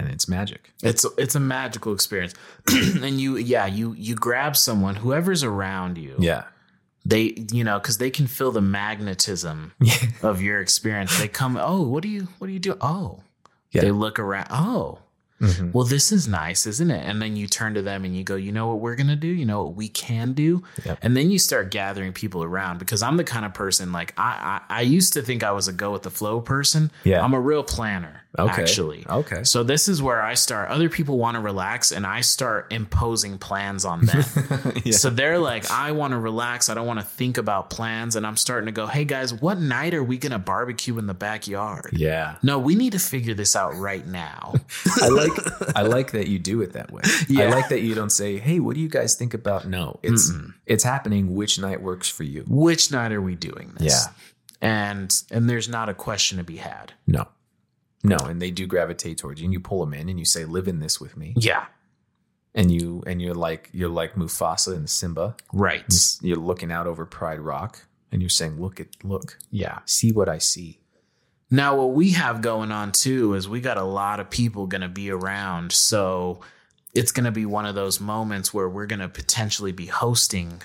and 0.01 0.09
it's 0.11 0.29
magic. 0.29 0.73
It's 0.83 1.05
it's 1.19 1.35
a 1.35 1.41
magical 1.41 1.93
experience. 1.93 2.35
and 2.73 3.21
you 3.21 3.37
yeah, 3.37 3.67
you 3.67 3.95
you 3.99 4.15
grab 4.15 4.57
someone 4.57 4.97
whoever's 4.97 5.43
around 5.45 5.99
you. 5.99 6.15
Yeah, 6.19 6.45
They 7.05 7.35
you 7.53 7.65
know 7.65 7.79
cuz 7.81 7.99
they 7.99 8.11
can 8.11 8.27
feel 8.27 8.53
the 8.53 8.61
magnetism 8.63 9.73
of 10.23 10.41
your 10.43 10.61
experience. 10.61 11.19
They 11.19 11.29
come, 11.29 11.57
"Oh, 11.61 11.83
what 11.83 12.03
do 12.03 12.09
you 12.09 12.29
what 12.39 12.47
do 12.49 12.53
you 12.53 12.59
do?" 12.61 12.77
Oh. 12.81 13.21
Yeah. 13.71 13.83
They 13.83 13.91
look 13.91 14.19
around, 14.21 14.47
"Oh, 14.51 14.99
Mhm. 15.41 15.73
well, 15.75 15.85
this 15.85 16.13
is 16.13 16.29
nice, 16.29 16.65
isn't 16.65 16.91
it? 16.93 17.05
And 17.05 17.21
then 17.21 17.35
you 17.35 17.49
turn 17.49 17.75
to 17.75 17.83
them 17.83 18.05
and 18.05 18.17
you 18.17 18.23
go, 18.23 18.37
you 18.37 18.53
know 18.53 18.69
what 18.69 18.79
we're 18.81 18.95
going 18.95 19.09
to 19.09 19.17
do? 19.17 19.27
You 19.27 19.45
know 19.45 19.65
what 19.65 19.75
we 19.75 19.89
can 19.89 20.33
do? 20.33 20.63
Yep. 20.85 20.99
And 21.03 21.17
then 21.17 21.29
you 21.33 21.41
start 21.41 21.73
gathering 21.73 22.13
people 22.13 22.45
around 22.45 22.79
because 22.79 23.03
I'm 23.03 23.17
the 23.17 23.25
kind 23.25 23.45
of 23.45 23.53
person 23.53 23.91
like 23.91 24.15
I, 24.17 24.61
I, 24.71 24.79
I 24.79 24.81
used 24.83 25.13
to 25.15 25.23
think 25.23 25.43
I 25.43 25.51
was 25.51 25.67
a 25.67 25.73
go 25.73 25.91
with 25.91 26.03
the 26.03 26.11
flow 26.11 26.41
person. 26.41 26.93
Yeah. 27.03 27.21
I'm 27.23 27.35
a 27.35 27.41
real 27.41 27.65
planner, 27.65 28.23
Okay. 28.37 28.63
actually. 28.63 29.07
Okay. 29.09 29.45
So 29.45 29.63
this 29.63 29.89
is 29.89 30.03
where 30.03 30.21
I 30.21 30.35
start. 30.35 30.71
Other 30.71 30.89
people 30.89 31.19
want 31.19 31.37
to 31.37 31.41
relax 31.41 31.93
and 31.93 32.05
I 32.07 32.21
start 32.23 32.73
imposing 32.73 33.39
plans 33.39 33.85
on 33.85 34.07
them. 34.07 34.25
So 34.93 35.11
they're 35.11 35.39
like, 35.39 35.71
I 35.71 35.93
want 35.93 36.13
to 36.13 36.19
relax. 36.19 36.69
I 36.69 36.75
don't 36.75 36.87
want 36.87 36.99
to 37.01 37.05
think 37.07 37.39
about 37.39 37.71
plans. 37.71 38.17
And 38.17 38.27
I'm 38.27 38.37
starting 38.37 38.67
to 38.67 38.73
go, 38.73 38.87
hey 38.87 39.05
guys, 39.05 39.33
what 39.35 39.59
night 39.59 39.95
are 39.95 40.03
we 40.03 40.19
going 40.19 40.33
to 40.33 40.39
barbecue 40.39 40.99
in 40.99 41.07
the 41.07 41.15
backyard? 41.15 41.91
yeah. 41.93 42.37
No, 42.43 42.59
we 42.59 42.75
need 42.75 42.93
to 42.93 42.99
figure 42.99 43.35
this 43.35 43.55
out 43.57 43.75
right 43.77 44.07
now. 44.07 44.55
I 45.03 45.09
like 45.09 45.33
I 45.77 45.83
like 45.97 46.13
that 46.13 46.29
you 46.29 46.39
do 46.39 46.61
it 46.63 46.73
that 46.75 46.91
way. 46.91 47.03
Yeah. 47.29 47.45
I 47.45 47.51
like 47.51 47.69
that 47.69 47.81
you 47.83 47.95
don't 47.95 48.11
say, 48.11 48.39
"Hey, 48.39 48.61
what 48.61 48.75
do 48.75 48.81
you 48.81 48.89
guys 48.89 49.15
think 49.15 49.35
about?" 49.35 49.67
No, 49.67 49.99
it's 50.03 50.33
it's 50.67 50.85
happening. 50.85 51.35
Which 51.35 51.59
night 51.59 51.81
works 51.83 52.09
for 52.09 52.23
you? 52.25 52.45
which 52.49 52.91
night 52.93 53.13
are 53.13 53.23
we 53.23 53.35
doing 53.35 53.73
this? 53.79 54.07
Yeah. 54.07 54.13
And 54.61 55.15
and 55.31 55.49
there's 55.49 55.69
not 55.69 55.89
a 55.89 55.95
question 55.95 56.39
to 56.39 56.45
be 56.45 56.57
had. 56.57 56.93
No, 57.07 57.27
no, 58.05 58.17
and 58.19 58.41
they 58.41 58.51
do 58.53 58.67
gravitate 58.67 59.19
towards 59.19 59.41
you, 59.41 59.47
and 59.47 59.53
you 59.53 59.61
pull 59.61 59.81
them 59.85 59.95
in, 59.95 60.09
and 60.09 60.19
you 60.19 60.25
say, 60.25 60.45
"Live 60.45 60.69
in 60.69 60.79
this 60.79 61.01
with 61.01 61.17
me," 61.17 61.35
Yeah. 61.37 61.67
and 62.55 62.71
you 62.71 63.03
and 63.07 63.21
you're 63.21 63.35
like 63.35 63.71
you're 63.73 63.89
like 63.89 64.15
Mufasa 64.15 64.77
and 64.77 64.89
Simba. 64.89 65.35
Right. 65.53 65.93
You're 66.23 66.37
looking 66.37 66.71
out 66.71 66.87
over 66.87 67.05
Pride 67.07 67.41
Rock, 67.41 67.85
and 68.13 68.23
you're 68.23 68.29
saying, 68.29 68.61
"Look 68.61 68.79
at 68.79 68.89
look, 69.03 69.39
Yeah. 69.51 69.81
see 69.87 70.13
what 70.13 70.29
I 70.29 70.39
see." 70.39 70.79
Now 71.51 71.77
what 71.77 71.93
we 71.95 72.11
have 72.13 72.41
going 72.43 72.73
on 72.73 72.93
too 72.93 73.35
is 73.35 73.49
we 73.49 73.61
got 73.61 73.77
a 73.77 73.85
lot 73.85 74.21
of 74.21 74.31
people 74.31 74.67
gonna 74.67 74.89
be 74.89 75.11
around. 75.11 75.73
So 75.73 76.41
it's 76.95 77.13
gonna 77.13 77.33
be 77.33 77.47
one 77.47 77.67
of 77.67 77.75
those 77.75 78.01
moments 78.01 78.53
where 78.55 78.69
we're 78.69 78.87
gonna 78.87 79.09
potentially 79.09 79.73
be 79.73 79.87
hosting 79.87 80.63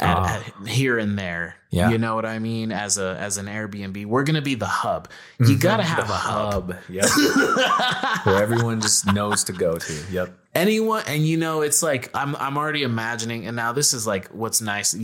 at, 0.00 0.16
Ah. 0.16 0.42
at- 0.62 0.68
here 0.68 0.98
and 0.98 1.18
there. 1.18 1.56
Yeah. 1.70 1.90
You 1.90 1.98
know 1.98 2.14
what 2.14 2.24
I 2.26 2.38
mean? 2.38 2.70
As 2.72 2.98
a 2.98 3.16
as 3.18 3.36
an 3.36 3.46
Airbnb. 3.46 4.06
We're 4.06 4.22
gonna 4.24 4.42
be 4.42 4.54
the 4.54 4.66
hub. 4.66 5.08
You 5.40 5.56
gotta 5.58 5.82
have 5.82 6.08
a 6.08 6.14
hub. 6.14 6.76
Yep. 6.88 7.04
Where 8.24 8.42
everyone 8.42 8.80
just 8.80 9.06
knows 9.12 9.44
to 9.44 9.52
go 9.52 9.76
to. 9.78 9.92
Yep. 10.10 10.38
anyone 10.54 11.02
and 11.08 11.26
you 11.26 11.36
know 11.36 11.62
it's 11.62 11.82
like 11.82 12.08
i'm 12.14 12.36
i'm 12.36 12.56
already 12.56 12.84
imagining 12.84 13.44
and 13.48 13.56
now 13.56 13.72
this 13.72 13.92
is 13.92 14.06
like 14.06 14.28
what's 14.28 14.60
nice 14.60 14.94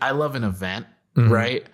i 0.00 0.10
love 0.12 0.36
an 0.36 0.44
event 0.44 0.86
right 1.16 1.66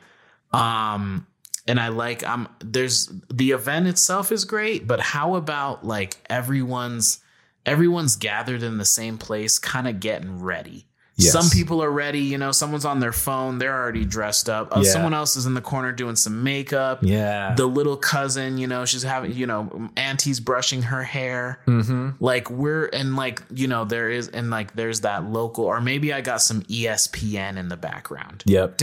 um 0.53 1.27
and 1.69 1.79
i 1.79 1.89
like 1.89 2.25
i'm 2.27 2.49
there's 2.61 3.13
the 3.31 3.51
event 3.51 3.87
itself 3.89 4.33
is 4.33 4.47
great 4.47 4.87
but 4.87 5.01
how 5.01 5.35
about 5.35 5.85
like 5.85 6.17
everyone's 6.31 7.21
everyone's 7.67 8.17
gathered 8.17 8.63
in 8.63 8.79
the 8.79 8.85
same 8.87 9.19
place 9.19 9.59
kind 9.59 9.87
of 9.87 10.01
getting 10.01 10.41
ready 10.41 10.86
Yes. 11.19 11.33
some 11.33 11.49
people 11.49 11.83
are 11.83 11.91
ready 11.91 12.21
you 12.21 12.37
know 12.37 12.53
someone's 12.53 12.85
on 12.85 13.01
their 13.01 13.13
phone 13.13 13.57
they're 13.59 13.75
already 13.75 14.05
dressed 14.05 14.51
up 14.51 14.77
Uh, 14.77 14.81
Yeah. 14.85 14.91
someone 14.93 15.15
else 15.15 15.35
is 15.37 15.47
in 15.47 15.55
the 15.55 15.61
corner 15.63 15.91
doing 15.93 16.15
some 16.17 16.43
makeup 16.43 16.99
Yeah. 17.03 17.55
the 17.55 17.67
little 17.67 17.97
cousin, 17.97 18.59
you 18.59 18.67
know, 18.67 18.85
she's 18.85 19.03
having, 19.03 19.33
you 19.33 19.47
know, 19.47 19.89
auntie's 19.97 20.41
brushing 20.41 20.83
her 20.83 21.03
hair. 21.03 21.61
mm-hmm. 21.67 22.11
Like 22.21 22.51
we're 22.51 22.87
and 22.93 23.17
like 23.17 23.43
you 23.55 23.67
know 23.67 23.85
there 23.87 24.11
is 24.11 24.29
and 24.29 24.51
like 24.51 24.75
there's 24.75 25.01
that 25.01 25.25
local 25.25 25.65
or 25.65 25.81
maybe 25.81 26.13
I 26.13 26.21
got 26.21 26.43
some 26.43 26.61
ESPN 26.63 27.57
in 27.57 27.69
the 27.69 27.77
background 27.79 28.43
Yep. 28.47 28.77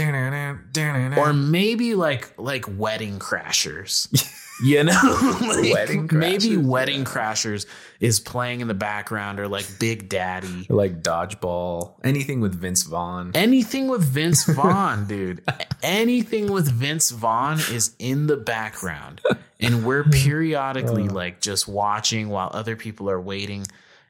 or 1.17 1.33
maybe 1.33 1.93
like 1.95 2.33
like 2.37 2.65
Wedding 2.67 3.19
Crashers, 3.19 4.07
you 4.61 4.83
know, 4.83 4.93
Like, 5.41 5.73
Wedding 5.73 6.09
maybe 6.11 6.49
Crashers, 6.49 6.65
Wedding 6.65 7.05
Crashers 7.05 7.65
is 7.99 8.19
playing 8.19 8.61
in 8.61 8.67
the 8.67 8.73
background 8.73 9.39
or 9.39 9.47
like 9.47 9.65
Big 9.79 10.09
Daddy. 10.09 10.65
like 10.69 11.01
dodgeball, 11.01 11.93
anything 12.03 12.41
with 12.41 12.53
Vince 12.55 12.83
Vaughn. 12.83 13.31
Anything 13.33 13.87
with 13.87 14.03
Vince 14.03 14.45
Vaughn, 14.47 15.07
dude. 15.07 15.43
Anything 15.81 16.51
with 16.51 16.69
Vince 16.69 17.11
Vaughn 17.11 17.59
is 17.71 17.95
in 17.99 18.27
the 18.27 18.37
background. 18.37 19.21
And 19.59 19.85
we're 19.85 20.03
periodically 20.03 21.07
oh. 21.09 21.13
like 21.13 21.39
just 21.41 21.67
watching 21.67 22.29
while 22.29 22.49
other 22.53 22.75
people 22.75 23.09
are 23.09 23.21
waiting. 23.21 23.65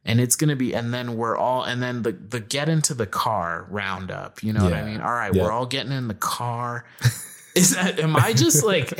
And 0.06 0.20
it's 0.20 0.36
gonna 0.36 0.58
be, 0.58 0.74
and 0.76 0.94
then 0.94 1.16
we're 1.16 1.38
all, 1.38 1.64
and 1.64 1.82
then 1.82 2.02
the 2.02 2.12
the 2.12 2.42
get 2.42 2.68
into 2.68 2.94
the 2.94 3.06
car 3.08 3.66
roundup. 3.70 4.44
You 4.44 4.52
know 4.52 4.64
what 4.66 4.74
I 4.74 4.84
mean? 4.84 5.00
All 5.00 5.14
right, 5.14 5.34
Yeah. 5.34 5.44
we're 5.44 5.52
all 5.52 5.66
getting 5.66 5.94
in 5.94 6.10
the 6.10 6.14
car. 6.14 6.84
Is 7.56 7.76
that? 7.76 8.00
Am 8.00 8.16
I 8.16 8.34
just 8.34 8.64
like? 8.66 8.94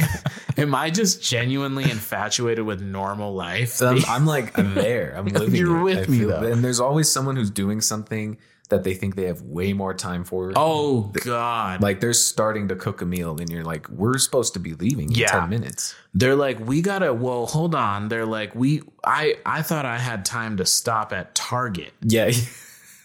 am 0.58 0.76
I 0.76 0.90
just 0.92 1.24
genuinely 1.24 1.84
infatuated 1.90 2.66
with 2.66 2.82
normal 2.82 3.34
life? 3.34 3.82
I'm, 3.82 4.00
I'm 4.08 4.26
like 4.26 4.58
I'm 4.58 4.74
there. 4.76 5.14
I'm 5.18 5.26
living. 5.26 5.56
You're 5.56 5.80
it. 5.80 5.84
with 5.84 6.08
I 6.10 6.12
me, 6.12 6.20
feel- 6.20 6.30
though. 6.30 6.44
And 6.52 6.64
there's 6.64 6.80
always 6.80 7.12
someone 7.12 7.36
who's 7.36 7.50
doing 7.52 7.82
something 7.82 8.38
that 8.70 8.84
they 8.84 8.94
think 8.94 9.16
they 9.16 9.26
have 9.26 9.42
way 9.42 9.74
more 9.74 9.94
time 9.94 10.24
for. 10.24 10.52
oh 10.56 11.12
God! 11.26 11.82
like 11.82 12.00
they're 12.00 12.14
starting 12.14 12.68
to 12.70 12.76
cook 12.76 13.02
a 13.02 13.06
meal, 13.06 13.38
and 13.40 13.50
you're 13.50 13.64
like, 13.64 13.88
we're 13.90 14.18
supposed 14.18 14.54
to 14.54 14.60
be 14.60 14.74
leaving 14.74 15.10
in 15.12 15.16
Yeah. 15.18 15.28
ten 15.42 15.50
minutes. 15.50 15.94
They're 16.14 16.36
like, 16.36 16.60
we 16.60 16.82
gotta. 16.82 17.14
Well, 17.14 17.46
hold 17.48 17.76
on. 17.76 18.08
They're 18.08 18.26
like, 18.26 18.56
we. 18.56 18.82
I. 19.04 19.36
I 19.46 19.62
thought 19.64 19.86
I 19.86 19.98
had 19.98 20.26
time 20.26 20.58
to 20.58 20.66
stop 20.66 21.12
at 21.12 21.36
Target, 21.36 21.92
Yeah, 22.02 22.32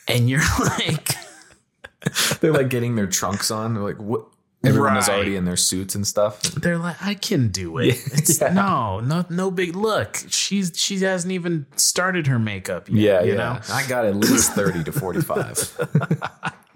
and 0.07 0.29
you're 0.31 0.41
like, 0.61 1.17
they're 2.41 2.53
like 2.53 2.69
getting 2.71 2.95
their 2.97 3.07
trunks 3.07 3.51
on. 3.51 3.75
They're 3.75 3.83
like, 3.83 3.99
what? 3.99 4.27
Everyone 4.65 4.97
is 4.97 5.07
Right. 5.07 5.15
already 5.15 5.37
in 5.37 5.45
their 5.45 5.57
suits 5.57 5.95
and 5.95 6.05
stuff. 6.07 6.43
they're 6.43 6.79
like, 6.79 6.97
I 7.01 7.15
can 7.15 7.49
do 7.49 7.79
it. 7.79 7.97
Yeah. 8.41 8.53
No, 8.53 9.01
no, 9.01 9.25
no 9.31 9.51
big 9.51 9.75
look. 9.77 10.17
She's 10.29 10.73
she 10.77 10.99
hasn't 10.99 11.33
even 11.33 11.67
started 11.77 12.27
her 12.27 12.39
makeup 12.39 12.89
yet. 12.89 12.97
Yeah, 12.99 13.23
you 13.23 13.33
yeah. 13.33 13.39
know. 13.39 13.61
I 13.73 13.87
got 13.87 14.05
at 14.05 14.17
least 14.17 14.53
thirty 14.55 14.83
to 14.85 14.93
forty-five. 14.93 15.57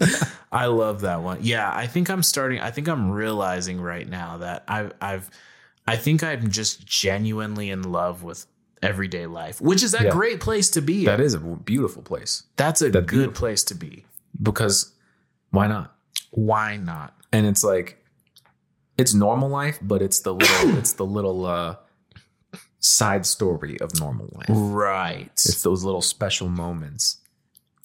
I 0.52 0.66
love 0.66 1.00
that 1.02 1.22
one. 1.22 1.38
Yeah, 1.42 1.70
I 1.72 1.86
think 1.86 2.08
I'm 2.10 2.22
starting. 2.22 2.60
I 2.60 2.70
think 2.70 2.88
I'm 2.88 3.10
realizing 3.10 3.80
right 3.80 4.08
now 4.08 4.38
that 4.38 4.64
I've 4.68 4.92
I've 5.00 5.30
I 5.86 5.96
think 5.96 6.22
I'm 6.22 6.50
just 6.50 6.86
genuinely 6.86 7.70
in 7.70 7.82
love 7.82 8.22
with 8.22 8.46
everyday 8.82 9.26
life, 9.26 9.60
which 9.60 9.82
is 9.82 9.94
a 9.94 10.04
Yeah. 10.04 10.10
great 10.10 10.40
place 10.40 10.70
to 10.70 10.82
be. 10.82 11.04
That 11.04 11.20
is 11.20 11.34
a 11.34 11.38
beautiful 11.40 12.02
place 12.02 12.44
That's 12.56 12.80
a 12.82 12.90
That'd 12.90 13.08
good 13.08 13.30
be- 13.30 13.34
place 13.34 13.64
to 13.64 13.74
be. 13.74 14.04
because 14.42 14.92
why 15.50 15.66
not? 15.68 15.94
Why 16.30 16.76
not? 16.76 17.14
And 17.32 17.46
it's 17.46 17.64
like 17.64 17.98
it's 18.98 19.14
normal 19.14 19.48
life, 19.48 19.78
but 19.82 20.02
it's 20.02 20.20
the 20.20 20.34
little 20.34 20.76
it's 20.78 20.92
the 20.94 21.06
little 21.06 21.46
uh 21.46 21.76
side 22.80 23.24
story 23.26 23.78
of 23.80 23.98
normal 24.00 24.28
life. 24.32 24.46
Right. 24.48 25.30
It's 25.32 25.62
those 25.62 25.84
little 25.84 26.02
special 26.02 26.48
moments. 26.48 27.18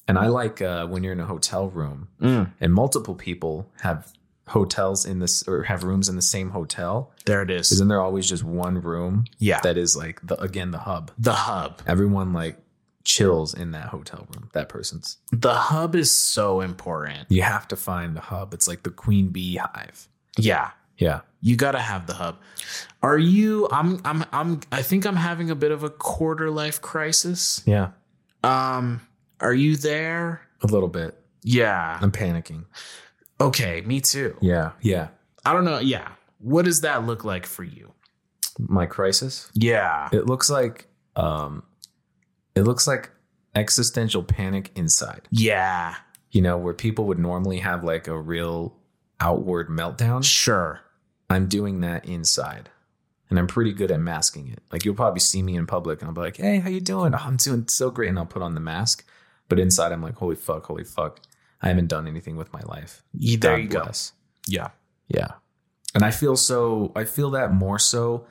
And 0.07 0.17
I 0.17 0.27
like 0.27 0.61
uh, 0.61 0.87
when 0.87 1.03
you're 1.03 1.13
in 1.13 1.19
a 1.19 1.25
hotel 1.25 1.69
room 1.69 2.07
Mm, 2.21 2.51
and 2.61 2.73
multiple 2.73 3.13
people 3.13 3.69
have 3.81 4.11
hotels 4.47 5.05
in 5.05 5.19
this 5.19 5.43
or 5.47 5.63
have 5.63 5.83
rooms 5.83 6.07
in 6.07 6.15
the 6.15 6.21
same 6.21 6.51
hotel. 6.51 7.11
there 7.25 7.41
it 7.41 7.51
is. 7.51 7.71
Isn't 7.73 7.89
there 7.89 8.01
always 8.01 8.27
just 8.27 8.43
one 8.43 8.81
room 8.81 9.25
Yeah. 9.37 9.59
that 9.61 9.77
is 9.77 9.95
like 9.97 10.25
the 10.25 10.39
again 10.41 10.71
the 10.71 10.79
hub? 10.79 11.11
the 11.19 11.33
hub. 11.33 11.81
Everyone 11.85 12.31
like 12.33 12.57
chills 13.07 13.53
in 13.53 13.71
that 13.71 13.87
hotel 13.87 14.27
room. 14.35 14.49
That 14.53 14.67
person's. 14.67 15.17
The 15.31 15.53
hub 15.53 15.95
is 15.95 16.11
so 16.11 16.59
important. 16.61 17.31
You 17.31 17.41
have 17.41 17.67
to 17.69 17.75
find 17.77 18.15
the 18.15 18.21
hub. 18.21 18.53
It's 18.53 18.67
like 18.67 18.83
the 18.83 18.89
queen 18.91 19.29
bee 19.29 19.55
hive. 19.55 20.09
Yeah. 20.37 20.71
Yeah. 20.97 21.21
You 21.41 21.55
got 21.55 21.71
to 21.71 21.79
have 21.79 22.05
the 22.05 22.13
hub. 22.13 22.37
Are 23.01 23.17
you 23.17 23.69
I'm 23.71 24.01
I'm 24.03 24.25
I'm 24.33 24.59
I 24.71 24.81
think 24.81 25.05
I'm 25.05 25.15
having 25.15 25.49
a 25.49 25.55
bit 25.55 25.71
of 25.71 25.83
a 25.83 25.89
quarter 25.89 26.51
life 26.51 26.81
crisis. 26.81 27.63
Yeah. 27.65 27.91
Um 28.43 29.01
are 29.39 29.53
you 29.53 29.77
there? 29.77 30.41
A 30.61 30.67
little 30.67 30.89
bit. 30.89 31.17
Yeah. 31.43 31.97
I'm 32.01 32.11
panicking. 32.11 32.65
Okay, 33.39 33.81
me 33.81 34.01
too. 34.01 34.35
Yeah. 34.41 34.71
Yeah. 34.81 35.09
I 35.45 35.53
don't 35.53 35.63
know. 35.63 35.79
Yeah. 35.79 36.09
What 36.39 36.65
does 36.65 36.81
that 36.81 37.05
look 37.05 37.23
like 37.23 37.45
for 37.45 37.63
you? 37.63 37.93
My 38.59 38.85
crisis. 38.85 39.49
Yeah. 39.53 40.09
It 40.11 40.25
looks 40.25 40.49
like 40.49 40.87
um 41.15 41.63
it 42.57 42.63
looks 42.63 42.87
like 42.87 43.11
existential 43.55 44.23
panic 44.23 44.71
inside. 44.75 45.27
Yeah. 45.31 45.95
You 46.31 46.41
know, 46.41 46.57
where 46.57 46.73
people 46.73 47.05
would 47.05 47.19
normally 47.19 47.59
have 47.59 47.83
like 47.83 48.07
a 48.07 48.19
real 48.19 48.75
outward 49.19 49.69
meltdown. 49.69 50.23
Sure. 50.23 50.81
I'm 51.29 51.47
doing 51.47 51.81
that 51.81 52.05
inside. 52.05 52.69
And 53.29 53.37
I'm 53.37 53.47
pretty 53.47 53.73
good 53.73 53.91
at 53.91 53.99
masking 53.99 54.47
it. 54.47 54.61
Like 54.71 54.85
you'll 54.85 54.95
probably 54.95 55.19
see 55.19 55.43
me 55.43 55.55
in 55.55 55.67
public 55.67 56.01
and 56.01 56.07
I'll 56.07 56.15
be 56.15 56.21
like, 56.21 56.37
"Hey, 56.37 56.59
how 56.59 56.69
you 56.69 56.79
doing?" 56.79 57.13
"Oh, 57.13 57.17
I'm 57.17 57.35
doing 57.35 57.67
so 57.67 57.91
great." 57.91 58.07
And 58.07 58.17
I'll 58.17 58.25
put 58.25 58.41
on 58.41 58.53
the 58.55 58.61
mask. 58.61 59.05
But 59.49 59.59
inside 59.59 59.91
I'm 59.91 60.01
like, 60.01 60.15
"Holy 60.15 60.37
fuck, 60.37 60.67
holy 60.67 60.85
fuck. 60.85 61.19
I 61.61 61.67
haven't 61.67 61.87
done 61.87 62.07
anything 62.07 62.37
with 62.37 62.53
my 62.53 62.61
life." 62.61 63.03
There 63.13 63.37
God 63.37 63.55
you 63.57 63.67
go. 63.67 63.91
Yeah. 64.47 64.69
Yeah. 65.09 65.31
And 65.93 66.05
I 66.05 66.11
feel 66.11 66.37
so 66.37 66.93
I 66.95 67.03
feel 67.03 67.29
that 67.31 67.53
more 67.53 67.79
so 67.79 68.25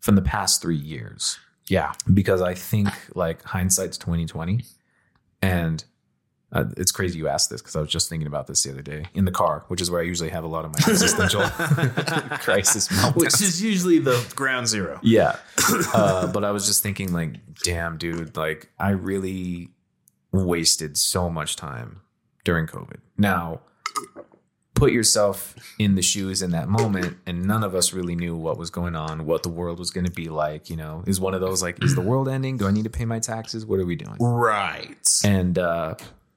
from 0.00 0.14
the 0.14 0.22
past 0.22 0.62
3 0.62 0.76
years 0.76 1.38
Yeah. 1.68 1.92
because 2.12 2.42
I 2.42 2.54
think 2.54 2.88
like 3.14 3.42
hindsight's 3.42 3.98
2020 3.98 4.64
and 5.42 5.84
uh, 6.50 6.64
it's 6.78 6.90
crazy 6.90 7.18
you 7.18 7.28
asked 7.28 7.50
this 7.50 7.60
because 7.60 7.76
I 7.76 7.80
was 7.80 7.90
just 7.90 8.08
thinking 8.08 8.26
about 8.26 8.46
this 8.46 8.62
the 8.62 8.70
other 8.70 8.80
day 8.80 9.04
in 9.12 9.26
the 9.26 9.30
car, 9.30 9.64
which 9.68 9.82
is 9.82 9.90
where 9.90 10.00
I 10.00 10.04
usually 10.04 10.30
have 10.30 10.44
a 10.44 10.46
lot 10.46 10.64
of 10.64 10.72
my 10.72 10.78
existential 10.92 11.42
crisis 12.40 12.88
meltdowns. 12.88 13.16
Which 13.16 13.34
is 13.42 13.62
usually 13.62 13.98
the 13.98 14.26
ground 14.34 14.66
zero. 14.68 14.98
Yeah. 15.02 15.36
Uh, 15.94 16.26
but 16.32 16.44
I 16.44 16.50
was 16.50 16.66
just 16.66 16.82
thinking, 16.82 17.12
like, 17.12 17.34
damn, 17.62 17.98
dude, 17.98 18.36
like, 18.36 18.70
I 18.78 18.90
really 18.90 19.68
wasted 20.32 20.96
so 20.96 21.28
much 21.28 21.56
time 21.56 22.00
during 22.44 22.66
COVID. 22.66 22.98
Now, 23.18 23.60
put 24.78 24.92
yourself 24.92 25.54
in 25.78 25.94
the 25.96 26.02
shoes 26.02 26.40
in 26.40 26.50
that 26.52 26.68
moment, 26.68 27.16
and 27.26 27.44
none 27.44 27.64
of 27.64 27.74
us 27.74 27.92
really 27.92 28.14
knew 28.14 28.36
what 28.36 28.56
was 28.56 28.70
going 28.70 28.94
on, 28.94 29.26
what 29.26 29.42
the 29.42 29.48
world 29.48 29.78
was 29.78 29.90
going 29.90 30.06
to 30.06 30.12
be 30.12 30.28
like. 30.28 30.70
You 30.70 30.76
know, 30.76 31.02
is 31.06 31.20
one 31.20 31.34
of 31.34 31.40
those 31.40 31.62
like, 31.62 31.82
is 31.82 31.94
the 31.94 32.00
world 32.00 32.28
ending? 32.28 32.56
Do 32.56 32.66
I 32.66 32.70
need 32.70 32.84
to 32.84 32.90
pay 32.90 33.04
my 33.04 33.18
taxes? 33.18 33.66
What 33.66 33.80
are 33.80 33.86
we 33.86 33.96
doing? 33.96 34.16
Right. 34.20 35.08
And, 35.24 35.58
uh, 35.58 35.94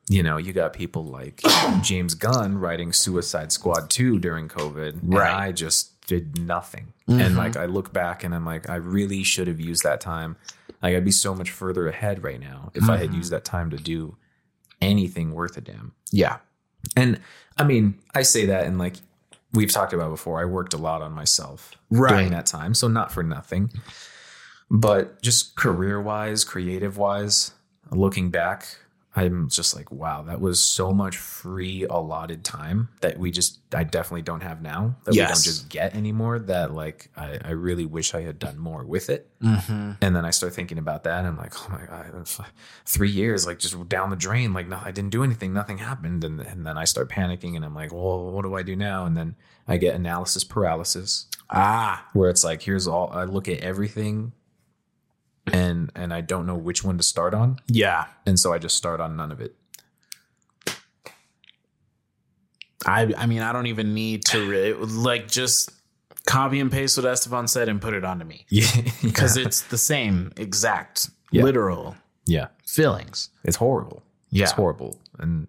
you 0.10 0.24
know, 0.24 0.38
you 0.38 0.52
got 0.54 0.74
people 0.74 1.06
like 1.06 1.42
James 1.82 2.16
Gunn 2.16 2.58
writing 2.58 2.92
Suicide 2.92 3.52
Squad 3.52 3.90
2 3.90 4.20
during 4.20 4.48
COVID. 4.50 5.02
And 5.02 5.14
Right. 5.14 5.34
I 5.48 5.52
just 5.52 6.02
did 6.08 6.40
nothing. 6.40 6.94
And 7.08 7.36
like, 7.36 7.58
I 7.58 7.66
look 7.66 7.92
back 7.92 8.24
and 8.24 8.34
I'm 8.34 8.46
like, 8.46 8.70
I 8.70 8.76
really 8.76 9.24
should 9.24 9.48
have 9.48 9.60
used 9.60 9.84
that 9.84 10.00
time. 10.02 10.38
Like, 10.82 10.96
I'd 10.96 11.04
be 11.06 11.12
so 11.12 11.36
much 11.36 11.52
further 11.52 11.88
ahead 11.90 12.24
right 12.24 12.40
now 12.40 12.72
if 12.74 12.90
I 12.90 12.98
had 12.98 13.14
used 13.14 13.32
that 13.32 13.44
time 13.44 13.70
to 13.72 13.78
do 13.78 14.16
anything 14.82 15.34
worth 15.34 15.58
a 15.58 15.62
damn. 15.62 15.92
Yeah. 16.12 16.38
And 16.96 17.20
I 17.58 17.64
mean, 17.64 18.00
I 18.16 18.22
say 18.24 18.46
that 18.48 18.66
and 18.66 18.78
like 18.78 18.96
we've 19.54 19.72
talked 19.72 19.94
about 19.94 20.10
before, 20.10 20.40
I 20.42 20.46
worked 20.46 20.74
a 20.74 20.78
lot 20.78 21.02
on 21.02 21.12
myself 21.12 21.74
Right. 21.90 22.10
during 22.10 22.32
that 22.32 22.46
time. 22.46 22.74
So 22.74 22.88
not 22.88 23.12
for 23.12 23.22
nothing. 23.24 23.72
But 24.70 25.22
just 25.22 25.56
career 25.56 26.02
wise, 26.02 26.44
creative 26.46 26.98
wise, 26.98 27.52
looking 27.92 28.30
back, 28.32 28.78
I'm 29.14 29.50
just 29.50 29.76
like, 29.76 29.92
wow, 29.92 30.22
that 30.24 30.40
was 30.40 30.60
so 30.62 30.94
much 30.94 31.18
free 31.18 31.84
allotted 31.84 32.46
time 32.46 32.88
that 33.02 33.20
we 33.20 33.30
just 33.30 33.60
I 33.74 33.84
definitely 33.84 34.22
don't 34.22 34.42
have 34.42 34.62
now. 34.62 34.96
That 35.04 35.12
we 35.12 35.18
don't 35.18 35.44
just 35.44 35.68
get 35.68 35.96
anymore. 35.96 36.40
That 36.40 36.74
like 36.74 37.10
I, 37.18 37.38
I 37.44 37.52
really 37.52 37.86
wish 37.86 38.14
I 38.14 38.22
had 38.22 38.40
done 38.40 38.58
more 38.58 38.86
with 38.86 39.10
it. 39.10 39.30
Mm-hmm. 39.44 39.92
And 40.02 40.16
then 40.16 40.24
I 40.24 40.30
start 40.30 40.54
thinking 40.54 40.78
about 40.78 41.04
that. 41.04 41.20
And 41.20 41.28
I'm 41.28 41.38
like, 41.38 41.54
oh 41.56 41.70
my 41.70 41.86
God, 41.86 42.26
three 42.86 43.10
years, 43.10 43.46
like 43.46 43.60
just 43.60 43.90
down 43.90 44.12
the 44.12 44.16
drain. 44.16 44.54
Like, 44.54 44.68
no, 44.68 44.80
I 44.82 44.92
didn't 44.92 45.12
do 45.12 45.24
anything. 45.24 45.52
Nothing 45.54 45.80
happened. 45.80 46.24
And, 46.24 46.40
and 46.40 46.66
then 46.66 46.78
I 46.78 46.86
start 46.86 47.10
panicking 47.10 47.58
and 47.58 47.66
I'm 47.66 47.76
like, 47.76 47.92
well, 47.92 48.32
what 48.32 48.44
do 48.44 48.56
I 48.56 48.64
do 48.64 48.78
now? 48.78 49.06
And 49.06 49.18
then 49.18 49.36
I 49.68 49.76
get 49.76 49.96
analysis 49.96 50.44
paralysis 50.46 51.28
Ah. 51.50 52.08
where 52.14 52.30
it's 52.30 52.46
like, 52.46 52.62
here's 52.62 52.88
all 52.88 53.10
I 53.12 53.26
look 53.26 53.50
at 53.50 53.60
everything 53.60 54.32
and, 55.52 55.92
and 55.96 56.14
I 56.14 56.22
don't 56.22 56.46
know 56.46 56.56
which 56.56 56.84
one 56.84 56.98
to 56.98 57.04
start 57.04 57.34
on. 57.34 57.58
Yeah. 57.68 58.06
And 58.26 58.40
so 58.40 58.54
I 58.54 58.58
just 58.60 58.76
start 58.78 59.00
on 59.00 59.16
none 59.16 59.32
of 59.32 59.40
it. 59.42 59.56
I 62.86 63.14
I 63.18 63.26
mean 63.28 63.42
I 63.42 63.52
don't 63.54 63.68
even 63.68 63.94
need 63.94 64.26
to 64.26 64.48
really 64.48 64.74
like 64.74 65.28
just 65.28 65.70
copy 66.26 66.60
and 66.60 66.72
paste 66.72 66.98
what 66.98 67.06
Estevan 67.06 67.48
said 67.48 67.70
and 67.70 67.82
put 67.82 67.94
it 67.94 68.04
onto 68.04 68.26
me 68.26 68.46
Yeah. 68.50 68.66
because 69.04 69.38
it's 69.38 69.62
the 69.62 69.78
same 69.78 70.32
exact 70.38 71.10
Yeah. 71.32 71.44
literal 71.44 71.96
yeah. 72.26 72.48
feelings. 72.66 73.30
It's 73.44 73.58
horrible. 73.58 74.04
Yeah. 74.30 74.44
It's 74.44 74.52
horrible. 74.54 75.00
And 75.20 75.48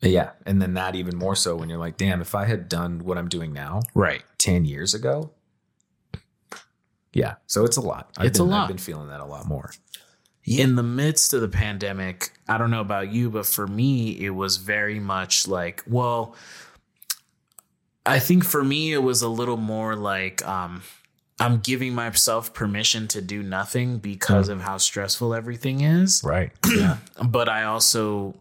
yeah. 0.00 0.30
And 0.46 0.60
then 0.60 0.74
that 0.74 0.94
even 0.96 1.16
more 1.16 1.34
so 1.36 1.56
when 1.56 1.68
you're 1.68 1.78
like, 1.78 1.96
damn, 1.96 2.20
if 2.20 2.34
I 2.34 2.44
had 2.46 2.68
done 2.68 3.04
what 3.04 3.16
I'm 3.16 3.28
doing 3.28 3.52
now, 3.52 3.80
Right. 3.94 4.22
10 4.38 4.64
years 4.64 4.92
ago. 4.94 5.30
Yeah. 7.14 7.36
So 7.46 7.64
it's 7.64 7.76
a 7.76 7.80
lot. 7.80 8.10
I've 8.18 8.26
It's 8.26 8.38
a 8.38 8.42
been, 8.42 8.50
lot. 8.50 8.62
I've 8.62 8.68
been 8.68 8.78
feeling 8.78 9.08
that 9.08 9.20
a 9.20 9.24
lot 9.24 9.46
more. 9.46 9.70
In 10.44 10.76
the 10.76 10.82
midst 10.82 11.32
of 11.32 11.40
the 11.40 11.48
pandemic, 11.48 12.32
I 12.46 12.58
don't 12.58 12.70
know 12.70 12.82
about 12.82 13.10
you, 13.10 13.30
but 13.30 13.46
for 13.46 13.66
me, 13.66 14.10
it 14.22 14.30
was 14.30 14.58
very 14.58 15.00
much 15.00 15.48
like, 15.48 15.82
well, 15.86 16.34
I 18.04 18.18
think 18.18 18.44
for 18.44 18.62
me, 18.62 18.92
it 18.92 19.02
was 19.02 19.22
a 19.22 19.28
little 19.28 19.56
more 19.56 19.96
like, 19.96 20.46
um, 20.46 20.82
I'm 21.40 21.58
giving 21.60 21.94
myself 21.94 22.52
permission 22.52 23.08
to 23.08 23.22
do 23.22 23.42
nothing 23.42 23.98
because 23.98 24.48
of 24.48 24.60
how 24.60 24.76
stressful 24.76 25.34
everything 25.34 25.80
is. 25.80 26.22
Right. 26.22 26.52
but 27.28 27.48
I 27.48 27.64
also 27.64 28.34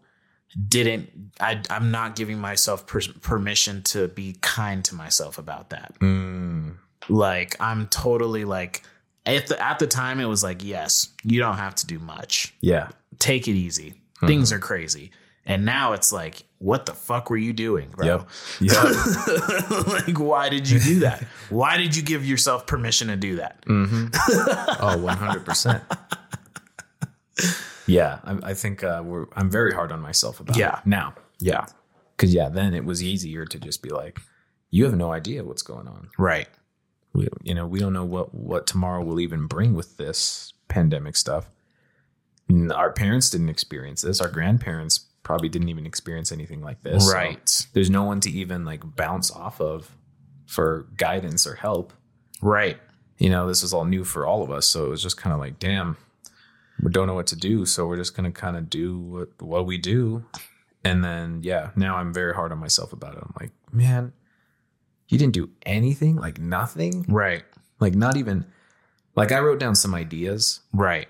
didn't. 0.68 1.32
I, 1.40 1.62
I'm 1.70 1.90
not 1.90 2.16
giving 2.16 2.38
myself 2.38 2.86
per, 2.86 3.02
permission 3.22 3.82
to 3.84 4.10
be 4.10 4.36
kind 4.42 4.84
to 4.86 4.96
myself 4.96 5.38
about 5.40 5.72
that. 5.72 5.96
Mm, 6.02 6.76
Like 7.10 7.56
I'm 7.60 7.88
totally 7.88 8.46
like 8.46 8.84
at 9.26 9.48
the 9.48 9.62
at 9.64 9.80
the 9.80 9.88
time 9.88 10.20
it 10.20 10.26
was 10.26 10.44
like 10.44 10.64
yes, 10.64 11.10
you 11.24 11.40
don't 11.40 11.58
have 11.58 11.76
to 11.76 11.88
do 11.88 12.00
much. 12.00 12.54
yeah. 12.62 12.90
Take 13.20 13.48
it 13.48 13.54
easy. 13.54 13.94
Things 14.26 14.52
are 14.52 14.60
crazy. 14.60 15.12
And 15.46 15.66
now 15.66 15.92
it's 15.94 16.12
like, 16.14 16.44
what 16.60 16.86
the 16.86 16.94
fuck 16.94 17.30
were 17.30 17.36
you 17.38 17.52
doing, 17.54 17.90
bro? 17.90 18.06
Yep. 18.06 18.30
Yep. 18.62 19.88
like, 19.88 20.18
why 20.20 20.48
did 20.50 20.70
you 20.70 20.80
do 20.80 21.00
that? 21.02 21.24
Why 21.50 21.76
did 21.78 21.96
you 21.98 22.02
give 22.02 22.26
yourself 22.26 22.66
permission 22.66 23.10
to 23.10 23.18
do 23.18 23.36
that? 23.38 23.64
oh, 23.68 24.96
100%. 24.98 25.82
yeah. 27.88 28.20
I, 28.24 28.52
I 28.52 28.54
think 28.54 28.84
uh, 28.84 29.02
we're, 29.06 29.26
I'm 29.36 29.50
very 29.50 29.74
hard 29.74 29.92
on 29.92 30.00
myself 30.02 30.40
about 30.40 30.56
Yeah. 30.58 30.80
it 30.80 30.86
now. 30.86 31.14
Yeah. 31.40 31.66
Cause 32.18 32.34
yeah, 32.34 32.48
then 32.50 32.74
it 32.74 32.86
was 32.86 33.04
easier 33.04 33.46
to 33.46 33.60
just 33.60 33.82
be 33.84 33.90
like, 33.90 34.20
you 34.72 34.86
have 34.86 34.96
no 34.96 35.12
idea 35.12 35.44
what's 35.44 35.62
going 35.64 35.88
on. 35.88 36.10
Right. 36.18 36.48
We, 37.14 37.28
you 37.44 37.54
know, 37.54 37.68
we 37.68 37.80
don't 37.80 37.94
know 37.94 38.06
what, 38.06 38.34
what 38.34 38.66
tomorrow 38.68 39.04
will 39.04 39.20
even 39.20 39.46
bring 39.48 39.74
with 39.76 39.98
this 39.98 40.54
pandemic 40.68 41.16
stuff. 41.16 41.50
Our 42.74 42.92
parents 42.92 43.30
didn't 43.30 43.50
experience 43.50 44.02
this. 44.02 44.20
Our 44.20 44.30
grandparents 44.30 45.06
probably 45.24 45.48
didn't 45.50 45.70
even 45.70 45.86
experience 45.86 46.32
anything 46.32 46.62
like 46.62 46.82
this. 46.84 47.08
So 47.08 47.14
Right. 47.14 47.68
there's 47.74 47.90
no 47.90 48.04
one 48.04 48.20
to 48.22 48.30
even 48.32 48.66
like 48.66 48.96
bounce 48.96 49.32
off 49.32 49.62
of 49.62 49.96
for 50.46 50.88
guidance 50.98 51.48
or 51.48 51.56
help. 51.56 51.94
Right. 52.42 52.78
You 53.18 53.30
know, 53.30 53.48
this 53.48 53.64
is 53.64 53.74
all 53.74 53.86
new 53.86 54.04
for 54.04 54.26
all 54.26 54.44
of 54.44 54.52
us. 54.52 54.66
So 54.66 54.86
it 54.86 54.90
was 54.90 55.02
just 55.02 55.18
kind 55.18 55.34
of 55.34 55.40
like, 55.40 55.60
damn, 55.60 55.96
we 56.82 56.92
don't 56.92 57.08
know 57.08 57.14
what 57.14 57.28
to 57.28 57.36
do. 57.36 57.66
So 57.66 57.88
we're 57.88 57.96
just 57.98 58.16
going 58.18 58.32
to 58.32 58.38
kind 58.40 58.58
of 58.58 58.70
do 58.70 58.98
what, 58.98 59.42
what 59.42 59.66
we 59.66 59.78
do. 59.78 60.26
And 60.84 61.04
then, 61.04 61.40
yeah, 61.44 61.70
now 61.76 61.96
I'm 61.96 62.14
very 62.14 62.34
hard 62.34 62.52
on 62.52 62.58
myself 62.58 62.92
about 62.92 63.14
it. 63.16 63.20
I'm 63.24 63.34
like, 63.40 63.52
man, 63.72 64.12
you 65.10 65.18
didn't 65.18 65.34
do 65.34 65.50
anything, 65.66 66.16
like 66.16 66.40
nothing. 66.40 67.06
Right. 67.08 67.44
Like 67.80 67.96
not 67.96 68.18
even 68.18 68.46
like 69.16 69.32
I 69.32 69.40
wrote 69.40 69.60
down 69.60 69.76
some 69.76 69.94
ideas 69.94 70.62
Right. 70.74 71.08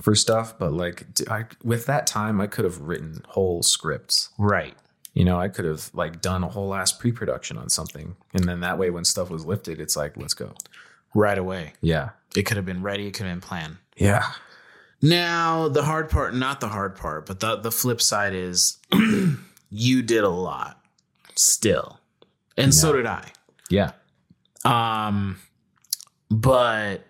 for 0.00 0.14
stuff, 0.14 0.58
but 0.58 0.72
like 0.72 1.06
I, 1.28 1.44
with 1.62 1.86
that 1.86 2.06
time, 2.06 2.40
I 2.40 2.46
could 2.46 2.64
have 2.64 2.80
written 2.80 3.22
whole 3.28 3.62
scripts. 3.62 4.30
Right. 4.38 4.74
You 5.12 5.24
know, 5.24 5.38
I 5.38 5.48
could 5.48 5.64
have 5.64 5.90
like 5.94 6.20
done 6.20 6.42
a 6.42 6.48
whole 6.48 6.74
ass 6.74 6.90
pre-production 6.92 7.56
on 7.58 7.68
something, 7.68 8.16
and 8.32 8.44
then 8.48 8.60
that 8.60 8.78
way, 8.78 8.90
when 8.90 9.04
stuff 9.04 9.30
was 9.30 9.44
lifted, 9.46 9.78
it's 9.80 9.96
like, 9.96 10.16
let's 10.16 10.34
go. 10.34 10.54
Right 11.14 11.38
away. 11.38 11.74
Yeah, 11.80 12.10
It 12.34 12.42
could 12.42 12.56
have 12.56 12.66
been 12.66 12.82
ready. 12.82 13.06
It 13.06 13.12
could 13.14 13.26
have 13.26 13.34
been 13.40 13.46
planned. 13.48 13.76
yeah, 13.96 14.24
Now, 15.00 15.68
the 15.68 15.84
hard 15.84 16.10
part, 16.10 16.34
not 16.34 16.60
the 16.60 16.68
hard 16.68 16.96
part, 16.96 17.26
but 17.26 17.38
the, 17.38 17.54
the 17.56 17.70
flip 17.70 18.00
side 18.02 18.32
is 18.34 18.78
you 19.70 20.02
did 20.02 20.24
a 20.24 20.28
lot 20.28 20.80
still. 21.36 22.00
And 22.56 22.72
so 22.74 22.92
did 22.92 23.06
I. 23.06 23.26
yeah, 23.70 23.92
Um, 24.64 25.38
but 26.30 27.04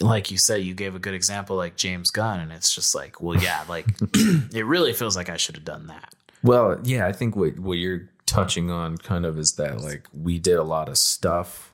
like 0.00 0.30
you 0.30 0.38
said, 0.38 0.62
you 0.62 0.74
gave 0.74 0.94
a 0.94 0.98
good 0.98 1.14
example 1.14 1.56
like 1.56 1.76
James 1.76 2.10
Gunn, 2.10 2.40
and 2.40 2.52
it's 2.52 2.74
just 2.74 2.94
like, 2.94 3.20
well, 3.20 3.36
yeah, 3.40 3.64
like 3.68 3.86
it 4.54 4.64
really 4.66 4.92
feels 4.92 5.16
like 5.16 5.28
I 5.30 5.36
should 5.36 5.56
have 5.56 5.64
done 5.64 5.86
that. 5.88 6.14
Well, 6.42 6.78
yeah, 6.84 7.06
I 7.06 7.12
think 7.12 7.34
what 7.36 7.58
what 7.58 7.78
you're 7.78 8.08
touching 8.26 8.70
on 8.70 8.96
kind 8.98 9.24
of 9.24 9.38
is 9.38 9.54
that 9.54 9.80
like 9.80 10.06
we 10.12 10.38
did 10.38 10.56
a 10.56 10.62
lot 10.64 10.88
of 10.88 10.98
stuff, 10.98 11.72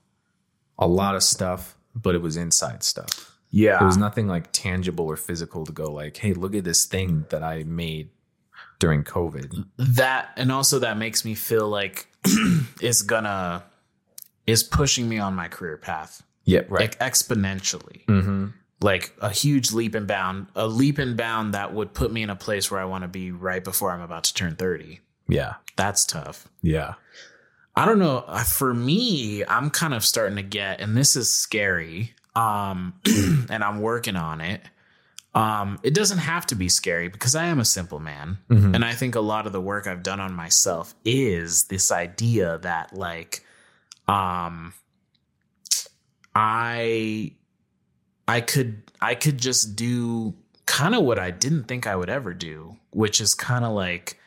a 0.78 0.86
lot 0.86 1.14
of 1.16 1.22
stuff, 1.22 1.76
but 1.94 2.14
it 2.14 2.22
was 2.22 2.36
inside 2.36 2.82
stuff. 2.82 3.30
Yeah. 3.50 3.78
There 3.78 3.86
was 3.86 3.98
nothing 3.98 4.28
like 4.28 4.50
tangible 4.52 5.06
or 5.06 5.16
physical 5.16 5.66
to 5.66 5.72
go 5.72 5.92
like, 5.92 6.16
hey, 6.16 6.32
look 6.32 6.54
at 6.54 6.64
this 6.64 6.86
thing 6.86 7.26
that 7.28 7.42
I 7.42 7.64
made 7.64 8.10
during 8.78 9.04
COVID. 9.04 9.66
that 9.78 10.30
and 10.36 10.50
also 10.50 10.78
that 10.78 10.96
makes 10.96 11.24
me 11.24 11.34
feel 11.34 11.68
like 11.68 12.08
is 12.80 13.02
gonna 13.02 13.64
is 14.46 14.62
pushing 14.62 15.08
me 15.08 15.18
on 15.18 15.34
my 15.34 15.48
career 15.48 15.76
path. 15.76 16.22
Yeah, 16.44 16.60
right. 16.68 16.80
like 16.80 16.98
exponentially. 16.98 18.04
Mm-hmm. 18.06 18.46
like 18.80 19.12
a 19.20 19.30
huge 19.30 19.72
leap 19.72 19.94
and 19.94 20.06
bound 20.08 20.48
a 20.56 20.66
leap 20.66 20.98
and 20.98 21.16
bound 21.16 21.54
that 21.54 21.72
would 21.72 21.94
put 21.94 22.12
me 22.12 22.22
in 22.24 22.30
a 22.30 22.34
place 22.36 22.68
where 22.68 22.80
i 22.80 22.84
want 22.84 23.02
to 23.02 23.08
be 23.08 23.30
right 23.30 23.62
before 23.62 23.92
i'm 23.92 24.00
about 24.00 24.24
to 24.24 24.34
turn 24.34 24.56
30 24.56 24.98
Yeah, 25.28 25.54
that's 25.76 26.04
tough. 26.04 26.48
Yeah, 26.62 26.94
i 27.76 27.86
don't 27.86 28.00
know 28.00 28.24
Uh, 28.26 28.42
for 28.42 28.74
me 28.74 29.44
i'm 29.46 29.70
kind 29.70 29.94
of 29.94 30.04
starting 30.04 30.34
to 30.36 30.42
get 30.42 30.80
and 30.80 30.96
this 30.96 31.14
is 31.14 31.32
scary 31.32 32.12
um 32.34 32.94
and 33.48 33.62
i'm 33.62 33.80
working 33.80 34.16
on 34.16 34.40
it 34.40 34.60
um 35.34 35.78
it 35.82 35.94
doesn't 35.94 36.18
have 36.18 36.46
to 36.46 36.54
be 36.54 36.68
scary 36.68 37.08
because 37.08 37.34
i 37.34 37.46
am 37.46 37.58
a 37.58 37.64
simple 37.64 37.98
man. 37.98 38.38
And 38.74 38.84
i 38.84 38.92
think 38.92 39.14
a 39.14 39.20
lot 39.20 39.46
of 39.46 39.52
the 39.52 39.60
work 39.60 39.86
i've 39.86 40.02
done 40.02 40.20
on 40.20 40.34
myself 40.34 40.94
is 41.04 41.64
this 41.64 41.90
idea 41.90 42.58
that 42.58 42.92
like 42.92 43.44
um 44.08 44.74
i 46.34 47.32
i 48.28 48.40
could 48.40 48.82
i 49.00 49.14
could 49.14 49.38
just 49.38 49.74
do 49.74 50.34
kind 50.66 50.94
of 50.94 51.02
what 51.04 51.18
i 51.18 51.30
didn't 51.30 51.64
think 51.64 51.86
i 51.86 51.96
would 51.96 52.10
ever 52.10 52.34
do 52.34 52.76
which 52.90 53.20
is 53.20 53.34
kind 53.34 53.64
of 53.64 53.72
like 53.72 54.18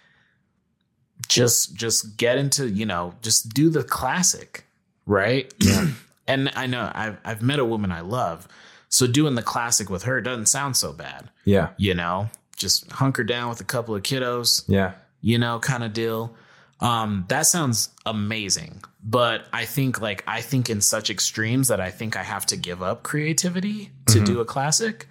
just 1.27 1.75
just 1.75 2.17
get 2.17 2.37
into 2.37 2.67
you 2.67 2.85
know 2.85 3.13
just 3.21 3.53
do 3.53 3.69
the 3.69 3.83
classic 3.83 4.65
right? 5.05 5.53
Yeah. 5.59 5.87
and 6.27 6.51
i 6.55 6.65
know 6.65 6.91
I've, 6.93 7.17
I've 7.23 7.41
met 7.43 7.59
a 7.59 7.65
woman 7.65 7.91
i 7.91 8.01
love 8.01 8.47
so 8.95 9.07
doing 9.07 9.35
the 9.35 9.41
classic 9.43 9.89
with 9.89 10.03
her 10.03 10.21
doesn't 10.21 10.45
sound 10.47 10.75
so 10.77 10.93
bad 10.93 11.29
yeah, 11.43 11.69
you 11.77 11.93
know 11.93 12.29
just 12.57 12.89
hunker 12.91 13.23
down 13.23 13.49
with 13.49 13.59
a 13.59 13.65
couple 13.65 13.93
of 13.95 14.01
kiddos 14.03 14.63
yeah, 14.67 14.93
you 15.21 15.37
know, 15.37 15.59
kind 15.59 15.83
of 15.83 15.91
deal. 15.91 16.33
Um, 16.79 17.25
that 17.29 17.47
sounds 17.47 17.89
amazing. 18.05 18.81
But 19.03 19.47
I 19.51 19.65
think 19.65 19.99
like 20.01 20.23
I 20.27 20.41
think 20.41 20.69
in 20.69 20.81
such 20.81 21.09
extremes 21.09 21.67
that 21.69 21.79
I 21.81 21.89
think 21.91 22.15
I 22.15 22.23
have 22.23 22.45
to 22.47 22.57
give 22.57 22.81
up 22.83 23.03
creativity 23.03 23.91
to 24.07 24.23
do 24.23 24.39
a 24.39 24.45
classic. 24.45 25.07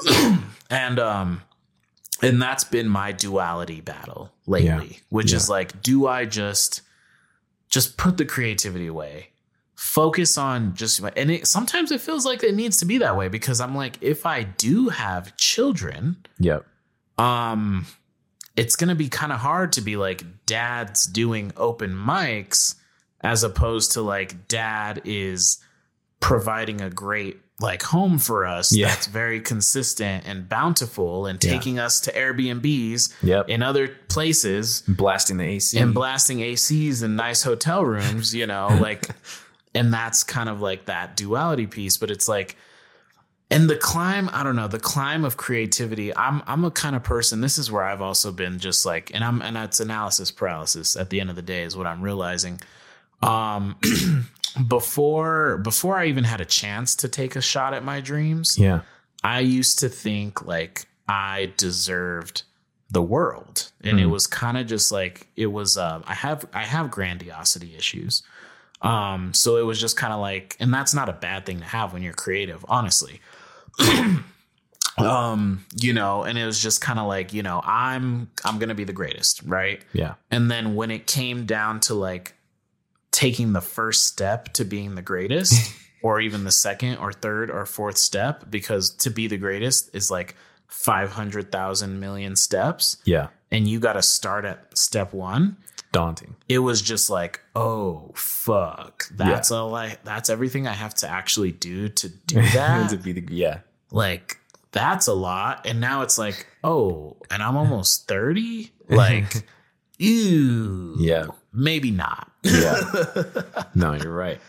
and 0.70 0.98
um 0.98 1.42
and 2.22 2.40
that's 2.40 2.64
been 2.64 2.88
my 2.88 3.12
duality 3.12 3.80
battle 3.80 4.32
lately, 4.46 4.88
Yeah. 4.92 4.98
which 5.10 5.30
Yeah. 5.32 5.36
is 5.38 5.48
like, 5.48 5.82
do 5.82 6.06
I 6.06 6.24
just 6.24 6.80
just 7.68 7.96
put 7.96 8.16
the 8.16 8.24
creativity 8.24 8.86
away? 8.86 9.28
Focus 9.76 10.38
on 10.38 10.74
just 10.74 11.00
and 11.16 11.30
it 11.30 11.46
sometimes 11.46 11.90
it 11.90 12.00
feels 12.00 12.24
like 12.24 12.42
it 12.42 12.54
needs 12.54 12.76
to 12.78 12.84
be 12.84 12.98
that 12.98 13.16
way 13.16 13.28
because 13.28 13.60
I'm 13.60 13.74
like, 13.74 13.96
if 14.00 14.24
I 14.26 14.42
do 14.44 14.88
have 14.88 15.36
children, 15.36 16.16
yep, 16.38 16.64
um 17.18 17.86
it's 18.56 18.76
going 18.76 18.88
to 18.88 18.94
be 18.94 19.08
kind 19.08 19.32
of 19.32 19.40
hard 19.40 19.72
to 19.72 19.80
be 19.80 19.96
like 19.96 20.22
dad's 20.46 21.06
doing 21.06 21.52
open 21.56 21.90
mics 21.92 22.76
as 23.20 23.42
opposed 23.42 23.90
to 23.92 24.00
like 24.02 24.46
dad 24.46 25.02
is 25.04 25.58
providing 26.20 26.80
a 26.80 26.88
great 26.88 27.38
like 27.60 27.82
home 27.82 28.18
for 28.18 28.44
us 28.46 28.72
Yeah. 28.72 28.88
that's 28.88 29.06
very 29.08 29.40
consistent 29.40 30.24
and 30.26 30.48
bountiful 30.48 31.26
and 31.26 31.42
Yeah. 31.42 31.50
taking 31.52 31.78
us 31.80 32.00
to 32.00 32.12
Airbnbs 32.12 33.12
Yep. 33.22 33.48
in 33.48 33.62
other 33.62 33.88
places 34.08 34.82
blasting 34.86 35.38
the 35.38 35.44
AC 35.44 35.76
and 35.78 35.92
blasting 35.94 36.38
ACs 36.38 37.02
in 37.02 37.16
nice 37.16 37.42
hotel 37.42 37.84
rooms, 37.84 38.34
you 38.34 38.46
know, 38.46 38.68
like, 38.80 39.08
and 39.74 39.92
that's 39.92 40.22
kind 40.22 40.48
of 40.48 40.60
like 40.60 40.86
that 40.86 41.16
duality 41.16 41.66
piece. 41.66 41.96
But 41.96 42.10
it's 42.10 42.28
like, 42.28 42.56
and 43.50 43.68
the 43.68 43.76
climb, 43.76 44.30
I 44.32 44.42
don't 44.42 44.56
know, 44.56 44.68
the 44.68 44.78
climb 44.78 45.24
of 45.24 45.36
creativity. 45.36 46.16
I'm 46.16 46.42
I'm 46.46 46.64
a 46.64 46.70
kind 46.70 46.96
of 46.96 47.02
person. 47.02 47.40
This 47.40 47.58
is 47.58 47.70
where 47.70 47.84
I've 47.84 48.02
also 48.02 48.32
been 48.32 48.58
just 48.58 48.86
like, 48.86 49.10
and 49.14 49.22
I'm 49.22 49.42
and 49.42 49.56
it's 49.56 49.80
analysis 49.80 50.30
paralysis. 50.30 50.96
At 50.96 51.10
the 51.10 51.20
end 51.20 51.30
of 51.30 51.36
the 51.36 51.42
day, 51.42 51.62
is 51.62 51.76
what 51.76 51.86
I'm 51.86 52.02
realizing. 52.02 52.60
Um, 53.22 53.76
before 54.68 55.58
before 55.58 55.96
I 55.96 56.06
even 56.06 56.24
had 56.24 56.40
a 56.40 56.44
chance 56.44 56.94
to 56.96 57.08
take 57.08 57.36
a 57.36 57.40
shot 57.40 57.74
at 57.74 57.84
my 57.84 58.00
dreams, 58.00 58.58
yeah, 58.58 58.80
I 59.22 59.40
used 59.40 59.78
to 59.80 59.88
think 59.88 60.46
like 60.46 60.86
I 61.08 61.52
deserved 61.56 62.44
the 62.90 63.02
world. 63.02 63.72
And 63.82 64.00
it 64.00 64.06
was 64.06 64.26
kind 64.26 64.56
of 64.56 64.66
just 64.66 64.90
like 64.90 65.26
it 65.36 65.48
was 65.48 65.76
uh 65.76 66.00
I 66.06 66.14
have 66.14 66.46
I 66.54 66.62
have 66.62 66.90
grandiosity 66.90 67.74
issues. 67.76 68.22
Um 68.84 69.34
so 69.34 69.56
it 69.56 69.62
was 69.62 69.80
just 69.80 69.96
kind 69.96 70.12
of 70.12 70.20
like 70.20 70.56
and 70.60 70.72
that's 70.72 70.94
not 70.94 71.08
a 71.08 71.14
bad 71.14 71.46
thing 71.46 71.58
to 71.58 71.64
have 71.64 71.92
when 71.92 72.02
you're 72.02 72.12
creative, 72.12 72.64
honestly. 72.68 73.20
um 74.98 75.66
you 75.74 75.92
know 75.92 76.22
and 76.22 76.38
it 76.38 76.46
was 76.46 76.62
just 76.62 76.80
kind 76.80 77.00
of 77.00 77.08
like 77.08 77.32
you 77.32 77.42
know 77.42 77.60
i'm 77.64 78.30
i'm 78.44 78.60
gonna 78.60 78.76
be 78.76 78.84
the 78.84 78.92
greatest 78.92 79.42
right 79.42 79.82
yeah, 79.92 80.14
and 80.30 80.48
then 80.48 80.76
when 80.76 80.92
it 80.92 81.08
came 81.08 81.46
down 81.46 81.80
to 81.80 81.94
like 81.94 82.36
taking 83.14 83.52
the 83.52 83.60
first 83.60 84.06
step 84.06 84.52
to 84.52 84.64
being 84.64 84.96
the 84.96 85.02
greatest, 85.02 85.72
or 86.02 86.20
even 86.20 86.42
the 86.42 86.50
second 86.50 86.98
or 86.98 87.12
third 87.12 87.48
or 87.48 87.64
fourth 87.64 87.96
step, 87.96 88.44
because 88.50 88.90
to 88.90 89.08
be 89.08 89.28
the 89.28 89.36
greatest 89.36 89.88
is 89.94 90.10
like 90.10 90.34
500,000 90.66 92.00
million 92.00 92.34
steps, 92.34 92.96
yeah. 93.04 93.28
and 93.52 93.68
you 93.68 93.78
got 93.78 93.92
to 93.92 94.02
start 94.02 94.44
at 94.44 94.76
step 94.76 95.14
one. 95.14 95.56
Daunting. 95.94 96.36
It 96.48 96.58
was 96.58 96.82
just 96.82 97.08
like, 97.08 97.40
oh, 97.56 98.10
fuck. 98.14 99.04
That's 99.12 99.50
all 99.50 99.74
I, 99.74 99.96
that's 100.04 100.28
everything 100.28 100.66
I 100.66 100.72
have 100.72 100.94
to 100.96 101.08
actually 101.08 101.52
do 101.52 101.88
to 101.88 102.08
do 102.26 102.42
that. 102.42 102.90
to 102.90 102.96
be 102.98 103.12
the 103.12 103.24
yeah, 103.34 103.60
like, 103.90 104.38
that's 104.72 105.06
a 105.06 105.14
lot. 105.14 105.66
And 105.66 105.80
now 105.80 106.02
it's 106.02 106.18
like, 106.18 106.46
oh, 106.62 107.16
and 107.30 107.42
I'm 107.42 107.56
almost 107.62 108.06
30? 108.08 108.72
Like, 108.88 109.46
ew. 109.98 110.96
yeah, 110.98 111.26
Maybe 111.52 111.90
not. 111.90 112.30
yeah. 112.42 112.80
no, 113.74 113.94
you're 113.94 114.12
right. 114.14 114.40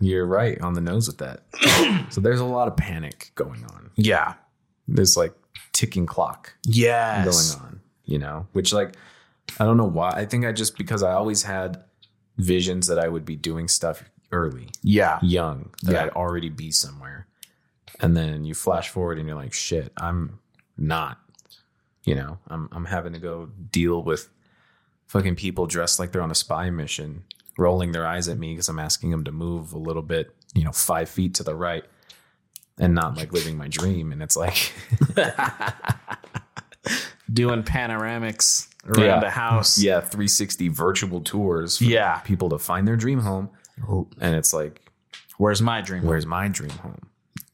You're 0.00 0.26
right 0.26 0.60
on 0.60 0.72
the 0.74 0.80
nose 0.80 1.06
with 1.06 1.18
that. 1.18 1.42
so 2.12 2.20
there's 2.20 2.40
a 2.40 2.44
lot 2.44 2.66
of 2.68 2.76
panic 2.76 3.30
going 3.34 3.64
on. 3.66 3.90
Yeah. 3.96 4.34
There's 4.88 5.16
like 5.16 5.32
ticking 5.72 6.06
clock 6.06 6.54
Yes. 6.66 7.54
going 7.54 7.64
on, 7.66 7.80
you 8.04 8.18
know, 8.18 8.46
which 8.52 8.72
like 8.72 8.94
I 9.60 9.64
don't 9.64 9.76
know 9.76 9.84
why. 9.88 10.10
I 10.10 10.24
think 10.24 10.44
I 10.44 10.52
just 10.52 10.76
because 10.76 11.02
I 11.02 11.12
always 11.12 11.42
had 11.44 11.82
visions 12.38 12.86
that 12.88 12.98
I 12.98 13.08
would 13.08 13.24
be 13.24 13.36
doing 13.36 13.68
stuff 13.68 14.02
early, 14.32 14.68
Yeah. 14.82 15.18
young, 15.22 15.70
that 15.84 15.92
Yeah. 15.92 16.02
I'd 16.04 16.08
already 16.10 16.48
be 16.48 16.70
somewhere. 16.72 17.26
And 18.00 18.16
then 18.16 18.44
you 18.44 18.54
flash 18.54 18.88
forward 18.88 19.18
and 19.18 19.28
you're 19.28 19.36
like, 19.36 19.52
shit, 19.52 19.92
I'm 19.96 20.40
not. 20.76 21.18
You 22.04 22.16
know, 22.16 22.38
I'm 22.48 22.68
I'm 22.72 22.84
having 22.86 23.12
to 23.12 23.18
go 23.20 23.48
deal 23.70 24.02
with 24.02 24.28
fucking 25.06 25.36
people 25.36 25.66
dressed 25.66 25.98
like 26.00 26.10
they're 26.12 26.20
on 26.22 26.30
a 26.32 26.34
spy 26.34 26.68
mission, 26.70 27.22
rolling 27.56 27.92
their 27.92 28.06
eyes 28.06 28.28
at 28.28 28.36
me 28.38 28.52
because 28.52 28.68
I'm 28.68 28.78
asking 28.80 29.10
them 29.10 29.24
to 29.24 29.32
move 29.32 29.72
a 29.72 29.78
little 29.78 30.02
bit, 30.02 30.34
you 30.54 30.64
know, 30.64 30.72
five 30.72 31.08
feet 31.08 31.34
to 31.34 31.42
the 31.44 31.54
right, 31.54 31.84
and 32.78 32.94
not 32.94 33.16
like 33.16 33.32
living 33.32 33.56
my 33.56 33.68
dream. 33.68 34.10
And 34.12 34.20
it's 34.22 34.36
like, 34.36 34.72
Doing 37.32 37.62
panoramics 37.62 38.68
around 38.86 39.04
Yeah. 39.06 39.20
the 39.20 39.30
house. 39.30 39.78
yeah, 39.78 40.00
360 40.00 40.68
virtual 40.68 41.20
tours 41.20 41.78
for 41.78 41.84
Yeah. 41.84 42.18
people 42.20 42.48
to 42.50 42.58
find 42.58 42.86
their 42.86 42.96
dream 42.96 43.20
home. 43.20 43.50
And 44.20 44.34
it's 44.34 44.52
like, 44.52 44.80
Where's 45.38 45.60
my 45.62 45.80
dream? 45.80 46.04
where's 46.04 46.26
my 46.26 46.48
dream 46.48 46.70
home? 46.70 47.08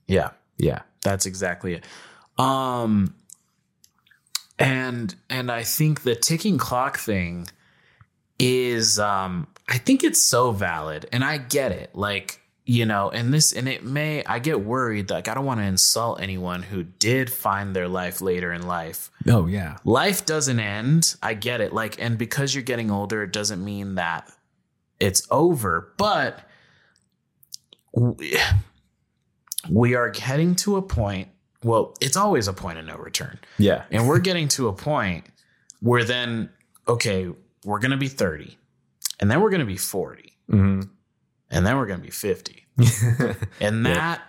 Yeah. 0.07 0.31
Yeah. 0.59 0.81
That's 1.03 1.25
exactly 1.27 1.75
it. 1.75 1.85
Um 2.39 3.15
and 4.59 5.15
and 5.31 5.51
I 5.51 5.63
think 5.63 6.03
the 6.03 6.15
ticking 6.15 6.59
clock 6.59 6.99
thing 6.99 7.47
is 8.39 8.99
um 8.99 9.47
I 9.69 9.79
think 9.79 10.05
it's 10.05 10.21
so 10.21 10.51
valid 10.53 11.07
and 11.13 11.25
I 11.25 11.39
get 11.39 11.73
it. 11.73 11.95
Like 11.95 12.41
you 12.71 12.87
know, 12.87 13.11
and 13.11 13.35
this, 13.35 13.53
and 13.53 13.69
it 13.69 13.83
may, 13.83 14.23
I 14.27 14.39
get 14.39 14.61
worried, 14.61 15.11
like, 15.11 15.27
I 15.27 15.35
don't 15.35 15.45
want 15.45 15.59
to 15.59 15.65
insult 15.65 16.21
anyone 16.21 16.63
who 16.63 16.85
did 16.85 17.29
find 17.29 17.75
their 17.75 17.89
life 17.89 18.21
later 18.21 18.53
in 18.53 18.65
life. 18.65 19.11
Oh 19.27 19.49
yeah. 19.49 19.79
Life 19.85 20.25
doesn't 20.25 20.61
end. 20.61 21.17
I 21.21 21.35
get 21.35 21.61
it. 21.61 21.73
Like, 21.73 22.01
and 22.01 22.17
because 22.17 22.55
you're 22.55 22.63
getting 22.63 22.89
older, 22.89 23.25
it 23.25 23.33
doesn't 23.33 23.65
mean 23.65 23.97
that 23.97 24.31
it's 25.01 25.27
over, 25.33 25.93
but 25.97 26.49
we, 27.93 28.37
are 29.97 30.13
heading 30.17 30.55
to 30.55 30.77
a 30.77 30.83
point. 30.83 31.27
Well, 31.65 31.97
it's 32.01 32.17
always 32.17 32.47
a 32.47 32.53
point 32.53 32.79
of 32.79 32.85
no 32.85 32.99
return. 32.99 33.41
Yeah. 33.59 33.83
And 33.91 34.07
we're 34.07 34.21
getting 34.21 34.47
to 34.47 34.69
a 34.69 34.73
point 34.73 35.25
where 35.81 36.05
then, 36.05 36.51
okay, 36.87 37.31
we're 37.65 37.81
going 37.81 37.91
to 37.91 37.97
be 37.97 38.07
30 38.07 38.57
and 39.19 39.29
then 39.29 39.41
we're 39.41 39.51
going 39.51 39.59
to 39.59 39.67
be 39.67 39.77
40 39.77 40.33
hmm 40.49 40.83
and 41.51 41.67
then 41.67 41.77
we're 41.77 41.87
going 41.87 41.99
to 41.99 42.05
be 42.05 42.13
50. 42.13 42.60
And 43.61 43.85
that, 43.87 44.23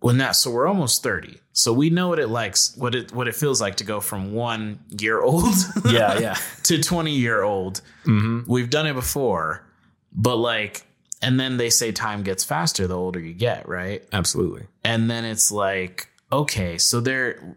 when 0.00 0.18
that, 0.18 0.32
so 0.32 0.50
we're 0.50 0.66
almost 0.66 1.02
30. 1.02 1.40
So 1.52 1.72
we 1.72 1.90
know 1.90 2.08
what 2.08 2.18
it 2.18 2.28
likes, 2.28 2.76
what 2.76 2.94
it, 2.94 3.12
what 3.12 3.26
it 3.28 3.34
feels 3.34 3.60
like 3.60 3.76
to 3.76 3.84
go 3.84 4.00
from 4.00 4.32
one 4.32 4.78
year 5.00 5.20
old 5.20 5.54
yeah. 5.90 6.18
Yeah. 6.18 6.36
to 6.64 6.80
20 6.82 7.12
year 7.16 7.42
old. 7.42 7.80
hmm 8.04 8.42
We've 8.46 8.70
done 8.70 8.86
it 8.86 8.94
before, 8.94 9.66
but 10.12 10.36
like, 10.36 10.84
and 11.20 11.38
then 11.40 11.56
they 11.56 11.68
say 11.70 11.90
time 11.90 12.22
gets 12.22 12.44
faster 12.44 12.86
the 12.86 12.96
older 12.96 13.18
you 13.18 13.34
get, 13.34 13.68
right? 13.68 14.04
Absolutely. 14.12 14.66
and 14.84 15.10
then 15.10 15.24
it's 15.24 15.50
like 15.50 16.08
okay 16.30 16.76
so 16.78 17.00
there 17.00 17.56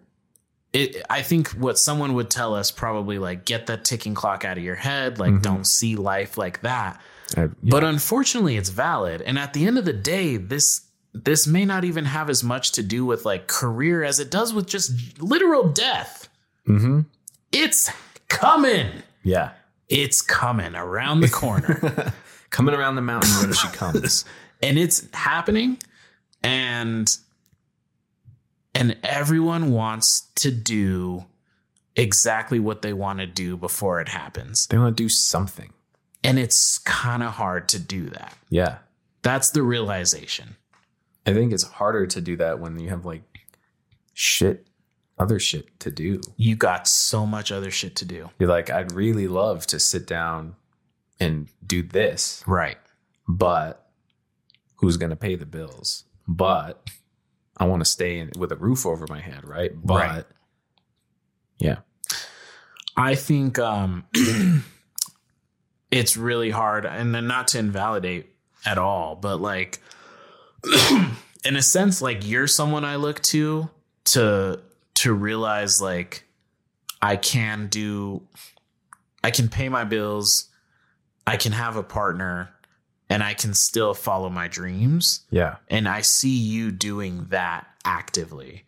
it, 0.73 0.95
i 1.09 1.21
think 1.21 1.49
what 1.49 1.77
someone 1.77 2.13
would 2.13 2.29
tell 2.29 2.55
us 2.55 2.71
probably 2.71 3.19
like 3.19 3.43
get 3.45 3.67
that 3.67 3.83
ticking 3.83 4.15
clock 4.15 4.45
out 4.45 4.57
of 4.57 4.63
your 4.63 4.75
head 4.75 5.19
like 5.19 5.41
don't 5.41 5.67
see 5.67 5.97
life 5.97 6.37
like 6.37 6.61
that 6.61 7.01
I, 7.37 7.49
but 7.63 7.83
unfortunately 7.83 8.57
it's 8.57 8.69
valid. 8.69 9.21
And 9.21 9.39
at 9.39 9.53
the 9.53 9.65
end 9.65 9.77
of 9.77 9.85
the 9.85 9.93
day 9.93 10.37
this 10.37 10.87
this 11.13 11.45
may 11.45 11.65
not 11.65 11.83
even 11.83 12.05
have 12.05 12.29
as 12.29 12.41
much 12.43 12.71
to 12.73 12.83
do 12.83 13.05
with 13.05 13.25
like 13.25 13.47
career 13.47 14.03
as 14.03 14.19
it 14.19 14.31
does 14.31 14.53
with 14.53 14.67
just 14.67 15.21
literal 15.21 15.67
death. 15.67 16.29
Hmm 16.65 17.01
it's 17.51 17.91
coming. 18.27 18.87
Yeah. 19.23 19.51
it's 19.89 20.21
coming 20.21 20.75
around 20.75 21.21
the 21.21 21.29
corner. 21.29 22.13
Coming 22.49 22.75
around 22.75 22.95
the 22.95 23.01
mountain 23.01 23.29
when 23.39 23.53
she 23.53 23.67
comes. 23.69 24.25
and 24.61 24.77
it's 24.77 25.07
happening 25.13 25.77
and 26.43 27.17
and 28.75 28.97
everyone 29.03 29.71
wants 29.71 30.27
to 30.35 30.51
do 30.51 31.25
exactly 31.95 32.59
what 32.59 32.81
they 32.81 32.91
want 32.91 33.19
to 33.19 33.25
do 33.25 33.55
before 33.55 34.01
it 34.01 34.09
happens. 34.09 34.67
They 34.67 34.77
want 34.77 34.97
to 34.97 35.03
do 35.03 35.07
something. 35.07 35.71
And 36.23 36.37
it's 36.39 36.77
kind 36.79 37.23
of 37.23 37.31
hard 37.33 37.67
to 37.69 37.79
do 37.79 38.09
that 38.09 38.35
Yeah. 38.49 38.77
that's 39.21 39.49
the 39.51 39.63
realization 39.63 40.55
I 41.25 41.33
think 41.33 41.53
it's 41.53 41.63
harder 41.63 42.07
to 42.07 42.19
do 42.21 42.35
that 42.37 42.59
when 42.59 42.79
you 42.79 42.89
have 42.89 43.05
like 43.05 43.21
shit, 44.13 44.65
other 45.19 45.39
shit 45.39 45.79
to 45.81 45.91
do. 45.91 46.19
you 46.35 46.55
got 46.55 46.87
so 46.87 47.25
much 47.27 47.51
other 47.51 47.69
shit 47.71 47.95
to 47.97 48.05
do 48.05 48.29
You're 48.39 48.49
like, 48.49 48.69
I'd 48.71 48.91
really 48.91 49.27
love 49.27 49.67
to 49.67 49.79
sit 49.79 50.07
down 50.07 50.55
and 51.19 51.47
do 51.65 51.83
this, 51.83 52.43
right 52.47 52.77
but 53.27 53.87
who's 54.77 54.97
going 54.97 55.11
to 55.11 55.15
pay 55.15 55.35
the 55.35 55.45
bills? 55.45 56.05
But 56.27 56.89
I 57.55 57.65
want 57.65 57.81
to 57.81 57.85
stay 57.85 58.17
in, 58.17 58.31
with 58.37 58.51
a 58.51 58.55
roof 58.55 58.85
over 58.85 59.05
my 59.07 59.21
head, 59.21 59.47
right? 59.47 59.71
But 59.75 59.95
Right. 59.95 60.25
yeah, 61.59 61.77
i 62.97 63.13
think 63.15 63.59
um 63.59 64.03
it's 65.91 66.17
really 66.17 66.49
hard 66.49 66.85
and 66.85 67.13
then 67.13 67.27
not 67.27 67.47
to 67.49 67.59
invalidate 67.59 68.33
at 68.65 68.77
all 68.77 69.15
but 69.15 69.41
like 69.41 69.79
in 71.45 71.55
a 71.55 71.61
sense 71.61 72.01
like 72.01 72.27
you're 72.27 72.47
someone 72.47 72.85
i 72.85 72.95
look 72.95 73.21
to 73.21 73.69
to 74.03 74.59
to 74.93 75.13
realize 75.13 75.81
like 75.81 76.25
i 77.01 77.15
can 77.15 77.67
do 77.67 78.21
i 79.23 79.31
can 79.31 79.49
pay 79.49 79.69
my 79.69 79.83
bills 79.83 80.49
i 81.27 81.35
can 81.35 81.51
have 81.51 81.75
a 81.75 81.83
partner 81.83 82.49
and 83.09 83.23
i 83.23 83.33
can 83.33 83.53
still 83.53 83.93
follow 83.93 84.29
my 84.29 84.47
dreams 84.47 85.21
yeah, 85.31 85.57
and 85.69 85.87
I 85.87 86.01
see 86.01 86.37
you 86.37 86.71
doing 86.71 87.27
that 87.29 87.67
actively. 87.85 88.65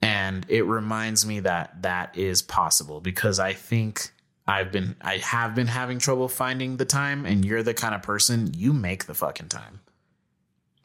And 0.00 0.46
it 0.48 0.64
reminds 0.64 1.26
me 1.26 1.40
that 1.40 1.82
that 1.82 2.16
is 2.16 2.42
possible 2.42 3.00
because 3.00 3.38
I 3.40 3.52
think 3.52 4.12
I've 4.48 4.72
been, 4.72 4.96
I 5.02 5.18
have 5.18 5.54
been 5.54 5.66
having 5.68 5.98
trouble 5.98 6.26
finding 6.26 6.78
the 6.78 6.84
time, 6.86 7.26
and 7.26 7.44
you're 7.44 7.62
the 7.62 7.74
kind 7.74 7.94
of 7.94 8.02
person 8.02 8.52
you 8.56 8.72
make 8.72 9.04
the 9.04 9.14
fucking 9.14 9.48
time. 9.48 9.80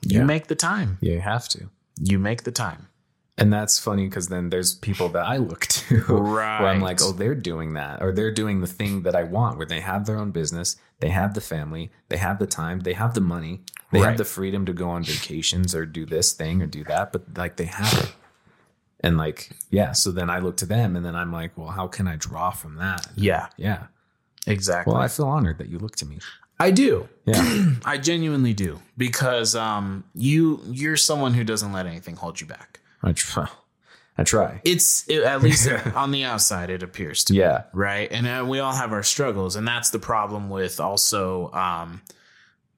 You 0.05 0.19
Yeah. 0.19 0.25
make 0.25 0.47
the 0.47 0.55
time. 0.55 0.97
you 1.01 1.19
have 1.21 1.47
to. 1.49 1.69
You 1.99 2.19
make 2.19 2.43
the 2.43 2.51
time. 2.51 2.87
And 3.37 3.51
that's 3.51 3.79
funny 3.79 4.07
because 4.07 4.27
then 4.27 4.49
there's 4.49 4.75
people 4.75 5.09
that 5.09 5.25
I 5.25 5.37
look 5.37 5.61
to 5.67 5.97
right. 6.09 6.09
where 6.61 6.69
I'm 6.69 6.81
like, 6.81 6.99
oh, 7.01 7.13
they're 7.13 7.33
doing 7.33 7.73
that, 7.73 8.01
or 8.03 8.11
they're 8.11 8.33
doing 8.33 8.61
the 8.61 8.67
thing 8.67 9.03
that 9.03 9.15
I 9.15 9.23
want, 9.23 9.57
where 9.57 9.65
they 9.65 9.79
have 9.79 10.05
their 10.05 10.17
own 10.19 10.31
business, 10.31 10.75
they 10.99 11.09
have 11.09 11.33
the 11.33 11.41
family, 11.41 11.89
they 12.09 12.17
have 12.17 12.37
the 12.39 12.45
time, 12.45 12.81
they 12.81 12.93
have 12.93 13.13
the 13.15 13.21
money, 13.21 13.61
they 13.91 13.99
Right. 14.01 14.09
have 14.09 14.17
the 14.17 14.25
freedom 14.25 14.65
to 14.65 14.73
go 14.73 14.89
on 14.89 15.03
vacations 15.03 15.73
or 15.73 15.85
do 15.85 16.05
this 16.05 16.31
thing 16.33 16.61
or 16.61 16.67
do 16.67 16.83
that, 16.83 17.11
but 17.11 17.23
like 17.37 17.55
they 17.55 17.65
have 17.65 17.93
it. 18.03 18.13
And 19.03 19.17
like, 19.17 19.49
yeah, 19.69 19.91
so 19.91 20.11
then 20.11 20.29
I 20.29 20.39
look 20.39 20.55
to 20.57 20.65
them 20.65 20.95
and 20.95 21.05
then 21.05 21.15
I'm 21.15 21.31
like, 21.33 21.57
well, 21.57 21.67
how 21.69 21.87
can 21.87 22.07
I 22.07 22.15
draw 22.15 22.51
from 22.51 22.75
that? 22.77 23.05
Yeah, 23.15 23.47
Yeah. 23.57 23.87
exactly. 24.47 24.93
Well, 24.93 25.01
I 25.01 25.09
feel 25.09 25.27
honored 25.27 25.57
that 25.57 25.67
you 25.67 25.77
look 25.77 25.95
to 25.97 26.05
me. 26.05 26.19
I 26.59 26.71
do. 26.71 27.09
Yeah. 27.25 27.73
I 27.85 27.97
genuinely 27.97 28.53
do 28.53 28.79
because 28.97 29.55
um, 29.55 30.05
you 30.15 30.61
you're 30.67 30.95
someone 30.95 31.33
who 31.33 31.43
doesn't 31.43 31.73
let 31.73 31.85
anything 31.85 32.15
hold 32.15 32.39
you 32.39 32.47
back. 32.47 32.79
I 33.01 33.11
try. 33.11 33.49
I 34.17 34.23
try. 34.23 34.61
It's 34.63 35.05
it, 35.09 35.23
at 35.23 35.41
least 35.41 35.67
on 35.95 36.11
the 36.11 36.23
outside, 36.23 36.69
it 36.69 36.83
appears 36.83 37.23
to. 37.25 37.33
Yeah. 37.33 37.63
right 37.73 38.09
and 38.11 38.27
uh, 38.27 38.45
we 38.47 38.59
all 38.59 38.73
have 38.73 38.93
our 38.93 39.03
struggles 39.03 39.55
and 39.57 39.67
that's 39.67 39.89
the 39.89 39.99
problem 39.99 40.49
with 40.51 40.79
also 40.79 41.51
um 41.51 42.01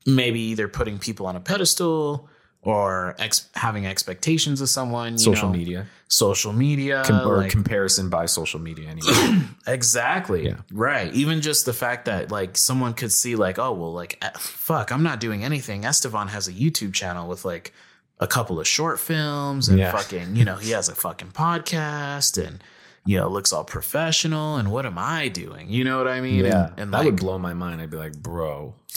maybe 0.06 0.40
either 0.40 0.68
putting 0.68 0.98
people 0.98 1.26
on 1.28 1.36
a 1.36 1.40
pedestal 1.42 2.30
or 2.66 3.16
ex- 3.20 3.48
having 3.54 3.86
expectations 3.86 4.60
of 4.60 4.68
someone 4.68 5.14
you 5.14 5.20
Social 5.20 5.50
know, 5.50 5.58
media. 5.58 5.88
social 6.08 6.52
media 6.52 7.04
Com- 7.06 7.28
or 7.28 7.38
like- 7.38 7.52
comparison 7.52 8.10
by 8.10 8.26
social 8.26 8.60
media 8.60 8.90
anyway. 8.90 9.42
exactly 9.68 10.46
Yeah. 10.48 10.58
right 10.72 11.14
even 11.14 11.42
just 11.42 11.66
the 11.66 11.74
fact 11.74 12.06
that 12.06 12.32
like 12.32 12.58
someone 12.58 12.94
could 12.94 13.12
see 13.12 13.36
like 13.36 13.60
oh 13.60 13.72
well 13.72 13.94
like 13.94 14.18
eh, 14.22 14.30
fuck 14.38 14.92
i'm 14.92 15.04
not 15.04 15.20
doing 15.20 15.44
anything 15.44 15.84
estevan 15.86 16.28
has 16.30 16.48
a 16.48 16.54
youtube 16.54 16.94
channel 16.94 17.28
with 17.28 17.46
like 17.46 17.74
a 18.20 18.28
couple 18.28 18.60
of 18.60 18.68
short 18.68 19.00
films 19.00 19.68
and 19.70 19.78
Yeah. 19.80 19.92
fucking 19.92 20.36
you 20.36 20.46
know 20.46 20.56
he 20.56 20.72
has 20.72 20.90
a 20.90 20.96
fucking 20.96 21.32
podcast 21.32 22.44
and 22.46 22.64
you 23.06 23.18
know 23.18 23.30
looks 23.30 23.54
all 23.54 23.64
professional 23.64 24.56
and 24.58 24.72
what 24.72 24.86
am 24.86 24.98
i 24.98 25.28
doing? 25.28 25.70
You 25.70 25.84
know 25.84 25.98
what 25.98 26.08
i 26.08 26.22
mean? 26.22 26.44
Yeah, 26.46 26.70
and, 26.70 26.80
and 26.80 26.94
that 26.94 26.98
like 27.00 27.06
would 27.06 27.18
blow 27.18 27.38
my 27.38 27.54
mind. 27.54 27.82
I'd 27.82 27.90
be 27.92 27.98
like, 27.98 28.18
bro, 28.18 28.74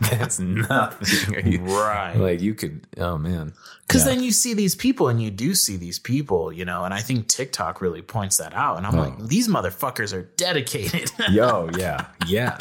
that's 0.00 0.38
nothing. 0.38 1.52
You- 1.52 1.58
right. 1.60 2.14
Like 2.16 2.40
you 2.40 2.54
could, 2.54 2.86
oh 2.98 3.18
man, 3.18 3.52
because 3.86 4.04
Yeah. 4.06 4.14
then 4.14 4.22
you 4.22 4.32
see 4.32 4.54
these 4.54 4.74
people 4.74 5.08
and 5.08 5.22
you 5.22 5.30
do 5.30 5.54
see 5.54 5.76
these 5.76 5.98
people 5.98 6.52
you 6.52 6.64
know 6.64 6.84
and 6.84 6.94
i 6.94 7.00
think 7.00 7.28
tiktok 7.28 7.80
really 7.80 8.02
points 8.02 8.36
that 8.38 8.54
out. 8.54 8.76
And 8.78 8.86
i'm 8.86 8.96
like 8.96 9.14
Oh. 9.18 9.24
these 9.26 9.48
motherfuckers 9.48 10.12
are 10.16 10.22
dedicated. 10.36 11.10
Yo, 11.30 11.70
yeah, 11.78 12.06
yeah, 12.26 12.58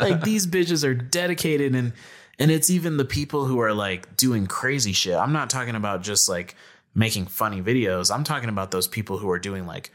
like 0.00 0.22
these 0.22 0.46
bitches 0.46 0.84
are 0.84 0.94
dedicated 0.94 1.74
and 1.74 1.92
and 2.38 2.50
it's 2.50 2.68
even 2.70 2.96
the 2.98 3.04
people 3.04 3.46
who 3.46 3.60
are 3.60 3.72
like 3.72 4.16
doing 4.16 4.46
crazy 4.46 4.92
shit. 4.92 5.14
I'm 5.16 5.32
not 5.32 5.48
talking 5.50 5.74
about 5.74 6.02
just 6.02 6.28
like 6.28 6.54
making 6.96 7.26
funny 7.26 7.62
videos 7.62 8.12
i'm 8.12 8.24
talking 8.24 8.48
about 8.48 8.72
those 8.72 8.88
people 8.88 9.18
who 9.18 9.30
are 9.30 9.38
doing 9.38 9.66
like 9.66 9.92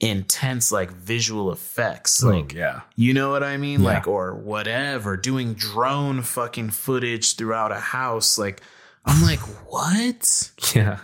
intense 0.00 0.70
like 0.70 0.90
visual 0.90 1.50
effects 1.50 2.22
oh, 2.22 2.28
like 2.28 2.52
oh, 2.54 2.58
yeah, 2.58 2.80
You 2.96 3.14
know 3.14 3.30
what 3.30 3.42
I 3.42 3.56
mean? 3.56 3.80
Yeah. 3.80 3.94
Like, 3.94 4.06
or 4.06 4.34
whatever, 4.34 5.16
doing 5.16 5.54
drone 5.54 6.20
fucking 6.22 6.68
footage 6.70 7.36
throughout 7.36 7.72
a 7.72 7.80
house. 7.80 8.36
Like, 8.36 8.60
I'm 9.06 9.22
like, 9.22 9.38
what? 9.72 10.50
yeah. 10.74 10.98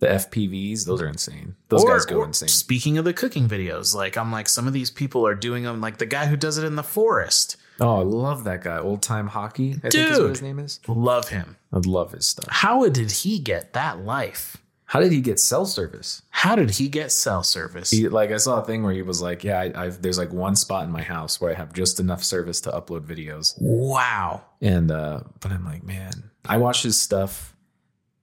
The 0.00 0.08
FPVs, 0.08 0.84
those 0.84 1.00
are 1.00 1.06
insane. 1.06 1.54
Those 1.68 1.84
Or- 1.84 1.90
guys 1.90 2.04
go 2.06 2.18
or 2.18 2.24
insane. 2.26 2.48
Speaking 2.48 2.98
of 2.98 3.04
the 3.04 3.14
cooking 3.14 3.48
videos, 3.48 3.94
like, 3.94 4.16
I'm 4.18 4.32
like, 4.32 4.48
some 4.48 4.66
of 4.66 4.72
these 4.72 4.90
people 4.90 5.24
are 5.26 5.34
doing 5.36 5.62
them, 5.62 5.80
like 5.80 5.98
the 5.98 6.06
guy 6.06 6.26
who 6.26 6.36
does 6.36 6.58
it 6.58 6.64
in 6.66 6.74
the 6.74 6.82
forest. 6.82 7.56
Oh, 7.80 8.00
I 8.00 8.02
love 8.04 8.44
that 8.44 8.62
guy. 8.62 8.78
Old 8.78 9.02
time 9.02 9.26
hockey. 9.28 9.72
I 9.84 9.90
think 9.90 9.94
is 9.94 10.10
what 10.12 10.16
Dude. 10.18 10.30
his 10.30 10.42
name 10.42 10.58
is. 10.58 10.80
Love 10.88 11.28
him. 11.28 11.56
I 11.72 11.78
love 11.78 12.12
his 12.12 12.26
stuff. 12.26 12.46
How 12.48 12.88
did 12.88 13.10
he 13.10 13.38
get 13.38 13.72
that 13.74 14.00
life? 14.00 14.56
How 14.86 15.00
did 15.00 15.10
he 15.10 15.20
get 15.20 15.40
cell 15.40 15.66
service? 15.66 16.22
How 16.30 16.54
did 16.54 16.70
he 16.70 16.88
get 16.88 17.10
cell 17.10 17.42
service? 17.42 17.90
He, 17.90 18.08
like 18.08 18.30
I 18.30 18.36
saw 18.36 18.60
a 18.60 18.64
thing 18.64 18.84
where 18.84 18.92
he 18.94 19.02
was 19.02 19.20
like, 19.20 19.42
"Yeah, 19.42 19.60
I, 19.60 19.84
I've 19.86 20.00
there's 20.00 20.16
like 20.16 20.32
one 20.32 20.54
spot 20.54 20.84
in 20.84 20.92
my 20.92 21.02
house 21.02 21.40
where 21.40 21.50
I 21.50 21.54
have 21.54 21.72
just 21.72 21.98
enough 21.98 22.22
service 22.22 22.60
to 22.62 22.70
upload 22.70 23.00
videos." 23.00 23.54
wow. 23.60 24.42
And 24.62 24.90
uh 24.92 25.22
but 25.40 25.50
I'm 25.50 25.64
like, 25.64 25.82
man, 25.82 26.30
I 26.44 26.58
watch 26.58 26.82
his 26.84 26.98
stuff 27.00 27.54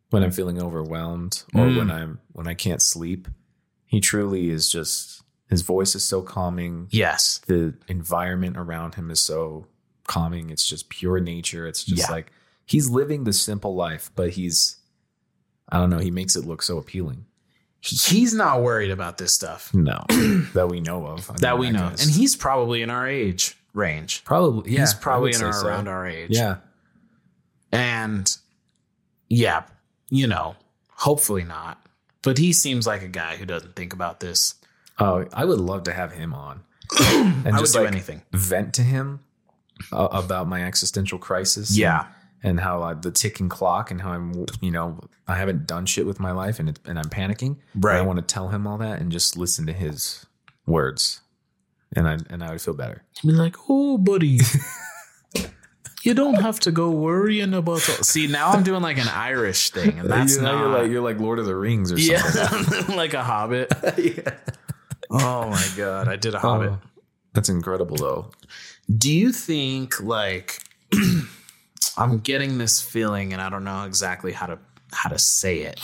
when 0.09 0.23
I'm 0.23 0.31
feeling 0.31 0.61
overwhelmed 0.61 1.43
or 1.53 1.65
Mm. 1.65 1.77
when 1.77 1.91
I'm 1.91 2.19
when 2.31 2.47
I 2.47 2.53
can't 2.53 2.81
sleep. 2.81 3.27
He 3.85 3.99
truly 3.99 4.49
is 4.49 4.69
just 4.71 5.21
his 5.53 5.61
voice 5.61 5.95
is 5.95 6.03
so 6.05 6.21
calming. 6.21 6.87
Yes. 6.91 7.39
The 7.47 7.73
environment 7.87 8.57
around 8.57 8.95
him 8.95 9.09
is 9.11 9.19
so 9.21 9.67
calming. 10.07 10.49
It's 10.49 10.67
just 10.67 10.89
pure 10.89 11.19
nature. 11.19 11.65
It's 11.67 11.83
just 11.83 12.09
Yeah. 12.09 12.11
like 12.11 12.31
he's 12.65 12.89
living 12.89 13.23
the 13.23 13.33
simple 13.33 13.75
life, 13.75 14.11
but 14.15 14.31
he's 14.31 14.77
I 15.69 15.77
don't 15.77 15.89
know, 15.89 15.99
he 15.99 16.11
makes 16.11 16.35
it 16.35 16.45
look 16.45 16.61
so 16.61 16.77
appealing. 16.77 17.25
He's 17.79 18.33
not 18.33 18.61
worried 18.61 18.91
about 18.91 19.17
this 19.17 19.33
stuff 19.33 19.73
No. 19.73 20.03
that 20.53 20.67
we 20.69 20.79
know 20.81 21.05
of. 21.05 21.29
I 21.29 21.33
that 21.39 21.51
mean, 21.53 21.59
we 21.59 21.67
I 21.67 21.71
know, 21.71 21.89
guess. 21.89 22.05
and 22.05 22.13
he's 22.13 22.35
probably 22.35 22.81
in 22.81 22.89
our 22.89 23.07
age 23.07 23.57
range. 23.73 24.23
probably 24.23 24.71
yeah, 24.71 24.81
he's 24.81 24.93
probably 24.93 25.33
in 25.33 25.41
our, 25.43 25.51
so. 25.53 25.67
around 25.67 25.87
our 25.87 26.05
age. 26.07 26.29
Yeah. 26.31 26.57
and 27.71 28.35
yeah, 29.29 29.63
you 30.09 30.27
know, 30.27 30.55
hopefully 30.89 31.43
not. 31.43 31.79
But 32.21 32.37
he 32.37 32.53
seems 32.53 32.87
like 32.87 33.01
a 33.01 33.07
guy 33.09 33.35
who 33.35 33.45
doesn't 33.45 33.75
think 33.75 33.93
about 33.93 34.19
this. 34.21 34.55
Oh, 34.99 35.25
I 35.33 35.45
would 35.45 35.59
love 35.59 35.83
to 35.83 35.93
have 35.93 36.11
him 36.13 36.33
on. 36.33 36.61
and 37.01 37.55
would 37.57 37.71
do 37.71 37.85
anything. 37.85 38.21
Vent 38.31 38.73
to 38.75 38.81
him 38.83 39.21
uh, 39.91 40.07
about 40.11 40.47
my 40.47 40.63
existential 40.63 41.17
crisis. 41.17 41.75
Yeah. 41.75 42.05
and 42.43 42.59
how 42.59 42.83
uh, 42.83 42.93
the 42.93 43.09
ticking 43.11 43.49
clock 43.49 43.89
and 43.89 44.01
how 44.01 44.11
I'm, 44.11 44.45
you 44.61 44.69
know, 44.69 44.99
I 45.27 45.35
haven't 45.35 45.65
done 45.65 45.85
shit 45.85 46.05
with 46.05 46.19
my 46.19 46.31
life 46.31 46.59
and 46.59 46.69
it, 46.69 46.79
and 46.85 46.99
I'm 46.99 47.09
panicking. 47.09 47.55
But 47.73 47.95
I 47.95 48.01
want 48.01 48.19
to 48.19 48.25
tell 48.25 48.49
him 48.49 48.67
all 48.67 48.77
that 48.79 48.99
and 48.99 49.11
just 49.11 49.37
listen 49.37 49.65
to 49.67 49.73
his 49.73 50.25
words, 50.65 51.21
and 51.95 52.07
I 52.07 52.17
and 52.29 52.43
I 52.43 52.51
would 52.51 52.61
feel 52.61 52.73
better. 52.73 53.03
Be 53.23 53.31
like, 53.31 53.55
oh, 53.69 53.97
buddy, 53.97 54.39
you 56.03 56.13
don't 56.13 56.41
have 56.41 56.59
to 56.61 56.71
go 56.71 56.89
worrying 56.91 57.53
about. 57.53 57.87
All-. 57.89 58.03
See, 58.03 58.27
now 58.27 58.49
I'm 58.51 58.63
doing 58.63 58.81
like 58.81 58.97
an 58.97 59.07
Irish 59.07 59.69
thing, 59.69 59.97
and 59.99 60.09
that's 60.11 60.35
you 60.35 60.41
know, 60.41 60.51
not 60.51 60.59
you're 60.59 60.81
like 60.81 60.91
you're 60.91 61.01
like 61.01 61.19
Lord 61.19 61.39
of 61.39 61.45
the 61.45 61.55
Rings 61.55 61.91
or 61.91 61.97
something. 61.97 62.85
yeah, 62.89 62.95
like 62.95 63.13
a 63.13 63.23
Hobbit. 63.23 63.71
Oh 65.13 65.47
my 65.49 65.67
god, 65.77 66.07
I 66.07 66.15
did 66.15 66.33
a 66.33 66.39
Hobbit. 66.39 66.71
Oh, 66.71 66.79
that's 67.33 67.49
incredible 67.49 67.97
though. 67.97 68.31
Do 68.95 69.11
you 69.11 69.31
think 69.31 70.01
like 70.01 70.59
I'm 71.97 72.19
getting 72.19 72.57
this 72.57 72.81
feeling 72.81 73.31
and 73.31 73.41
I 73.41 73.49
don't 73.49 73.63
know 73.63 73.83
exactly 73.85 74.31
how 74.33 74.47
to 74.47 74.59
how 74.91 75.09
to 75.09 75.19
say 75.19 75.59
it, 75.59 75.79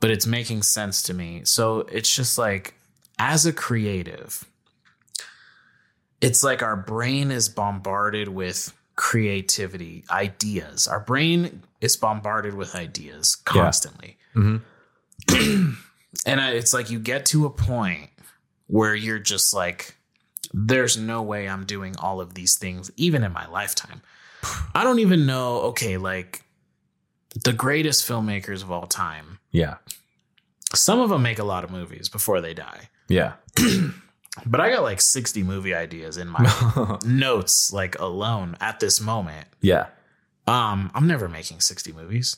but 0.00 0.10
it's 0.10 0.26
making 0.26 0.62
sense 0.62 1.02
to 1.04 1.14
me. 1.14 1.42
So 1.44 1.80
it's 1.80 2.14
just 2.14 2.38
like 2.38 2.74
as 3.18 3.46
a 3.46 3.52
creative, 3.52 4.44
it's 6.20 6.44
like 6.44 6.62
our 6.62 6.76
brain 6.76 7.30
is 7.30 7.48
bombarded 7.48 8.28
with 8.28 8.72
creativity, 8.96 10.04
ideas. 10.10 10.86
Our 10.86 11.00
brain 11.00 11.62
is 11.80 11.96
bombarded 11.96 12.54
with 12.54 12.74
ideas 12.74 13.34
constantly. 13.34 14.18
Mm-hmm. 14.34 15.72
and 16.26 16.40
I, 16.40 16.52
it's 16.52 16.74
like 16.74 16.90
you 16.90 16.98
get 16.98 17.26
to 17.26 17.46
a 17.46 17.50
point 17.50 18.10
where 18.66 18.94
you're 18.94 19.18
just 19.18 19.52
like 19.54 19.96
there's 20.54 20.96
no 20.98 21.22
way 21.22 21.48
I'm 21.48 21.64
doing 21.64 21.94
all 21.98 22.20
of 22.20 22.34
these 22.34 22.58
things, 22.58 22.90
even 22.96 23.22
in 23.24 23.32
my 23.32 23.46
lifetime. 23.48 24.02
I 24.74 24.84
don't 24.84 24.98
even 24.98 25.24
know, 25.24 25.60
okay, 25.70 25.96
like 25.96 26.42
the 27.44 27.52
greatest 27.52 28.06
filmmakers 28.06 28.62
of 28.62 28.70
all 28.70 28.86
time, 28.86 29.38
Yeah, 29.50 29.76
some 30.74 31.00
of 31.00 31.08
them 31.10 31.22
make 31.22 31.38
a 31.38 31.44
lot 31.44 31.64
of 31.64 31.70
movies 31.70 32.08
before 32.08 32.40
they 32.42 32.52
die. 32.54 32.88
yeah, 33.08 33.34
But 34.46 34.60
I 34.60 34.70
got 34.70 34.82
like 34.82 35.00
60 35.00 35.42
movie 35.42 35.74
ideas 35.74 36.16
in 36.16 36.28
my 36.28 36.98
notes, 37.04 37.72
like 37.72 37.98
alone 37.98 38.56
at 38.60 38.80
this 38.80 39.00
moment. 39.00 39.46
yeah, 39.60 39.86
Um, 40.46 40.90
I'm 40.94 41.06
never 41.06 41.28
making 41.28 41.60
60 41.60 41.92
movies. 41.92 42.36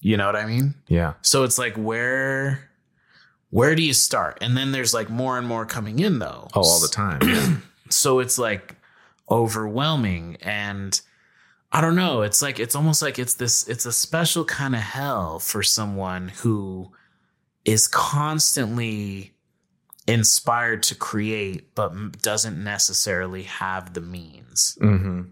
You 0.00 0.16
know 0.16 0.26
what 0.26 0.36
I 0.36 0.46
mean? 0.46 0.74
yeah. 0.88 1.14
So 1.22 1.44
it's 1.44 1.58
like 1.58 1.74
where 1.76 2.68
where 3.52 3.74
do 3.74 3.82
you 3.82 3.92
start? 3.92 4.38
And 4.40 4.56
then 4.56 4.72
there's 4.72 4.92
like 4.94 5.08
more 5.10 5.36
and 5.38 5.46
more 5.46 5.66
coming 5.66 5.98
in 6.00 6.18
though. 6.18 6.48
Oh, 6.54 6.62
all 6.62 6.80
the 6.80 6.88
time. 6.88 7.20
Yeah. 7.22 7.56
so 7.90 8.18
it's 8.18 8.38
like 8.38 8.76
overwhelming 9.30 10.36
and 10.42 11.00
i 11.70 11.80
don't 11.80 11.94
know 11.96 12.20
it's 12.22 12.42
like 12.42 12.58
it's 12.58 12.74
almost 12.74 13.00
like 13.00 13.18
it's 13.18 13.34
this 13.34 13.66
it's 13.68 13.86
a 13.86 13.92
special 13.92 14.44
kind 14.44 14.74
of 14.74 14.80
hell 14.80 15.38
for 15.38 15.62
someone 15.62 16.28
who 16.42 16.90
is 17.64 17.86
constantly 17.88 19.32
inspired 20.06 20.82
to 20.82 20.94
create 20.94 21.74
but 21.74 22.20
doesn't 22.20 22.62
necessarily 22.62 23.44
have 23.44 23.94
the 23.94 24.00
means 24.00 24.76
hmm 24.80 25.22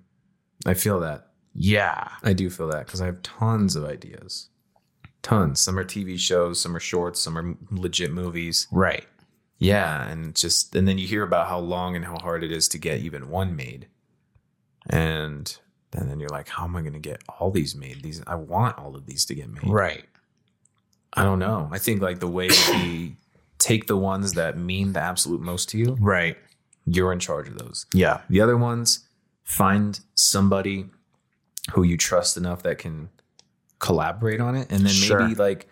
I 0.67 0.75
feel 0.75 1.01
that. 1.01 1.29
yeah 1.55 2.09
I 2.23 2.33
do 2.33 2.49
feel 2.51 2.69
that 2.69 2.87
because 2.87 3.01
I 3.01 3.07
have 3.07 3.23
tons 3.23 3.77
of 3.77 3.85
ideas. 3.85 4.49
Tons. 5.23 5.61
Some 5.61 5.79
are 5.79 5.85
TV 5.85 6.19
shows, 6.19 6.61
some 6.61 6.75
are 6.75 6.81
shorts, 6.81 7.21
some 7.21 7.37
are 7.37 7.57
legit 7.71 8.13
movies. 8.13 8.67
right 8.71 9.07
Yeah, 9.59 10.09
and 10.09 10.35
just 10.35 10.75
and 10.75 10.89
then 10.89 10.99
you 10.99 11.07
hear 11.07 11.23
about 11.23 11.49
how 11.49 11.59
long 11.59 11.97
and 11.97 12.05
how 12.05 12.17
hard 12.19 12.43
it 12.43 12.53
is 12.53 12.69
to 12.69 12.79
get 12.79 13.01
even 13.01 13.29
one 13.29 13.55
made. 13.55 13.87
And 14.89 15.59
and 15.93 16.11
then 16.11 16.21
you're 16.21 16.31
like, 16.31 16.49
how 16.49 16.65
am 16.65 16.77
I 16.77 16.81
going 16.81 16.93
to 16.93 16.99
get 16.99 17.23
all 17.29 17.51
these 17.51 17.75
made? 17.75 18.03
These 18.03 18.23
I 18.27 18.37
want 18.37 18.79
all 18.79 18.95
of 18.97 19.07
these 19.07 19.25
to 19.27 19.35
get 19.35 19.51
made. 19.51 19.71
right 19.71 20.05
I 21.15 21.25
don't 21.25 21.41
know. 21.41 21.69
I 21.73 21.79
think 21.79 22.01
like 22.01 22.21
the 22.21 22.29
way 22.29 22.49
we 22.71 23.17
take 23.59 23.89
the 23.89 23.97
ones 23.97 24.35
that 24.35 24.57
mean 24.57 24.93
the 24.93 25.01
absolute 25.01 25.41
most 25.41 25.69
to 25.71 25.79
you, 25.79 25.97
right 26.01 26.37
you're 26.87 27.13
in 27.13 27.19
charge 27.19 27.47
of 27.49 27.59
those. 27.59 27.87
yeah 27.93 28.23
The 28.31 28.41
other 28.41 28.57
ones, 28.57 29.07
find 29.45 30.01
somebody 30.15 30.87
who 31.73 31.83
you 31.83 31.97
trust 31.97 32.37
enough 32.37 32.63
that 32.63 32.79
can 32.79 33.11
collaborate 33.81 34.41
on 34.41 34.55
it. 34.55 34.71
And 34.71 34.81
then 34.81 34.93
Sure. 34.93 35.21
maybe 35.21 35.35
like, 35.35 35.69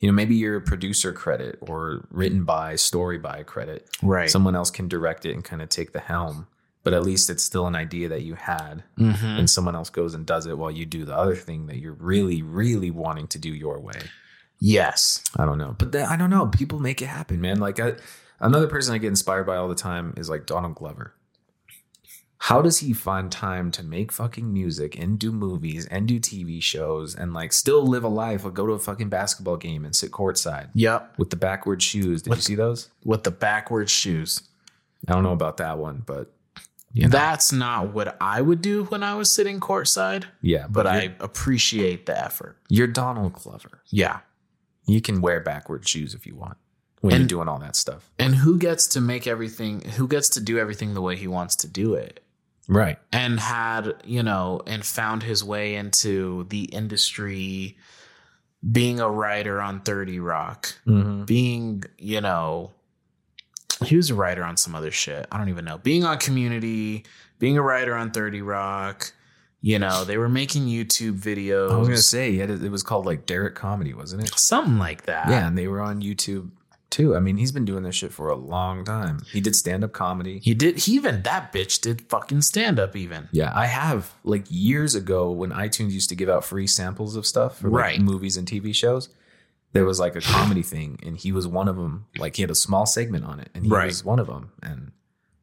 you 0.00 0.08
know, 0.08 0.12
maybe 0.12 0.34
your 0.34 0.60
producer 0.60 1.12
credit 1.12 1.58
or 1.62 2.06
written 2.10 2.44
by, 2.44 2.76
story 2.76 3.18
by 3.18 3.42
credit. 3.44 3.88
right 4.02 4.30
Someone 4.30 4.54
else 4.54 4.70
can 4.70 4.88
direct 4.88 5.24
it 5.24 5.32
and 5.32 5.42
kind 5.42 5.62
of 5.62 5.68
take 5.70 5.92
the 5.92 6.00
helm. 6.00 6.46
But 6.84 6.92
at 6.92 7.04
least 7.04 7.30
it's 7.30 7.44
still 7.44 7.68
an 7.68 7.76
idea 7.76 8.08
that 8.08 8.22
you 8.22 8.34
had. 8.34 8.82
Mhm. 8.98 9.38
And 9.38 9.48
someone 9.48 9.76
else 9.76 9.88
goes 9.88 10.14
and 10.14 10.26
does 10.26 10.46
it 10.46 10.58
while 10.58 10.70
you 10.72 10.84
do 10.84 11.04
the 11.04 11.16
other 11.16 11.36
thing 11.36 11.66
that 11.68 11.78
you're 11.78 11.92
really, 11.94 12.42
really 12.42 12.90
wanting 12.90 13.28
to 13.28 13.38
do 13.38 13.50
your 13.54 13.78
way. 13.80 14.00
yes 14.64 15.22
I 15.36 15.44
don't 15.44 15.58
know. 15.58 15.74
But 15.78 15.90
then, 15.92 16.06
I 16.08 16.16
don't 16.16 16.30
know. 16.30 16.46
People 16.46 16.78
make 16.78 17.02
it 17.02 17.06
happen, 17.06 17.40
man. 17.40 17.58
Like 17.58 17.80
I, 17.80 17.94
another 18.40 18.66
person 18.68 18.94
I 18.94 18.98
get 18.98 19.08
inspired 19.08 19.44
by 19.44 19.56
all 19.56 19.68
the 19.68 19.74
time 19.74 20.14
is 20.16 20.28
like 20.28 20.46
Donald 20.46 20.74
Glover. 20.76 21.14
How 22.46 22.60
does 22.60 22.78
he 22.78 22.92
find 22.92 23.30
time 23.30 23.70
to 23.70 23.84
make 23.84 24.10
fucking 24.10 24.52
music 24.52 24.98
and 24.98 25.16
do 25.16 25.30
movies 25.30 25.86
and 25.86 26.08
do 26.08 26.18
TV 26.18 26.60
shows 26.60 27.14
and 27.14 27.32
like 27.32 27.52
still 27.52 27.86
live 27.86 28.02
a 28.02 28.08
life, 28.08 28.44
or 28.44 28.50
go 28.50 28.66
to 28.66 28.72
a 28.72 28.78
fucking 28.80 29.08
basketball 29.10 29.56
game 29.56 29.84
and 29.84 29.94
sit 29.94 30.10
courtside 30.10 30.68
yep 30.74 31.14
with 31.18 31.30
the 31.30 31.36
backward 31.36 31.80
shoes? 31.82 32.22
Did 32.22 32.34
you 32.34 32.40
see 32.40 32.54
those? 32.56 32.88
with 33.04 33.22
the 33.22 33.30
backward 33.30 33.88
shoes 33.88 34.42
I 35.08 35.12
don't 35.12 35.22
know 35.22 35.32
about 35.32 35.56
that 35.58 35.78
one, 35.78 36.02
but 36.04 36.32
you 36.92 37.04
know. 37.04 37.08
that's 37.10 37.52
not 37.52 37.92
what 37.94 38.16
i 38.20 38.40
would 38.42 38.60
do 38.60 38.84
when 38.84 39.02
i 39.02 39.14
was 39.14 39.32
sitting 39.32 39.60
courtside 39.60 40.24
yeah, 40.42 40.66
but 40.68 40.84
you're, 40.84 40.94
I 40.94 41.14
appreciate 41.20 42.06
the 42.06 42.22
effort. 42.22 42.58
you're 42.68 42.86
Donald 42.88 43.32
Glover. 43.34 43.80
Yeah. 43.88 44.18
You 44.86 45.00
can 45.00 45.20
wear 45.20 45.40
backward 45.40 45.86
shoes 45.88 46.12
if 46.12 46.26
you 46.26 46.34
want 46.34 46.56
when 47.00 47.14
And- 47.14 47.20
you're 47.22 47.28
doing 47.28 47.48
all 47.48 47.60
that 47.60 47.76
stuff. 47.76 48.10
And 48.18 48.34
who 48.34 48.58
gets 48.58 48.88
to 48.88 49.00
make 49.00 49.26
everything, 49.28 49.80
who 49.96 50.06
gets 50.08 50.28
to 50.30 50.40
do 50.40 50.58
everything 50.58 50.92
the 50.94 51.00
way 51.02 51.14
he 51.16 51.28
wants 51.28 51.54
to 51.56 51.68
do 51.68 51.94
it? 51.94 52.18
Right. 52.68 52.98
And 53.12 53.40
had, 53.40 53.94
you 54.04 54.22
know, 54.22 54.62
and 54.66 54.84
found 54.84 55.22
his 55.22 55.42
way 55.44 55.74
into 55.74 56.44
the 56.48 56.64
industry, 56.64 57.76
being 58.70 59.00
a 59.00 59.10
writer 59.10 59.60
on 59.60 59.80
30 59.80 60.20
Rock, 60.20 60.74
Mm-hmm. 60.86 61.24
being, 61.24 61.84
you 61.98 62.20
know, 62.20 62.70
he 63.84 63.96
was 63.96 64.10
a 64.10 64.14
writer 64.14 64.44
on 64.44 64.56
some 64.56 64.74
other 64.76 64.92
shit. 64.92 65.26
I 65.32 65.38
don't 65.38 65.48
even 65.48 65.64
know. 65.64 65.78
Being 65.78 66.04
on 66.04 66.18
Community, 66.18 67.04
being 67.40 67.58
a 67.58 67.62
writer 67.62 67.94
on 67.96 68.12
30 68.12 68.42
Rock, 68.42 69.12
you 69.60 69.78
know, 69.78 70.04
they 70.04 70.16
were 70.18 70.28
making 70.28 70.66
YouTube 70.66 71.18
videos. 71.18 71.72
I 71.72 71.76
was 71.76 71.88
gonna 71.88 71.98
say, 71.98 72.30
yeah, 72.30 72.44
it 72.44 72.70
was 72.70 72.82
called 72.82 73.06
like 73.06 73.26
Derrick 73.26 73.54
Comedy, 73.56 73.94
wasn't 73.94 74.22
it? 74.24 74.34
something 74.38 74.78
like 74.78 75.02
that. 75.06 75.28
Yeah, 75.28 75.46
and 75.48 75.56
they 75.58 75.66
were 75.68 75.80
on 75.80 76.00
YouTube 76.02 76.50
too. 76.92 77.16
I 77.16 77.20
mean, 77.20 77.36
he's 77.38 77.50
been 77.50 77.64
doing 77.64 77.82
this 77.82 77.96
shit 77.96 78.12
for 78.12 78.28
a 78.28 78.36
long 78.36 78.84
time. 78.84 79.22
He 79.32 79.40
did 79.40 79.56
stand 79.56 79.82
up 79.82 79.92
comedy. 79.92 80.38
He 80.38 80.54
did, 80.54 80.78
he 80.78 80.92
even, 80.92 81.22
that 81.22 81.52
bitch 81.52 81.80
did 81.80 82.02
fucking 82.02 82.42
stand 82.42 82.78
up 82.78 82.94
even. 82.94 83.28
Yeah, 83.32 83.50
I 83.54 83.66
have 83.66 84.12
like 84.22 84.44
years 84.48 84.94
ago 84.94 85.30
when 85.32 85.50
iTunes 85.50 85.90
used 85.90 86.08
to 86.10 86.14
give 86.14 86.28
out 86.28 86.44
free 86.44 86.66
samples 86.68 87.16
of 87.16 87.26
stuff 87.26 87.58
for 87.58 87.68
like, 87.70 87.82
Right. 87.82 88.00
movies 88.00 88.36
and 88.36 88.46
TV 88.46 88.72
shows. 88.74 89.08
There 89.72 89.84
was 89.86 89.98
like 89.98 90.14
a 90.14 90.20
comedy 90.20 90.62
thing, 90.62 90.98
and 91.02 91.16
he 91.16 91.32
was 91.32 91.48
one 91.48 91.66
of 91.66 91.76
them. 91.76 92.04
Like 92.18 92.36
he 92.36 92.42
had 92.42 92.50
a 92.50 92.54
small 92.54 92.84
segment 92.86 93.24
on 93.24 93.40
it, 93.40 93.48
and 93.54 93.64
he 93.64 93.70
Right. 93.70 93.86
was 93.86 94.04
one 94.04 94.18
of 94.18 94.26
them. 94.26 94.52
And 94.62 94.92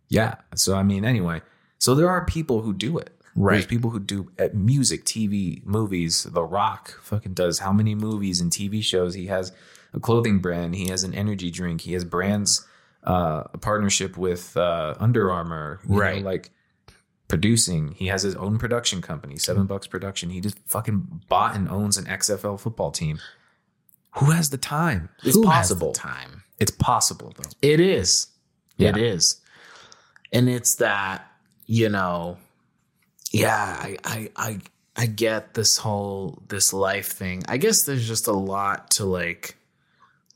yeah, 0.08 0.36
so 0.56 0.76
I 0.76 0.84
mean, 0.84 1.04
anyway, 1.04 1.42
so 1.80 1.96
there 1.96 2.10
are 2.10 2.24
people 2.26 2.62
who 2.62 2.72
do 2.74 2.98
it. 3.00 3.10
Right. 3.36 3.54
There's 3.54 3.66
people 3.66 3.90
who 3.92 4.00
do 4.00 4.32
at 4.38 4.54
music, 4.54 5.04
TV, 5.06 5.64
movies. 5.66 6.24
The 6.24 6.44
Rock 6.44 7.00
fucking 7.02 7.34
does 7.34 7.60
how 7.60 7.72
many 7.74 7.96
movies 7.96 8.40
and 8.42 8.52
TV 8.52 8.84
shows? 8.84 9.14
He 9.16 9.28
has 9.28 9.52
a 9.94 10.00
clothing 10.00 10.40
brand. 10.40 10.76
He 10.76 10.88
has 10.90 11.04
an 11.04 11.14
energy 11.14 11.50
drink. 11.52 11.82
He 11.82 11.94
has 11.94 12.04
brands, 12.06 12.66
uh, 13.04 13.44
a 13.54 13.58
partnership 13.58 14.18
with 14.18 14.56
uh, 14.58 14.96
Under 15.00 15.32
Armour. 15.32 15.80
you 15.84 15.90
know, 15.96 16.00
Right. 16.02 16.24
like 16.24 16.52
producing. 17.28 17.92
He 17.94 18.08
has 18.08 18.24
his 18.24 18.36
own 18.36 18.58
production 18.58 19.02
company, 19.02 19.38
Seven 19.38 19.66
Bucks 19.66 19.88
Production. 19.88 20.30
He 20.32 20.42
just 20.42 20.58
fucking 20.66 21.24
bought 21.30 21.56
and 21.56 21.70
owns 21.70 21.98
an 21.98 22.06
XFL 22.06 22.60
football 22.60 22.92
team. 22.92 23.20
Who 24.16 24.32
has 24.32 24.50
the 24.50 24.58
time? 24.58 25.10
It's 25.24 25.36
Who 25.36 25.44
possible. 25.44 25.92
time. 25.94 26.44
It's 26.60 26.72
possible 26.72 27.34
though. 27.38 27.50
It 27.62 27.80
is. 27.80 28.28
It 28.78 28.98
Yeah. 28.98 29.04
is. 29.04 29.42
And 30.32 30.50
it's 30.50 30.76
that, 30.76 31.26
you 31.68 31.90
know, 31.90 32.38
yeah, 33.32 33.78
I, 33.80 33.98
I, 34.04 34.30
I, 34.36 34.60
I 34.96 35.06
get 35.06 35.54
this 35.54 35.78
whole 35.78 36.42
this 36.48 36.74
life 36.74 37.12
thing. 37.12 37.44
I 37.48 37.58
guess 37.58 37.84
there's 37.84 38.08
just 38.08 38.28
a 38.28 38.34
lot 38.34 38.92
to 38.92 39.06
like 39.06 39.56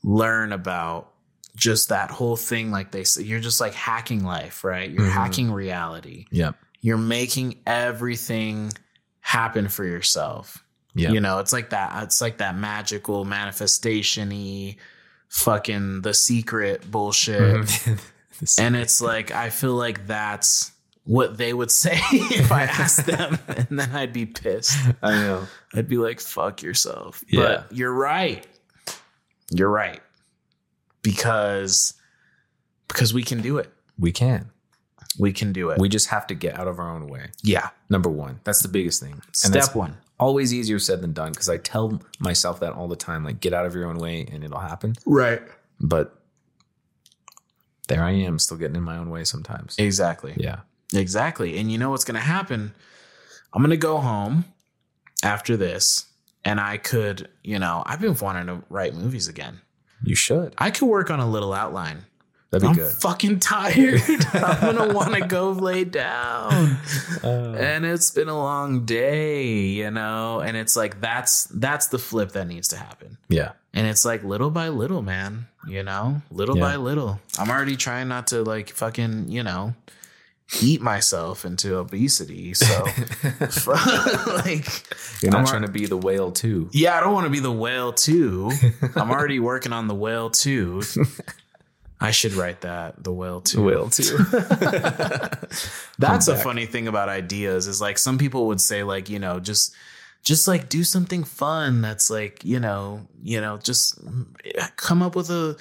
learn 0.04 0.52
about 0.52 1.10
just 1.56 1.88
that 1.88 2.10
whole 2.10 2.36
thing. 2.36 2.70
Like 2.70 2.92
they 2.92 3.02
say, 3.02 3.22
you're 3.22 3.40
just 3.40 3.60
like 3.60 3.74
hacking 3.74 4.24
life, 4.24 4.62
right? 4.62 4.88
You're 4.88 5.02
mm-hmm. 5.02 5.10
hacking 5.10 5.50
reality. 5.50 6.26
Yep. 6.30 6.56
You're 6.80 6.98
making 6.98 7.56
everything 7.66 8.72
happen 9.20 9.68
for 9.68 9.84
yourself. 9.84 10.62
Yeah. 10.94 11.10
You 11.10 11.20
know, 11.20 11.38
it's 11.38 11.52
like 11.52 11.70
that. 11.70 12.04
It's 12.04 12.20
like 12.20 12.38
that 12.38 12.56
magical 12.56 13.24
manifestation 13.24 14.30
y 14.30 14.76
fucking 15.28 16.02
the 16.02 16.14
secret 16.14 16.88
bullshit. 16.88 17.40
Mm-hmm. 17.40 17.94
And 18.58 18.74
it's 18.74 19.00
like, 19.00 19.30
I 19.30 19.48
feel 19.48 19.74
like 19.74 20.08
that's 20.08 20.72
what 21.04 21.36
they 21.36 21.52
would 21.52 21.70
say 21.70 21.92
if 22.12 22.50
I 22.50 22.64
asked 22.64 23.06
them. 23.06 23.38
And 23.48 23.78
then 23.78 23.90
I'd 23.92 24.12
be 24.12 24.26
pissed. 24.26 24.76
I 25.02 25.12
know. 25.12 25.46
I'd 25.72 25.88
be 25.88 25.98
like, 25.98 26.20
fuck 26.20 26.62
yourself. 26.62 27.22
Yeah. 27.28 27.40
But 27.40 27.72
you're 27.72 27.92
right. 27.92 28.44
You're 29.50 29.70
right. 29.70 30.00
Because 31.02 31.94
because 32.88 33.12
we 33.12 33.22
can 33.22 33.40
do 33.42 33.58
it. 33.58 33.72
We 33.98 34.12
can. 34.12 34.50
We 35.18 35.32
can 35.32 35.52
do 35.52 35.70
it. 35.70 35.78
We 35.78 35.88
just 35.88 36.08
have 36.08 36.26
to 36.28 36.34
get 36.34 36.58
out 36.58 36.66
of 36.66 36.78
our 36.78 36.90
own 36.90 37.06
way. 37.06 37.28
yeah. 37.42 37.70
Number 37.88 38.10
one. 38.10 38.40
That's 38.44 38.62
the 38.62 38.68
biggest 38.68 39.00
thing. 39.00 39.12
And 39.12 39.22
Step 39.36 39.52
that's 39.52 39.74
one. 39.74 39.96
always 40.18 40.52
easier 40.52 40.78
said 40.80 41.02
than 41.02 41.12
done 41.12 41.30
because 41.32 41.48
I 41.48 41.58
tell 41.58 42.00
myself 42.18 42.58
that 42.60 42.72
all 42.72 42.88
the 42.88 42.96
time. 42.96 43.24
Like, 43.24 43.38
get 43.40 43.52
out 43.52 43.64
of 43.66 43.74
your 43.74 43.86
own 43.86 43.98
way 43.98 44.26
and 44.32 44.42
it'll 44.42 44.58
happen. 44.58 44.94
Right. 45.06 45.40
But 45.80 46.18
there 47.88 48.02
I 48.02 48.12
am, 48.12 48.38
still 48.40 48.56
getting 48.56 48.74
in 48.76 48.82
my 48.82 48.96
own 48.96 49.10
way 49.10 49.22
sometimes. 49.24 49.76
Exactly. 49.78 50.34
Yeah. 50.36 50.60
Exactly. 50.92 51.58
And 51.58 51.70
you 51.70 51.78
know 51.78 51.90
what's 51.90 52.04
going 52.04 52.14
to 52.16 52.20
happen? 52.20 52.72
I'm 53.52 53.60
going 53.62 53.70
to 53.70 53.76
go 53.76 53.98
home 53.98 54.46
after 55.22 55.56
this 55.56 56.06
and 56.44 56.60
I 56.60 56.76
could, 56.76 57.28
you 57.42 57.58
know, 57.58 57.82
I've 57.86 58.00
been 58.00 58.16
wanting 58.20 58.46
to 58.46 58.62
write 58.70 58.94
movies 58.94 59.28
again. 59.28 59.60
You 60.02 60.14
should. 60.14 60.54
I 60.58 60.70
could 60.70 60.86
work 60.86 61.10
on 61.10 61.20
a 61.20 61.28
little 61.28 61.52
outline. 61.52 62.04
That'd 62.50 62.62
be 62.62 62.68
I'm 62.68 62.74
good. 62.76 62.92
fucking 63.00 63.40
tired. 63.40 64.00
I'm 64.32 64.76
gonna 64.76 64.94
want 64.94 65.14
to 65.14 65.26
go 65.26 65.50
lay 65.50 65.82
down. 65.84 66.76
Uh. 67.22 67.26
and 67.58 67.84
it's 67.84 68.10
been 68.12 68.28
a 68.28 68.36
long 68.38 68.84
day, 68.84 69.44
you 69.46 69.90
know. 69.90 70.38
And 70.40 70.56
it's 70.56 70.76
like 70.76 71.00
that's 71.00 71.44
that's 71.46 71.88
the 71.88 71.98
flip 71.98 72.30
that 72.32 72.46
needs 72.46 72.68
to 72.68 72.76
happen. 72.76 73.18
Yeah. 73.28 73.52
And 73.72 73.88
it's 73.88 74.04
like 74.04 74.22
little 74.22 74.50
by 74.50 74.68
little, 74.68 75.02
man. 75.02 75.48
You 75.66 75.82
know, 75.82 76.22
little 76.30 76.56
Yeah. 76.56 76.62
by 76.62 76.76
little. 76.76 77.18
I'm 77.38 77.50
already 77.50 77.74
trying 77.76 78.06
not 78.06 78.28
to 78.28 78.42
like 78.44 78.70
fucking, 78.70 79.30
you 79.32 79.42
know, 79.42 79.74
eat 80.60 80.80
myself 80.80 81.44
into 81.44 81.76
obesity. 81.76 82.54
So, 82.54 82.66
like, 84.44 84.66
You're 85.22 85.32
not 85.32 85.40
I'm 85.40 85.46
trying 85.46 85.62
to 85.62 85.70
be 85.70 85.86
the 85.86 85.96
whale 85.96 86.32
too. 86.32 86.68
yeah, 86.72 86.96
I 86.96 87.00
don't 87.00 87.12
want 87.14 87.24
to 87.24 87.30
be 87.30 87.40
the 87.40 87.52
whale 87.52 87.92
too. 87.92 88.50
I'm 88.94 89.10
already 89.10 89.38
working 89.40 89.72
on 89.72 89.88
the 89.88 89.94
whale 89.94 90.30
too. 90.30 90.82
I 92.00 92.10
should 92.10 92.34
write 92.34 92.60
that. 92.62 93.02
The 93.02 93.12
whale 93.12 93.40
too. 93.40 93.62
Whale 93.64 93.88
too. 93.88 94.18
That's 95.98 96.28
a 96.28 96.36
funny 96.36 96.66
thing 96.66 96.88
about 96.88 97.08
ideas 97.08 97.66
is 97.66 97.80
like 97.80 97.98
some 97.98 98.18
people 98.18 98.46
would 98.48 98.60
say 98.60 98.82
like, 98.82 99.08
you 99.08 99.18
know, 99.18 99.40
just 99.40 99.74
just 100.22 100.48
like 100.48 100.68
do 100.68 100.84
something 100.84 101.22
fun 101.24 101.82
that's 101.82 102.10
like, 102.10 102.44
you 102.44 102.58
know, 102.58 103.06
you 103.22 103.40
know, 103.40 103.58
just 103.58 104.02
mm, 104.04 104.26
come 104.76 105.02
up 105.02 105.14
with 105.16 105.30
a 105.30 105.56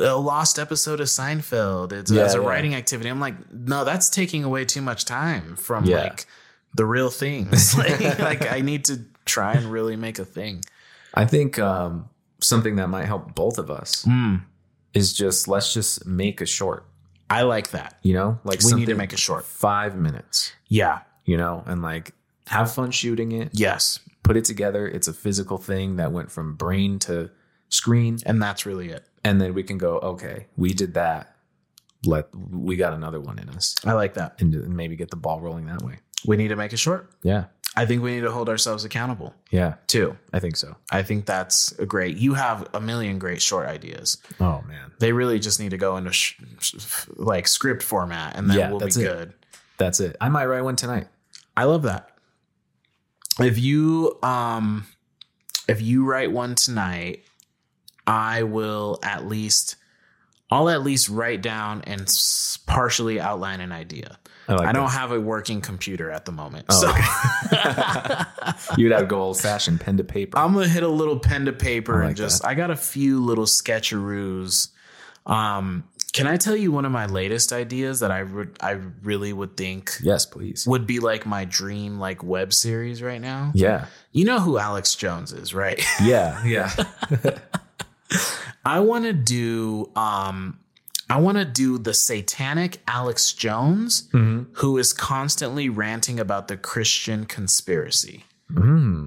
a 0.00 0.16
lost 0.16 0.58
episode 0.58 1.00
of 1.00 1.06
Seinfeld. 1.08 1.92
It's 1.92 2.10
Yeah, 2.10 2.22
as 2.22 2.34
a 2.34 2.38
yeah. 2.40 2.46
writing 2.46 2.74
activity. 2.74 3.08
I'm 3.10 3.20
like, 3.20 3.34
no, 3.52 3.84
that's 3.84 4.08
taking 4.08 4.44
away 4.44 4.64
too 4.64 4.82
much 4.82 5.04
time 5.04 5.56
from 5.56 5.84
Yeah. 5.84 6.02
like 6.04 6.26
the 6.74 6.84
real 6.86 7.10
things. 7.10 7.76
like, 7.78 8.18
like 8.18 8.50
I 8.52 8.60
need 8.60 8.84
to 8.86 9.00
try 9.24 9.52
and 9.54 9.70
really 9.70 9.96
make 9.96 10.18
a 10.18 10.24
thing. 10.24 10.64
I 11.14 11.26
think 11.26 11.58
um, 11.58 12.08
something 12.40 12.76
that 12.76 12.88
might 12.88 13.04
help 13.04 13.34
both 13.34 13.58
of 13.58 13.70
us 13.70 14.06
is 14.94 15.12
just 15.12 15.48
let's 15.48 15.72
just 15.74 16.06
make 16.06 16.40
a 16.40 16.46
short. 16.46 16.86
I 17.30 17.42
like 17.42 17.70
that. 17.70 17.98
You 18.02 18.14
know, 18.14 18.38
like 18.44 18.62
We 18.62 18.74
need 18.74 18.86
to 18.86 18.94
make 18.94 19.12
a 19.12 19.16
short. 19.16 19.44
five 19.44 19.96
minutes. 19.96 20.52
Yeah. 20.68 21.00
You 21.24 21.36
know, 21.36 21.62
and 21.66 21.80
like 21.82 22.12
have 22.48 22.72
fun 22.74 22.90
shooting 22.90 23.32
it. 23.32 23.50
Yes. 23.52 24.00
Put 24.22 24.36
it 24.36 24.44
together. 24.44 24.86
It's 24.86 25.08
a 25.08 25.12
physical 25.12 25.56
thing 25.58 25.96
that 25.96 26.12
went 26.12 26.30
from 26.30 26.54
brain 26.56 26.98
to 27.00 27.30
screen, 27.70 28.18
And 28.26 28.42
that's 28.42 28.66
really 28.66 28.90
it. 28.90 29.06
And 29.24 29.40
then 29.40 29.54
we 29.54 29.62
can 29.62 29.78
go. 29.78 29.98
Okay, 29.98 30.46
we 30.56 30.72
did 30.72 30.94
that. 30.94 31.34
Let 32.04 32.28
we 32.34 32.76
got 32.76 32.92
another 32.94 33.20
one 33.20 33.38
in 33.38 33.48
us, 33.50 33.76
I 33.84 33.92
like 33.92 34.14
that. 34.14 34.40
and 34.40 34.52
maybe 34.76 34.96
get 34.96 35.10
the 35.10 35.16
ball 35.16 35.40
rolling 35.40 35.66
that 35.66 35.82
way. 35.82 35.98
We 36.26 36.36
need 36.36 36.48
to 36.48 36.56
make 36.56 36.72
a 36.72 36.76
short. 36.76 37.10
Yeah, 37.22 37.44
I 37.76 37.86
think 37.86 38.02
we 38.02 38.12
need 38.14 38.22
to 38.22 38.30
hold 38.32 38.48
ourselves 38.48 38.84
accountable 38.84 39.34
yeah, 39.50 39.74
too. 39.86 40.16
I 40.32 40.40
think 40.40 40.56
so. 40.56 40.74
I 40.90 41.02
think 41.04 41.26
that's 41.26 41.70
a 41.78 41.86
great. 41.86 42.16
You 42.16 42.34
have 42.34 42.68
a 42.74 42.80
million 42.80 43.18
great 43.20 43.40
short 43.40 43.68
ideas. 43.68 44.18
Oh 44.40 44.62
man, 44.66 44.90
They 44.98 45.12
really 45.12 45.38
just 45.38 45.60
need 45.60 45.70
to 45.70 45.78
go 45.78 45.96
into 45.96 46.12
sh- 46.12 46.40
sh- 46.58 47.06
like 47.16 47.46
script 47.46 47.82
format, 47.84 48.36
and 48.36 48.50
then 48.50 48.58
Yeah, 48.58 48.70
we'll 48.70 48.80
be 48.80 48.86
it. 48.86 48.94
good. 48.94 49.32
that's 49.78 50.00
it. 50.00 50.16
I 50.20 50.28
might 50.28 50.46
write 50.46 50.62
one 50.62 50.74
tonight. 50.76 51.06
I 51.56 51.64
love 51.64 51.82
that. 51.82 52.10
If 53.38 53.58
you 53.58 54.18
um, 54.22 54.86
if 55.68 55.80
you 55.80 56.04
write 56.04 56.32
one 56.32 56.54
tonight, 56.56 57.24
I 58.06 58.42
will 58.42 58.98
at 59.02 59.26
least, 59.26 59.76
I'll 60.50 60.68
at 60.68 60.82
least 60.82 61.08
write 61.08 61.42
down 61.42 61.82
and 61.86 62.06
partially 62.66 63.20
outline 63.20 63.60
an 63.60 63.72
idea. 63.72 64.18
I, 64.48 64.54
like 64.54 64.66
I 64.68 64.72
don't 64.72 64.90
have 64.90 65.12
a 65.12 65.20
working 65.20 65.60
computer 65.60 66.10
at 66.10 66.24
the 66.24 66.32
moment, 66.32 66.66
Oh, 66.68 66.80
so 66.80 66.88
You'd 68.76 68.92
have 68.92 69.02
to 69.02 69.06
go 69.06 69.22
old 69.22 69.40
fashioned 69.40 69.80
pen 69.80 69.96
to 69.98 70.04
paper. 70.04 70.36
I'm 70.38 70.52
gonna 70.52 70.66
hit 70.68 70.82
a 70.82 70.88
little 70.88 71.18
pen 71.18 71.44
to 71.46 71.52
paper 71.52 71.94
I 72.02 72.06
and 72.06 72.08
like 72.08 72.16
just 72.16 72.44
I 72.44 72.54
got 72.54 72.70
a 72.70 72.76
few 72.76 73.22
little 73.22 73.44
sketcheroos. 73.44 74.68
Um, 75.26 75.84
can 76.12 76.26
I 76.26 76.36
tell 76.36 76.56
you 76.56 76.72
one 76.72 76.84
of 76.84 76.92
my 76.92 77.06
latest 77.06 77.52
ideas 77.52 78.00
that 78.00 78.10
I 78.10 78.24
would 78.24 78.56
I 78.60 78.72
really 79.02 79.32
would 79.32 79.56
think 79.56 79.92
yes, 80.02 80.26
please. 80.26 80.66
would 80.66 80.86
be 80.86 80.98
like 80.98 81.24
my 81.24 81.44
dream 81.44 81.98
like 82.00 82.22
web 82.24 82.52
series 82.52 83.00
right 83.00 83.20
now? 83.20 83.52
Yeah, 83.54 83.86
You 84.10 84.24
know 84.24 84.40
who 84.40 84.58
Alex 84.58 84.94
Jones 84.96 85.32
is, 85.32 85.54
right? 85.54 85.80
yeah, 86.02 86.44
yeah. 86.44 86.70
I 88.64 88.80
want 88.80 89.04
to 89.04 89.12
do 89.12 89.90
um 89.96 90.58
I 91.10 91.18
want 91.20 91.36
to 91.38 91.44
do 91.44 91.78
the 91.78 91.92
satanic 91.94 92.80
Alex 92.86 93.32
Jones 93.32 94.08
who 94.12 94.78
is 94.78 94.92
constantly 94.92 95.68
ranting 95.68 96.18
about 96.20 96.48
the 96.48 96.56
Christian 96.56 97.26
conspiracy. 97.26 98.24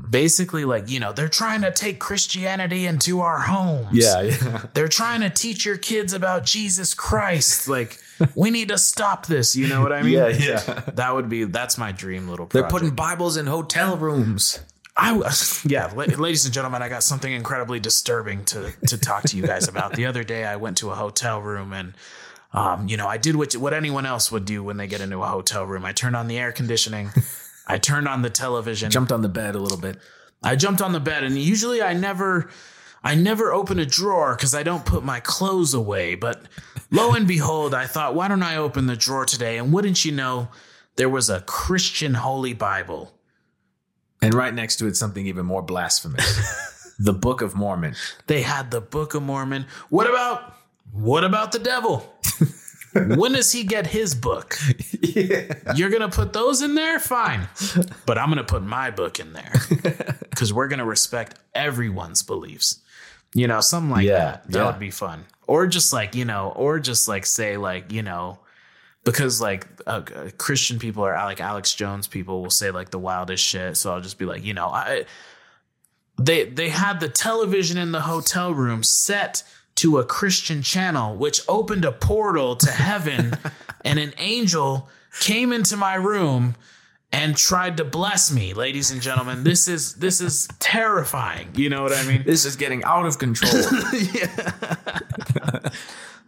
Basically 0.10 0.66
like, 0.66 0.90
you 0.90 1.00
know, 1.00 1.14
they're 1.14 1.30
trying 1.30 1.62
to 1.62 1.72
take 1.72 2.00
Christianity 2.00 2.86
into 2.86 3.22
our 3.22 3.40
homes. 3.40 3.88
yeah, 3.92 4.22
yeah. 4.22 4.66
They're 4.74 4.88
trying 4.88 5.22
to 5.22 5.30
teach 5.30 5.66
your 5.66 5.78
kids 5.78 6.14
about 6.14 6.46
Jesus 6.46 6.94
Christ. 6.96 7.68
Like, 7.68 8.00
we 8.34 8.50
need 8.50 8.70
to 8.70 8.78
stop 8.78 9.28
this. 9.28 9.56
You 9.56 9.68
know 9.68 9.82
what 9.82 9.92
I 9.94 10.02
mean? 10.02 10.14
Yeah, 10.16 10.28
yeah. 10.30 10.82
That 10.96 11.14
would 11.14 11.30
be 11.30 11.44
that's 11.46 11.78
my 11.78 11.92
dream 11.92 12.28
little 12.28 12.48
They're 12.48 12.68
putting 12.68 12.92
Bibles 12.92 13.38
in 13.38 13.46
hotel 13.46 13.98
rooms. 13.98 14.60
I 14.98 15.12
was 15.12 15.62
yeah, 15.68 15.92
la- 15.96 16.06
ladies 16.06 16.46
and 16.46 16.54
gentlemen, 16.54 16.82
I 16.82 16.90
got 16.90 17.04
something 17.04 17.32
incredibly 17.32 17.80
disturbing 17.80 18.46
to 18.46 18.72
to 18.88 18.98
talk 18.98 19.24
to 19.24 19.38
you 19.38 19.46
guys 19.46 19.68
about. 19.68 19.94
The 19.94 20.06
other 20.06 20.24
day, 20.24 20.46
I 20.46 20.56
went 20.56 20.78
to 20.78 20.92
a 20.92 20.96
hotel 20.96 21.42
room 21.42 21.74
and. 21.74 21.94
Um, 22.54 22.88
you 22.88 22.96
know, 22.96 23.06
I 23.06 23.18
did 23.18 23.36
what 23.36 23.52
what 23.58 23.74
anyone 23.74 24.06
else 24.06 24.32
would 24.32 24.46
do 24.46 24.64
when 24.64 24.78
they 24.78 24.88
get 24.88 25.02
into 25.02 25.22
a 25.22 25.28
hotel 25.28 25.66
room. 25.66 25.84
I 25.84 25.92
turned 25.92 26.16
on 26.16 26.28
the 26.28 26.38
air 26.38 26.54
conditioning, 26.54 27.12
I 27.68 27.78
turned 27.80 28.08
on 28.08 28.22
the 28.22 28.30
television, 28.30 28.92
Jumped 28.92 29.12
on 29.12 29.22
the 29.22 29.28
bed 29.28 29.56
a 29.56 29.60
little 29.60 29.78
bit. 29.78 29.98
I 30.42 30.56
jumped 30.56 30.82
on 30.82 30.94
the 30.94 31.02
bed 31.02 31.26
and 31.26 31.38
usually 31.38 31.82
I 31.82 31.94
never 31.94 32.50
I 33.04 33.16
never 33.16 33.52
open 33.52 33.78
a 33.78 33.86
drawer 33.86 34.38
cuz 34.38 34.56
I 34.56 34.64
don't 34.64 34.86
put 34.86 35.04
my 35.04 35.20
clothes 35.20 35.74
away, 35.74 36.16
but 36.16 36.44
lo 36.92 37.12
and 37.12 37.28
behold, 37.28 37.74
I 37.74 37.88
thought 37.88 38.16
why 38.16 38.30
don't 38.30 38.44
I 38.44 38.56
open 38.56 38.86
the 38.86 38.96
drawer 38.96 39.26
today 39.26 39.58
and 39.58 39.74
wouldn't 39.74 40.06
you 40.06 40.14
know 40.14 40.48
there 40.96 41.10
was 41.10 41.30
a 41.30 41.42
Christian 41.42 42.14
Holy 42.14 42.54
Bible. 42.54 43.15
And 44.26 44.34
right 44.34 44.54
next 44.54 44.78
to 44.78 44.88
it, 44.88 44.96
something 44.96 45.26
even 45.28 45.46
more 45.46 45.62
blasphemous 45.62 46.96
the 47.00 47.14
Book 47.14 47.42
of 47.42 47.56
Mormon. 47.56 47.96
They 48.28 48.42
had 48.42 48.72
the 48.72 48.82
Book 48.82 49.14
of 49.14 49.24
Mormon. 49.24 49.66
What 49.90 50.10
about 50.10 50.56
what 50.92 51.24
about 51.24 51.52
the 51.52 51.60
devil? 51.60 52.14
when 52.94 53.34
does 53.34 53.52
he 53.52 53.64
get 53.64 53.88
his 53.88 54.16
book? 54.16 54.58
You're 55.02 55.90
going 55.90 56.02
to 56.02 56.10
put 56.10 56.32
those 56.34 56.62
in 56.62 56.76
there? 56.76 57.00
Fine. 57.00 57.48
But 58.06 58.18
I'm 58.18 58.28
going 58.28 58.38
to 58.38 58.44
put 58.46 58.64
my 58.64 58.92
book 58.92 59.20
in 59.20 59.34
there 59.34 59.52
because 60.30 60.54
we're 60.54 60.68
going 60.70 60.80
to 60.80 60.86
respect 60.86 61.38
everyone's 61.54 62.24
beliefs. 62.24 62.80
You 63.34 63.48
know, 63.48 63.60
something 63.60 63.90
like 63.90 64.06
Yeah, 64.06 64.18
that. 64.18 64.52
That 64.52 64.60
yeah. 64.60 64.66
would 64.68 64.80
be 64.80 64.92
fun. 64.92 65.26
Or 65.48 65.68
just 65.68 65.92
like, 65.92 66.16
you 66.16 66.24
know, 66.24 66.54
or 66.56 66.80
just 66.80 67.08
like 67.10 67.26
say, 67.26 67.58
like, 67.58 67.92
you 67.92 68.02
know, 68.02 68.40
because 69.06 69.40
like 69.40 69.68
uh, 69.88 70.02
Christian 70.38 70.80
people 70.80 71.06
or 71.06 71.14
like 71.14 71.40
Alex 71.40 71.74
Jones 71.74 72.08
people 72.08 72.42
will 72.42 72.50
say 72.50 72.72
like 72.72 72.90
the 72.90 73.00
wildest 73.00 73.46
shit. 73.46 73.78
So 73.78 73.94
I'll 73.94 74.02
just 74.02 74.18
be 74.18 74.26
like, 74.26 74.44
you 74.44 74.54
know, 74.54 74.68
I 74.68 75.06
they 76.18 76.46
they 76.46 76.70
had 76.70 77.00
the 77.00 77.08
television 77.08 77.78
in 77.78 77.94
the 77.94 78.02
hotel 78.02 78.54
room 78.54 78.84
set 78.84 79.44
to 79.76 80.00
a 80.00 80.06
Christian 80.06 80.62
channel, 80.62 81.16
which 81.16 81.42
opened 81.48 81.86
a 81.86 81.92
portal 81.92 82.56
to 82.56 82.72
heaven, 82.72 83.38
and 83.86 84.00
an 84.00 84.14
angel 84.18 84.90
came 85.20 85.54
into 85.54 85.78
my 85.78 85.96
room 85.96 86.56
and 87.12 87.38
tried 87.38 87.78
to 87.78 87.86
bless 87.86 88.34
me, 88.34 88.54
ladies 88.54 88.92
and 88.92 89.02
gentlemen. 89.02 89.44
This 89.44 89.68
is 89.68 89.96
this 89.96 90.20
is 90.20 90.48
terrifying. 90.60 91.50
You 91.54 91.70
know 91.70 91.84
what 91.84 91.94
I 91.94 92.04
mean? 92.06 92.24
This 92.26 92.46
is 92.46 92.56
getting 92.56 92.84
out 92.84 93.06
of 93.06 93.20
control. 93.20 93.54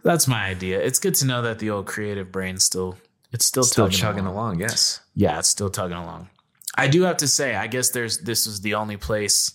That's 0.08 0.26
my 0.26 0.46
idea. 0.46 0.80
It's 0.80 0.98
good 0.98 1.14
to 1.16 1.26
know 1.26 1.42
that 1.42 1.58
the 1.58 1.68
old 1.68 1.84
creative 1.86 2.32
brain 2.32 2.58
still 2.58 2.96
it's 3.30 3.44
still, 3.44 3.62
Still 3.62 3.84
tugging 3.88 3.98
chugging 3.98 4.24
along. 4.26 4.54
along. 4.54 4.60
Yes. 4.60 5.00
Yeah, 5.14 5.38
it's 5.38 5.48
still 5.50 5.68
tugging 5.68 5.98
along. 5.98 6.30
I 6.78 6.88
do 6.88 7.02
have 7.02 7.18
to 7.18 7.28
say, 7.28 7.54
I 7.54 7.66
guess 7.66 7.90
there's 7.90 8.16
this 8.20 8.46
is 8.46 8.62
the 8.62 8.72
only 8.74 8.96
place 8.96 9.52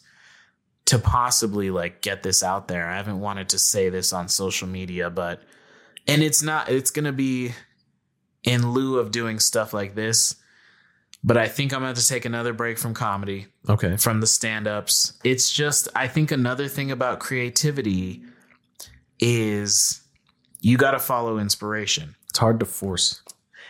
to 0.85 0.99
possibly 0.99 1.71
like 1.71 2.01
get 2.01 2.21
this 2.21 2.43
out 2.43 2.67
there. 2.67 2.87
I 2.87 2.97
haven't 2.97 3.19
wanted 3.19 3.49
to 3.49 3.57
say 3.57 3.89
this 3.89 4.13
on 4.13 4.27
social 4.27 4.67
media, 4.67 5.09
but 5.09 5.41
and 6.07 6.21
it's 6.21 6.43
not 6.43 6.69
it's 6.69 6.91
going 6.91 7.05
to 7.05 7.11
be 7.13 7.53
in 8.43 8.73
lieu 8.73 8.99
of 8.99 9.09
doing 9.09 9.39
stuff 9.39 9.73
like 9.73 9.95
this. 9.95 10.35
But 11.23 11.37
I 11.37 11.47
think 11.47 11.73
I'm 11.73 11.81
going 11.81 11.95
to 11.95 12.07
take 12.07 12.25
another 12.25 12.53
break 12.53 12.77
from 12.77 12.93
comedy, 12.93 13.47
Okay. 13.67 13.97
from 13.97 14.19
the 14.21 14.27
stand-ups. 14.27 15.13
It's 15.23 15.51
just 15.51 15.87
I 15.95 16.07
think 16.07 16.29
another 16.31 16.67
thing 16.67 16.91
about 16.91 17.19
creativity 17.21 18.21
is 19.19 20.02
you 20.63 20.77
got 20.77 20.91
to 20.91 20.99
follow 20.99 21.37
inspiration 21.37 22.15
It's 22.29 22.39
hard 22.39 22.59
to 22.61 22.65
force. 22.65 23.21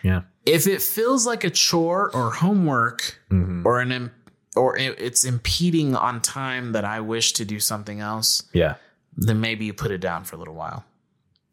Yeah. 0.03 0.21
if 0.45 0.67
it 0.67 0.81
feels 0.81 1.25
like 1.25 1.43
a 1.43 1.49
chore 1.49 2.11
or 2.15 2.31
homework 2.31 3.19
Mhm. 3.31 3.65
or 3.65 3.79
an 3.81 3.91
im- 3.91 4.11
or 4.55 4.77
it- 4.77 4.99
it's 4.99 5.23
impeding 5.23 5.95
on 5.95 6.21
time 6.21 6.71
that 6.73 6.85
I 6.85 6.99
wish 6.99 7.33
to 7.33 7.45
do 7.45 7.59
something 7.59 7.99
else, 8.01 8.43
Yeah. 8.53 8.75
then 9.17 9.39
maybe 9.41 9.65
you 9.65 9.73
put 9.73 9.91
it 9.91 9.97
down 9.99 10.23
for 10.25 10.35
a 10.35 10.39
little 10.39 10.53
while. 10.55 10.83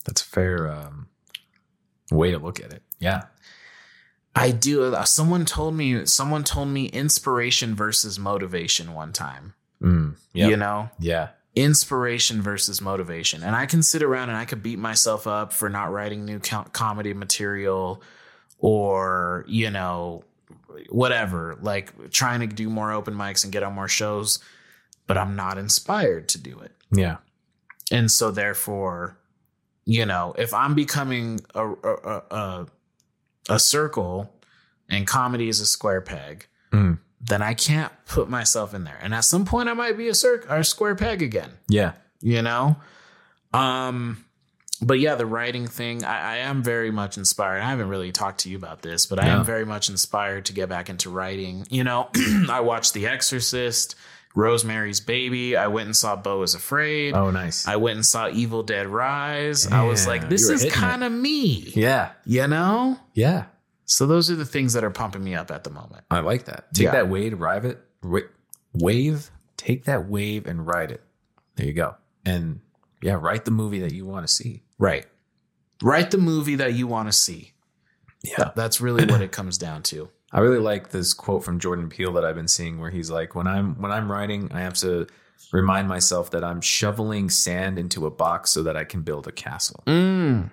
That's 0.05 0.23
a 0.23 0.25
fair 0.27 0.71
um, 0.71 1.09
way 2.11 2.31
to 2.33 2.39
look 2.39 2.59
at 2.61 2.73
it. 2.73 2.83
Yeah. 2.99 3.23
I 4.35 4.51
do. 4.53 4.95
uh, 4.95 5.05
Someone 5.05 5.45
told 5.45 5.75
me. 5.75 6.05
Someone 6.07 6.45
told 6.45 6.69
me 6.69 6.87
inspiration 6.87 7.75
versus 7.75 8.19
motivation 8.19 8.93
one 8.95 9.13
time. 9.13 9.55
Mm. 9.83 10.17
Yeah. 10.33 10.49
You 10.49 10.57
know, 10.57 10.91
Yeah. 10.99 11.29
Inspiration 11.55 12.41
versus 12.43 12.81
motivation, 12.81 13.43
and 13.43 13.55
I 13.57 13.67
can 13.67 13.83
sit 13.83 14.03
around 14.03 14.29
and 14.29 14.39
I 14.39 14.45
could 14.45 14.63
beat 14.63 14.79
myself 14.79 15.27
up 15.27 15.53
for 15.53 15.69
not 15.69 15.93
writing 15.93 16.25
new 16.25 16.39
co- 16.39 16.67
comedy 16.73 17.13
material, 17.15 18.03
or 18.59 19.45
you 19.49 19.71
know, 19.71 20.25
whatever. 20.91 21.57
Like 21.61 22.11
trying 22.11 22.41
to 22.41 22.47
do 22.47 22.71
more 22.71 22.93
open 22.93 23.15
mics 23.15 23.45
and 23.45 23.53
get 23.53 23.63
on 23.63 23.75
more 23.75 23.89
shows, 23.89 24.39
but 25.07 25.19
I'm 25.19 25.35
not 25.37 25.59
inspired 25.59 26.29
to 26.31 26.39
do 26.39 26.59
it. 26.61 26.73
Yeah. 26.93 27.17
and 27.93 28.11
so 28.11 28.31
therefore 28.33 29.17
you 29.87 30.05
know 30.05 30.35
if 30.37 30.53
i'm 30.53 30.75
becoming 30.75 31.39
a 31.55 31.67
a, 31.69 31.73
a, 31.95 32.23
a, 32.31 32.67
a 33.49 33.59
circle 33.61 34.33
and 34.89 35.07
comedy 35.07 35.49
is 35.49 35.61
a 35.61 35.67
square 35.67 36.01
peg 36.01 36.47
Mm. 36.73 36.99
Then 37.21 37.43
i 37.43 37.55
can't 37.55 37.93
put 38.07 38.29
myself 38.29 38.75
in 38.75 38.85
there 38.85 38.99
and 39.03 39.15
at 39.15 39.25
some 39.25 39.45
point 39.45 39.69
i 39.69 39.75
might 39.75 39.97
be 39.97 40.09
a 40.09 40.15
circle 40.15 40.51
or 40.53 40.59
a 40.59 40.65
square 40.65 40.95
peg 40.95 41.23
again 41.23 41.51
Yeah. 41.69 41.93
you 42.21 42.43
know 42.43 42.77
um 43.53 44.25
but 44.83 44.99
yeah 44.99 45.15
the 45.17 45.27
writing 45.27 45.67
thing 45.67 46.05
I, 46.05 46.35
I 46.35 46.37
am 46.39 46.63
very 46.63 46.91
much 46.91 47.19
inspired 47.19 47.61
i 47.61 47.69
haven't 47.69 47.89
really 47.89 48.13
talked 48.13 48.41
to 48.41 48.51
you 48.51 48.57
about 48.57 48.83
this 48.83 49.07
but 49.07 49.19
i 49.23 49.27
am 49.29 49.45
very 49.45 49.67
much 49.67 49.89
inspired 49.89 50.47
to 50.47 50.53
get 50.53 50.69
back 50.69 50.89
into 50.89 51.11
writing 51.11 51.67
you 51.71 51.85
know 51.85 52.09
i 52.51 52.61
watched 52.61 52.95
the 52.95 53.07
exorcist 53.07 53.97
rosemary's 54.35 55.01
baby 55.01 55.57
i 55.57 55.67
went 55.67 55.87
and 55.87 55.97
saw 55.97 56.15
Beau 56.17 56.43
is 56.43 56.55
afraid 56.55 57.15
Oh, 57.15 57.31
nice. 57.31 57.67
I 57.67 57.77
went 57.77 57.97
and 57.97 58.07
saw 58.07 58.29
Evil 58.29 58.63
Dead 58.63 58.87
Rise. 58.87 59.67
I 59.67 59.83
was 59.85 60.07
like, 60.07 60.29
this 60.29 60.49
is 60.49 60.65
kind 60.73 61.03
of 61.03 61.11
me, 61.11 61.73
yeah. 61.75 62.13
you 62.25 62.47
know? 62.47 62.97
Yeah. 63.13 63.47
So 63.91 64.07
those 64.07 64.31
are 64.31 64.37
the 64.37 64.45
things 64.45 64.73
that 64.75 64.85
are 64.85 64.91
pumping 64.91 65.25
me 65.25 65.35
up 65.35 65.51
at 65.51 65.65
the 65.65 65.71
moment. 65.71 66.05
I 66.13 66.21
like 66.21 66.45
that. 66.45 66.73
Take 66.73 66.85
Yeah. 66.85 66.93
that 66.93 67.09
wave, 67.09 67.41
ride 67.41 67.65
it, 67.65 67.81
wave, 68.73 69.31
take 69.57 69.85
that 69.85 70.09
wave 70.09 70.47
and 70.47 70.65
ride 70.67 70.93
it. 70.93 71.03
There 71.57 71.67
you 71.67 71.73
go. 71.73 71.97
And 72.25 72.61
yeah, 73.03 73.15
write 73.15 73.45
the 73.45 73.51
movie 73.51 73.81
that 73.81 73.93
you 73.93 74.07
want 74.07 74.27
to 74.27 74.33
see. 74.33 74.63
Right. 74.79 75.07
Write 75.83 76.13
the 76.13 76.19
movie 76.19 76.55
that 76.57 76.75
you 76.75 76.87
want 76.87 77.09
to 77.09 77.13
see. 77.13 77.53
Yeah. 78.23 78.53
That's 78.55 78.81
really 78.81 79.07
what 79.07 79.23
it 79.23 79.33
comes 79.33 79.59
down 79.59 79.83
to. 79.85 80.09
I 80.33 80.39
really 80.41 80.59
like 80.61 80.91
this 80.91 81.13
quote 81.13 81.43
from 81.43 81.59
Jordan 81.59 81.89
Peele 81.89 82.13
that 82.13 82.25
I've 82.25 82.37
been 82.37 82.47
seeing 82.49 82.79
where 82.79 82.91
he's 82.91 83.11
like, 83.11 83.35
when 83.35 83.49
I'm 83.49 83.75
when 83.81 83.91
I'm 83.91 84.11
writing, 84.13 84.51
I 84.53 84.61
have 84.61 84.75
to 84.75 85.09
remind 85.53 85.89
myself 85.89 86.31
that 86.31 86.45
I'm 86.45 86.61
shoveling 86.61 87.29
sand 87.29 87.77
into 87.79 88.07
a 88.07 88.11
box 88.11 88.51
so 88.51 88.63
that 88.63 88.77
I 88.77 88.85
can 88.85 89.03
build 89.03 89.27
a 89.27 89.33
castle. 89.33 89.83
Mm. 89.87 90.51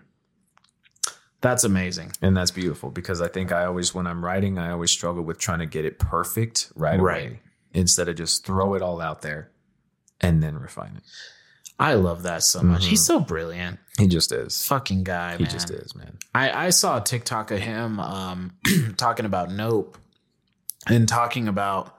That's 1.48 1.64
amazing. 1.64 2.12
And 2.22 2.36
that's 2.36 2.52
beautiful 2.52 2.90
because 2.92 3.22
I 3.22 3.30
think 3.30 3.54
I 3.54 3.64
always 3.64 3.96
when 3.96 4.06
I'm 4.06 4.24
writing, 4.24 4.58
I 4.58 4.72
always 4.72 4.92
struggle 4.92 5.24
with 5.24 5.38
trying 5.40 5.60
to 5.60 5.66
get 5.66 5.86
it 5.86 5.98
perfect 5.98 6.72
right, 6.76 7.00
Right. 7.00 7.28
away 7.28 7.40
instead 7.74 8.10
of 8.10 8.18
just 8.18 8.46
throw 8.46 8.74
it 8.74 8.82
all 8.82 9.00
out 9.00 9.22
there 9.22 9.50
and 10.20 10.44
then 10.44 10.58
refine 10.60 10.98
it. 10.98 11.04
I 11.80 11.94
love 11.94 12.24
that 12.24 12.44
so 12.44 12.62
much. 12.64 12.86
He's 12.86 13.06
so 13.06 13.20
brilliant. 13.20 13.80
He 13.98 14.08
just 14.08 14.32
is. 14.34 14.66
Fucking 14.66 15.04
guy, 15.06 15.38
He 15.38 15.44
man. 15.44 15.52
just 15.52 15.70
is, 15.70 15.96
man. 15.96 16.18
I, 16.36 16.66
I 16.68 16.70
saw 16.72 16.98
a 16.98 17.02
TikTok 17.02 17.52
of 17.52 17.60
him 17.60 18.00
um, 18.02 18.58
talking 18.98 19.26
about 19.26 19.52
Nope 19.52 19.98
and 20.88 21.08
talking 21.08 21.48
about 21.48 21.97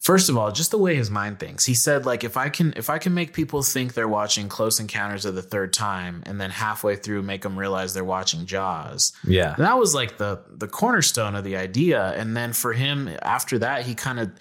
first 0.00 0.28
of 0.28 0.36
all 0.36 0.52
just 0.52 0.70
the 0.70 0.78
way 0.78 0.94
his 0.94 1.10
mind 1.10 1.38
thinks. 1.38 1.64
He 1.64 1.74
said 1.74 2.06
like 2.06 2.24
if 2.24 2.36
I 2.36 2.48
can 2.48 2.72
if 2.76 2.90
I 2.90 2.98
can 2.98 3.14
make 3.14 3.32
people 3.32 3.62
think 3.62 3.94
they're 3.94 4.08
watching 4.08 4.48
Close 4.48 4.80
Encounters 4.80 5.24
of 5.24 5.34
the 5.34 5.42
Third 5.42 5.72
Time 5.72 6.22
and 6.26 6.40
then 6.40 6.50
halfway 6.50 6.96
through 6.96 7.22
make 7.22 7.42
them 7.42 7.58
realize 7.58 7.94
they're 7.94 8.04
watching 8.04 8.46
Jaws. 8.46 9.12
Yeah. 9.26 9.54
That 9.58 9.78
was 9.78 9.94
like 9.94 10.18
the 10.18 10.42
the 10.48 10.68
cornerstone 10.68 11.34
of 11.34 11.44
the 11.44 11.56
idea. 11.56 12.12
And 12.16 12.36
then 12.36 12.52
for 12.52 12.72
him 12.72 13.10
after 13.22 13.58
that 13.58 13.86
he 13.86 13.94
kind 13.94 14.20
of 14.20 14.32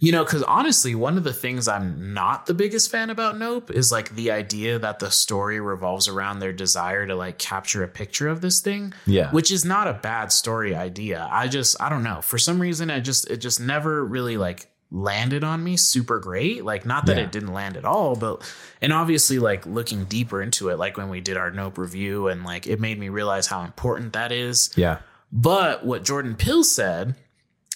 you 0.00 0.12
know, 0.12 0.24
because 0.24 0.44
honestly, 0.44 0.94
one 0.94 1.16
of 1.16 1.24
the 1.24 1.32
things 1.32 1.66
I'm 1.66 2.14
not 2.14 2.46
the 2.46 2.54
biggest 2.54 2.90
fan 2.90 3.10
about 3.10 3.36
Nope 3.36 3.72
is 3.72 3.90
like 3.90 4.14
the 4.14 4.30
idea 4.30 4.78
that 4.78 5.00
the 5.00 5.10
story 5.10 5.58
revolves 5.60 6.06
around 6.06 6.38
their 6.38 6.52
desire 6.52 7.04
to 7.06 7.16
like 7.16 7.38
capture 7.38 7.82
a 7.82 7.88
picture 7.88 8.28
of 8.28 8.40
this 8.40 8.60
thing. 8.60 8.94
Yeah. 9.06 9.32
Which 9.32 9.50
is 9.50 9.64
not 9.64 9.88
a 9.88 9.94
bad 9.94 10.30
story 10.30 10.74
idea. 10.74 11.28
I 11.32 11.48
just, 11.48 11.80
I 11.82 11.88
don't 11.88 12.04
know. 12.04 12.20
For 12.20 12.38
some 12.38 12.62
reason, 12.62 12.90
I 12.90 13.00
just, 13.00 13.28
it 13.28 13.38
just 13.38 13.58
never 13.60 14.04
really 14.04 14.36
like 14.36 14.68
landed 14.90 15.44
on 15.44 15.62
me 15.62 15.76
super 15.76 16.18
great. 16.18 16.64
Like, 16.64 16.86
not 16.86 17.04
that 17.06 17.16
Yeah. 17.18 17.24
it 17.24 17.32
didn't 17.32 17.52
land 17.52 17.76
at 17.76 17.84
all, 17.84 18.16
but, 18.16 18.42
and 18.80 18.92
obviously, 18.92 19.38
like 19.38 19.66
looking 19.66 20.04
deeper 20.06 20.40
into 20.40 20.70
it, 20.70 20.78
like 20.78 20.96
when 20.96 21.10
we 21.10 21.20
did 21.20 21.36
our 21.36 21.50
Nope 21.50 21.76
review, 21.78 22.28
and 22.28 22.42
like 22.44 22.66
it 22.66 22.80
made 22.80 22.98
me 22.98 23.08
realize 23.10 23.46
how 23.48 23.64
important 23.64 24.14
that 24.14 24.32
is. 24.32 24.70
Yeah. 24.76 25.00
But 25.30 25.84
what 25.84 26.04
Jordan 26.04 26.36
Peele 26.36 26.64
said 26.64 27.16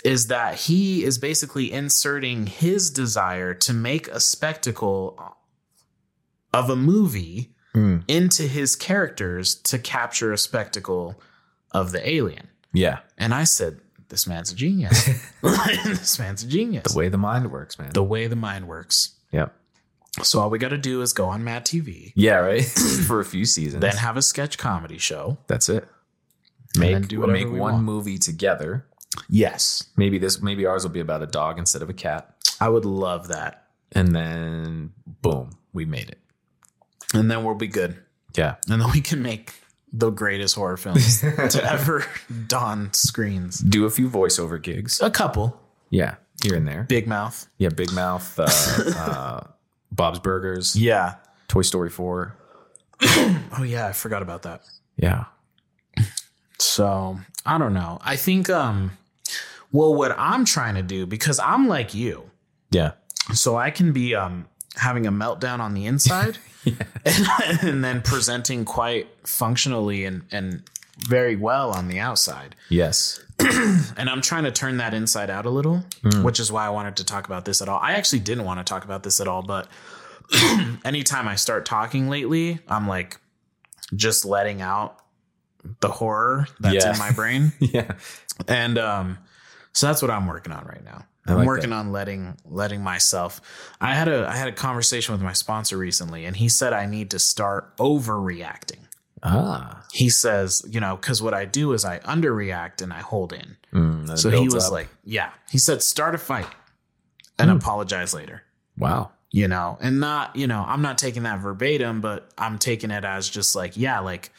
is 0.04 0.28
that 0.28 0.54
he 0.54 1.04
is 1.04 1.18
basically 1.18 1.70
inserting 1.70 2.46
his 2.46 2.90
desire 2.90 3.52
to 3.54 3.72
make 3.74 4.08
a 4.08 4.18
spectacle 4.18 5.36
of 6.54 6.70
a 6.70 6.76
movie 6.76 7.50
Mm. 7.74 8.04
into 8.08 8.42
his 8.42 8.74
characters 8.76 9.54
to 9.54 9.78
capture 9.78 10.30
a 10.32 10.36
spectacle 10.38 11.18
of 11.70 11.92
the 11.92 12.06
alien. 12.06 12.48
Yeah. 12.74 12.98
And 13.16 13.32
I 13.32 13.44
said, 13.44 13.80
this 14.12 14.26
man's 14.26 14.52
a 14.52 14.54
genius. 14.54 15.08
this 15.42 16.18
man's 16.18 16.44
a 16.44 16.46
genius. 16.46 16.92
The 16.92 16.98
way 16.98 17.08
the 17.08 17.16
mind 17.18 17.50
works, 17.50 17.78
man. 17.78 17.90
The 17.94 18.02
way 18.04 18.26
the 18.26 18.36
mind 18.36 18.68
works. 18.68 19.14
yep. 19.32 19.54
So 20.22 20.40
all 20.40 20.50
we 20.50 20.58
got 20.58 20.68
to 20.68 20.76
do 20.78 21.00
is 21.00 21.14
go 21.14 21.30
on 21.30 21.42
Mad 21.42 21.64
TV, 21.64 22.12
Yeah, 22.14 22.34
right. 22.34 22.62
For 23.06 23.20
a 23.20 23.24
few 23.24 23.46
seasons. 23.46 23.80
then 23.80 23.96
have 23.96 24.18
a 24.18 24.22
sketch 24.22 24.58
comedy 24.58 24.98
show. 24.98 25.38
That's 25.46 25.70
it. 25.70 25.88
Make 26.76 27.08
do 27.08 27.26
make 27.26 27.46
one 27.48 27.58
want. 27.58 27.82
movie 27.84 28.18
together. 28.18 28.84
Yes, 29.30 29.84
Maybe 29.96 30.18
this 30.18 30.42
maybe 30.42 30.66
ours 30.66 30.82
will 30.84 30.90
be 30.90 31.00
about 31.00 31.22
a 31.22 31.26
dog 31.26 31.58
instead 31.58 31.80
of 31.80 31.88
a 31.88 31.94
cat. 31.94 32.34
I 32.60 32.68
would 32.68 32.84
love 32.84 33.28
that. 33.28 33.68
And 33.92 34.14
then 34.14 34.92
boom, 35.06 35.56
we 35.72 35.86
made 35.86 36.10
it. 36.10 36.18
And 37.14 37.30
then 37.30 37.42
we'll 37.44 37.54
be 37.54 37.66
good. 37.66 37.96
Yeah. 38.36 38.56
And 38.68 38.80
then 38.82 38.90
we 38.92 39.00
can 39.00 39.22
make 39.22 39.54
the 39.92 40.10
greatest 40.10 40.54
horror 40.54 40.76
films 40.76 41.20
to 41.20 41.60
ever 41.70 42.04
don 42.46 42.92
screens. 42.94 43.58
Do 43.58 43.84
a 43.84 43.90
few 43.90 44.08
voiceover 44.08 44.60
gigs. 44.60 45.00
A 45.00 45.10
couple. 45.10 45.60
Yeah. 45.90 46.14
Here 46.42 46.56
and 46.56 46.66
there. 46.66 46.84
Big 46.84 47.06
Mouth. 47.06 47.46
Yeah, 47.58 47.68
Big 47.68 47.92
Mouth, 47.92 48.38
uh, 48.38 48.48
uh, 48.98 49.40
Bob's 49.92 50.18
Burgers, 50.18 50.74
Yeah. 50.74 51.16
Toy 51.48 51.62
Story 51.62 51.90
4. 51.90 52.36
Oh 53.58 53.64
yeah, 53.64 53.86
I 53.88 53.92
forgot 53.92 54.22
about 54.22 54.42
that. 54.42 54.62
Yeah. 54.96 55.24
So 56.58 57.18
I 57.44 57.58
don't 57.58 57.74
know. 57.74 57.98
I 58.02 58.16
think 58.16 58.48
um 58.48 58.92
well 59.72 59.94
what 59.94 60.14
I'm 60.18 60.44
trying 60.44 60.74
to 60.76 60.82
do, 60.82 61.06
because 61.06 61.38
I'm 61.38 61.68
like 61.68 61.92
you, 61.94 62.30
Yeah. 62.70 62.92
so 63.34 63.56
I 63.56 63.70
can 63.70 63.92
be 63.92 64.14
um 64.14 64.46
having 64.76 65.06
a 65.06 65.12
meltdown 65.12 65.60
on 65.60 65.74
the 65.74 65.84
inside 65.86 66.38
and, 67.04 67.58
and 67.62 67.84
then 67.84 68.00
presenting 68.02 68.64
quite 68.64 69.08
functionally 69.26 70.04
and, 70.04 70.22
and 70.30 70.62
very 71.08 71.36
well 71.36 71.70
on 71.72 71.88
the 71.88 71.98
outside. 71.98 72.54
Yes. 72.68 73.20
And 73.96 74.08
I'm 74.08 74.20
trying 74.22 74.44
to 74.44 74.52
turn 74.52 74.78
that 74.78 74.94
inside 74.94 75.28
out 75.30 75.46
a 75.46 75.50
little, 75.50 75.84
Mm. 76.02 76.22
which 76.24 76.38
is 76.40 76.50
why 76.52 76.66
I 76.66 76.70
wanted 76.70 76.96
to 76.96 77.04
talk 77.04 77.26
about 77.26 77.44
this 77.44 77.60
at 77.62 77.68
all. 77.68 77.78
I 77.82 77.92
actually 77.92 78.20
didn't 78.20 78.44
want 78.44 78.58
to 78.60 78.64
talk 78.64 78.84
about 78.84 79.02
this 79.02 79.20
at 79.20 79.28
all, 79.28 79.42
but 79.42 79.68
anytime 80.84 81.28
I 81.28 81.34
start 81.36 81.64
talking 81.66 82.08
lately, 82.08 82.60
I'm 82.68 82.88
like 82.88 83.18
just 83.94 84.24
letting 84.24 84.62
out 84.62 84.98
the 85.80 85.88
horror 85.88 86.46
that's 86.60 86.74
Yeah. 86.84 86.92
in 86.92 86.98
my 86.98 87.10
brain. 87.12 87.52
Yeah. 87.60 87.92
And 88.48 88.78
um 88.78 89.18
So 89.72 89.86
that's 89.86 90.02
what 90.02 90.10
I'm 90.10 90.26
working 90.26 90.52
on 90.52 90.64
right 90.64 90.84
now. 90.84 91.04
I'm 91.26 91.38
like 91.38 91.46
working 91.46 91.70
that. 91.70 91.76
on 91.76 91.92
letting 91.92 92.36
letting 92.44 92.82
myself. 92.82 93.40
I 93.80 93.94
had 93.94 94.08
a 94.08 94.26
I 94.28 94.36
had 94.36 94.48
a 94.48 94.52
conversation 94.52 95.12
with 95.12 95.22
my 95.22 95.32
sponsor 95.32 95.76
recently, 95.78 96.24
and 96.24 96.36
he 96.36 96.48
said 96.48 96.72
I 96.72 96.86
need 96.86 97.10
to 97.12 97.18
start 97.18 97.76
overreacting. 97.76 98.80
Ah. 99.22 99.84
He 99.92 100.10
says, 100.10 100.64
you 100.68 100.80
know, 100.80 100.96
because 100.96 101.22
what 101.22 101.32
I 101.32 101.44
do 101.44 101.72
is 101.74 101.84
I 101.84 102.00
underreact 102.00 102.82
and 102.82 102.92
I 102.92 102.98
hold 103.00 103.32
in. 103.32 103.56
Mm, 103.72 104.18
So 104.18 104.30
he 104.30 104.48
was 104.48 104.66
up. 104.66 104.72
like, 104.72 104.88
yeah. 105.04 105.30
He 105.48 105.58
said, 105.58 105.80
start 105.80 106.16
a 106.16 106.18
fight 106.18 106.48
and 107.38 107.48
Hmm. 107.50 107.56
apologize 107.56 108.12
later. 108.14 108.42
wow. 108.76 109.12
You 109.34 109.48
know, 109.48 109.78
and 109.80 109.98
not, 109.98 110.36
you 110.36 110.46
know, 110.46 110.62
I'm 110.66 110.82
not 110.82 110.98
taking 110.98 111.22
that 111.22 111.38
verbatim, 111.38 112.02
but 112.02 112.28
I'm 112.36 112.58
taking 112.58 112.90
it 112.90 113.02
as 113.04 113.30
just 113.30 113.54
like, 113.56 113.78
yeah, 113.78 114.00
like 114.00 114.30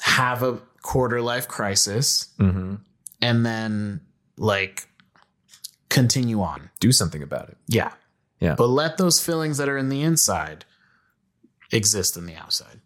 have 0.00 0.42
a 0.44 0.58
quarter 0.82 1.20
life 1.20 1.48
crisis 1.48 2.28
Mm-hmm. 2.38 2.74
and 3.20 3.46
then 3.46 4.00
like 4.36 4.86
continue 5.92 6.40
on. 6.42 6.70
Do 6.80 6.92
something 6.92 7.22
about 7.22 7.48
it. 7.48 7.56
Yeah. 7.68 7.92
Yeah. 8.40 8.54
But 8.56 8.68
let 8.68 8.96
those 8.96 9.24
feelings 9.24 9.58
that 9.58 9.68
are 9.68 9.78
in 9.78 9.88
the 9.88 10.02
inside 10.02 10.64
exist 11.70 12.16
in 12.16 12.26
the 12.26 12.34
outside. 12.34 12.80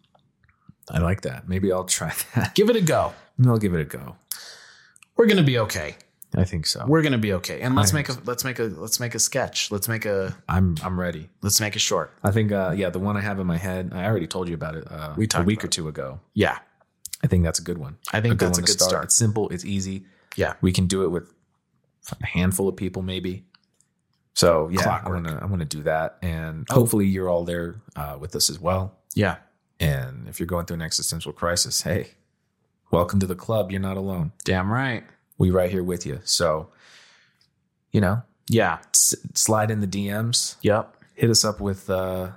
I 0.89 0.99
like 0.99 1.21
that. 1.21 1.47
Maybe 1.49 1.71
I'll 1.71 1.83
try 1.85 2.13
that. 2.35 2.55
Give 2.55 2.69
it 2.69 2.75
a 2.75 2.81
go. 2.81 3.13
Maybe 3.37 3.49
I'll 3.49 3.57
give 3.57 3.73
it 3.73 3.81
a 3.81 3.85
go. 3.85 4.15
We're 5.15 5.25
gonna 5.27 5.43
be 5.43 5.57
okay. 5.59 5.95
I 6.35 6.43
think 6.43 6.67
so. 6.67 6.85
We're 6.87 7.01
gonna 7.01 7.17
be 7.17 7.33
okay. 7.33 7.61
And 7.61 7.75
let's 7.75 7.91
I 7.93 7.95
make 7.95 8.09
a 8.09 8.17
let's 8.25 8.43
make 8.43 8.59
a 8.59 8.63
let's 8.63 8.99
make 8.99 9.15
a 9.15 9.19
sketch. 9.19 9.71
Let's 9.71 9.87
make 9.87 10.05
a 10.05 10.35
I'm 10.47 10.75
I'm 10.83 10.99
ready. 10.99 11.29
let's 11.41 11.59
make 11.59 11.75
a 11.75 11.79
short. 11.79 12.13
I 12.23 12.31
think 12.31 12.51
uh 12.51 12.73
yeah, 12.75 12.89
the 12.89 12.99
one 12.99 13.17
I 13.17 13.21
have 13.21 13.39
in 13.39 13.47
my 13.47 13.57
head, 13.57 13.91
I 13.93 14.05
already 14.05 14.27
told 14.27 14.47
you 14.47 14.53
about 14.55 14.75
it 14.75 14.89
uh 14.91 15.13
We 15.17 15.27
a 15.33 15.41
week 15.43 15.63
or 15.63 15.67
two 15.67 15.87
ago. 15.87 16.19
Yeah. 16.33 16.59
I 17.23 17.27
think 17.27 17.43
that's 17.43 17.57
a 17.57 17.63
good 17.63 17.79
one. 17.79 17.97
I 18.13 18.21
think 18.21 18.39
that's 18.39 18.59
a 18.59 18.61
one 18.61 18.65
to 18.67 18.73
good 18.73 18.81
start. 18.81 19.05
It's 19.05 19.15
simple, 19.15 19.49
it's 19.49 19.65
easy. 19.65 20.05
Yeah. 20.35 20.53
We 20.61 20.71
can 20.71 20.85
do 20.85 21.03
it 21.03 21.07
with 21.09 21.33
a 22.21 22.25
handful 22.25 22.67
of 22.67 22.75
people 22.75 23.01
maybe. 23.01 23.45
So 24.33 24.69
yeah, 24.69 24.81
I 24.81 24.83
Clockwork. 24.83 25.13
wanna 25.25 25.39
I 25.41 25.45
wanna 25.45 25.65
do 25.65 25.83
that. 25.83 26.17
And 26.21 26.65
Oh. 26.69 26.75
hopefully 26.75 27.05
you're 27.07 27.29
all 27.29 27.43
there 27.43 27.81
uh, 27.95 28.17
with 28.19 28.35
us 28.35 28.49
as 28.49 28.59
well. 28.59 28.95
Yeah. 29.15 29.37
And 29.79 30.27
if 30.27 30.39
you're 30.39 30.47
going 30.47 30.65
through 30.65 30.75
an 30.75 30.81
existential 30.81 31.31
crisis, 31.33 31.81
hey, 31.81 32.11
welcome 32.91 33.19
to 33.19 33.27
the 33.27 33.35
club. 33.35 33.71
You're 33.71 33.81
not 33.81 33.97
alone. 33.97 34.31
Damn 34.43 34.71
right. 34.71 35.03
We 35.37 35.49
right 35.51 35.69
here 35.71 35.83
with 35.83 36.05
you. 36.05 36.19
So, 36.23 36.69
you 37.91 38.01
know, 38.01 38.23
Yeah. 38.49 38.79
s- 38.93 39.15
slide 39.33 39.69
in 39.71 39.81
the 39.81 39.87
DMs, 39.87 40.55
Yep. 40.61 40.95
hit 41.15 41.29
us 41.29 41.43
up 41.45 41.59
with 41.59 41.89
uh 41.89 42.31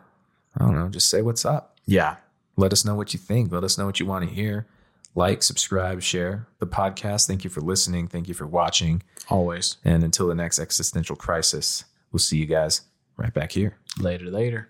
I 0.57 0.65
don't 0.65 0.75
know, 0.75 0.89
just 0.89 1.09
say 1.09 1.23
what's 1.23 1.45
up. 1.45 1.79
Yeah. 1.87 2.17
Let 2.57 2.73
us 2.73 2.85
know 2.85 2.95
what 2.95 3.15
you 3.15 3.21
think. 3.21 3.53
Let 3.53 3.63
us 3.65 3.79
know 3.79 3.87
what 3.87 4.01
you 4.01 4.07
want 4.07 4.29
to 4.29 4.35
hear. 4.35 4.67
Like, 5.15 5.43
subscribe, 5.43 6.03
share 6.03 6.47
the 6.59 6.67
podcast. 6.67 7.27
Thank 7.27 7.45
you 7.45 7.51
for 7.51 7.61
listening. 7.61 8.07
Thank 8.07 8.29
you 8.29 8.35
for 8.35 8.47
watching. 8.47 9.03
Always. 9.29 9.77
And 9.85 10.05
until 10.05 10.29
the 10.29 10.35
next 10.35 10.59
existential 10.59 11.17
crisis, 11.17 11.85
we'll 12.13 12.21
see 12.21 12.39
you 12.39 12.47
guys 12.47 12.83
right 13.17 13.35
back 13.35 13.53
here. 13.53 13.77
Later, 13.99 14.27
later. 14.27 14.69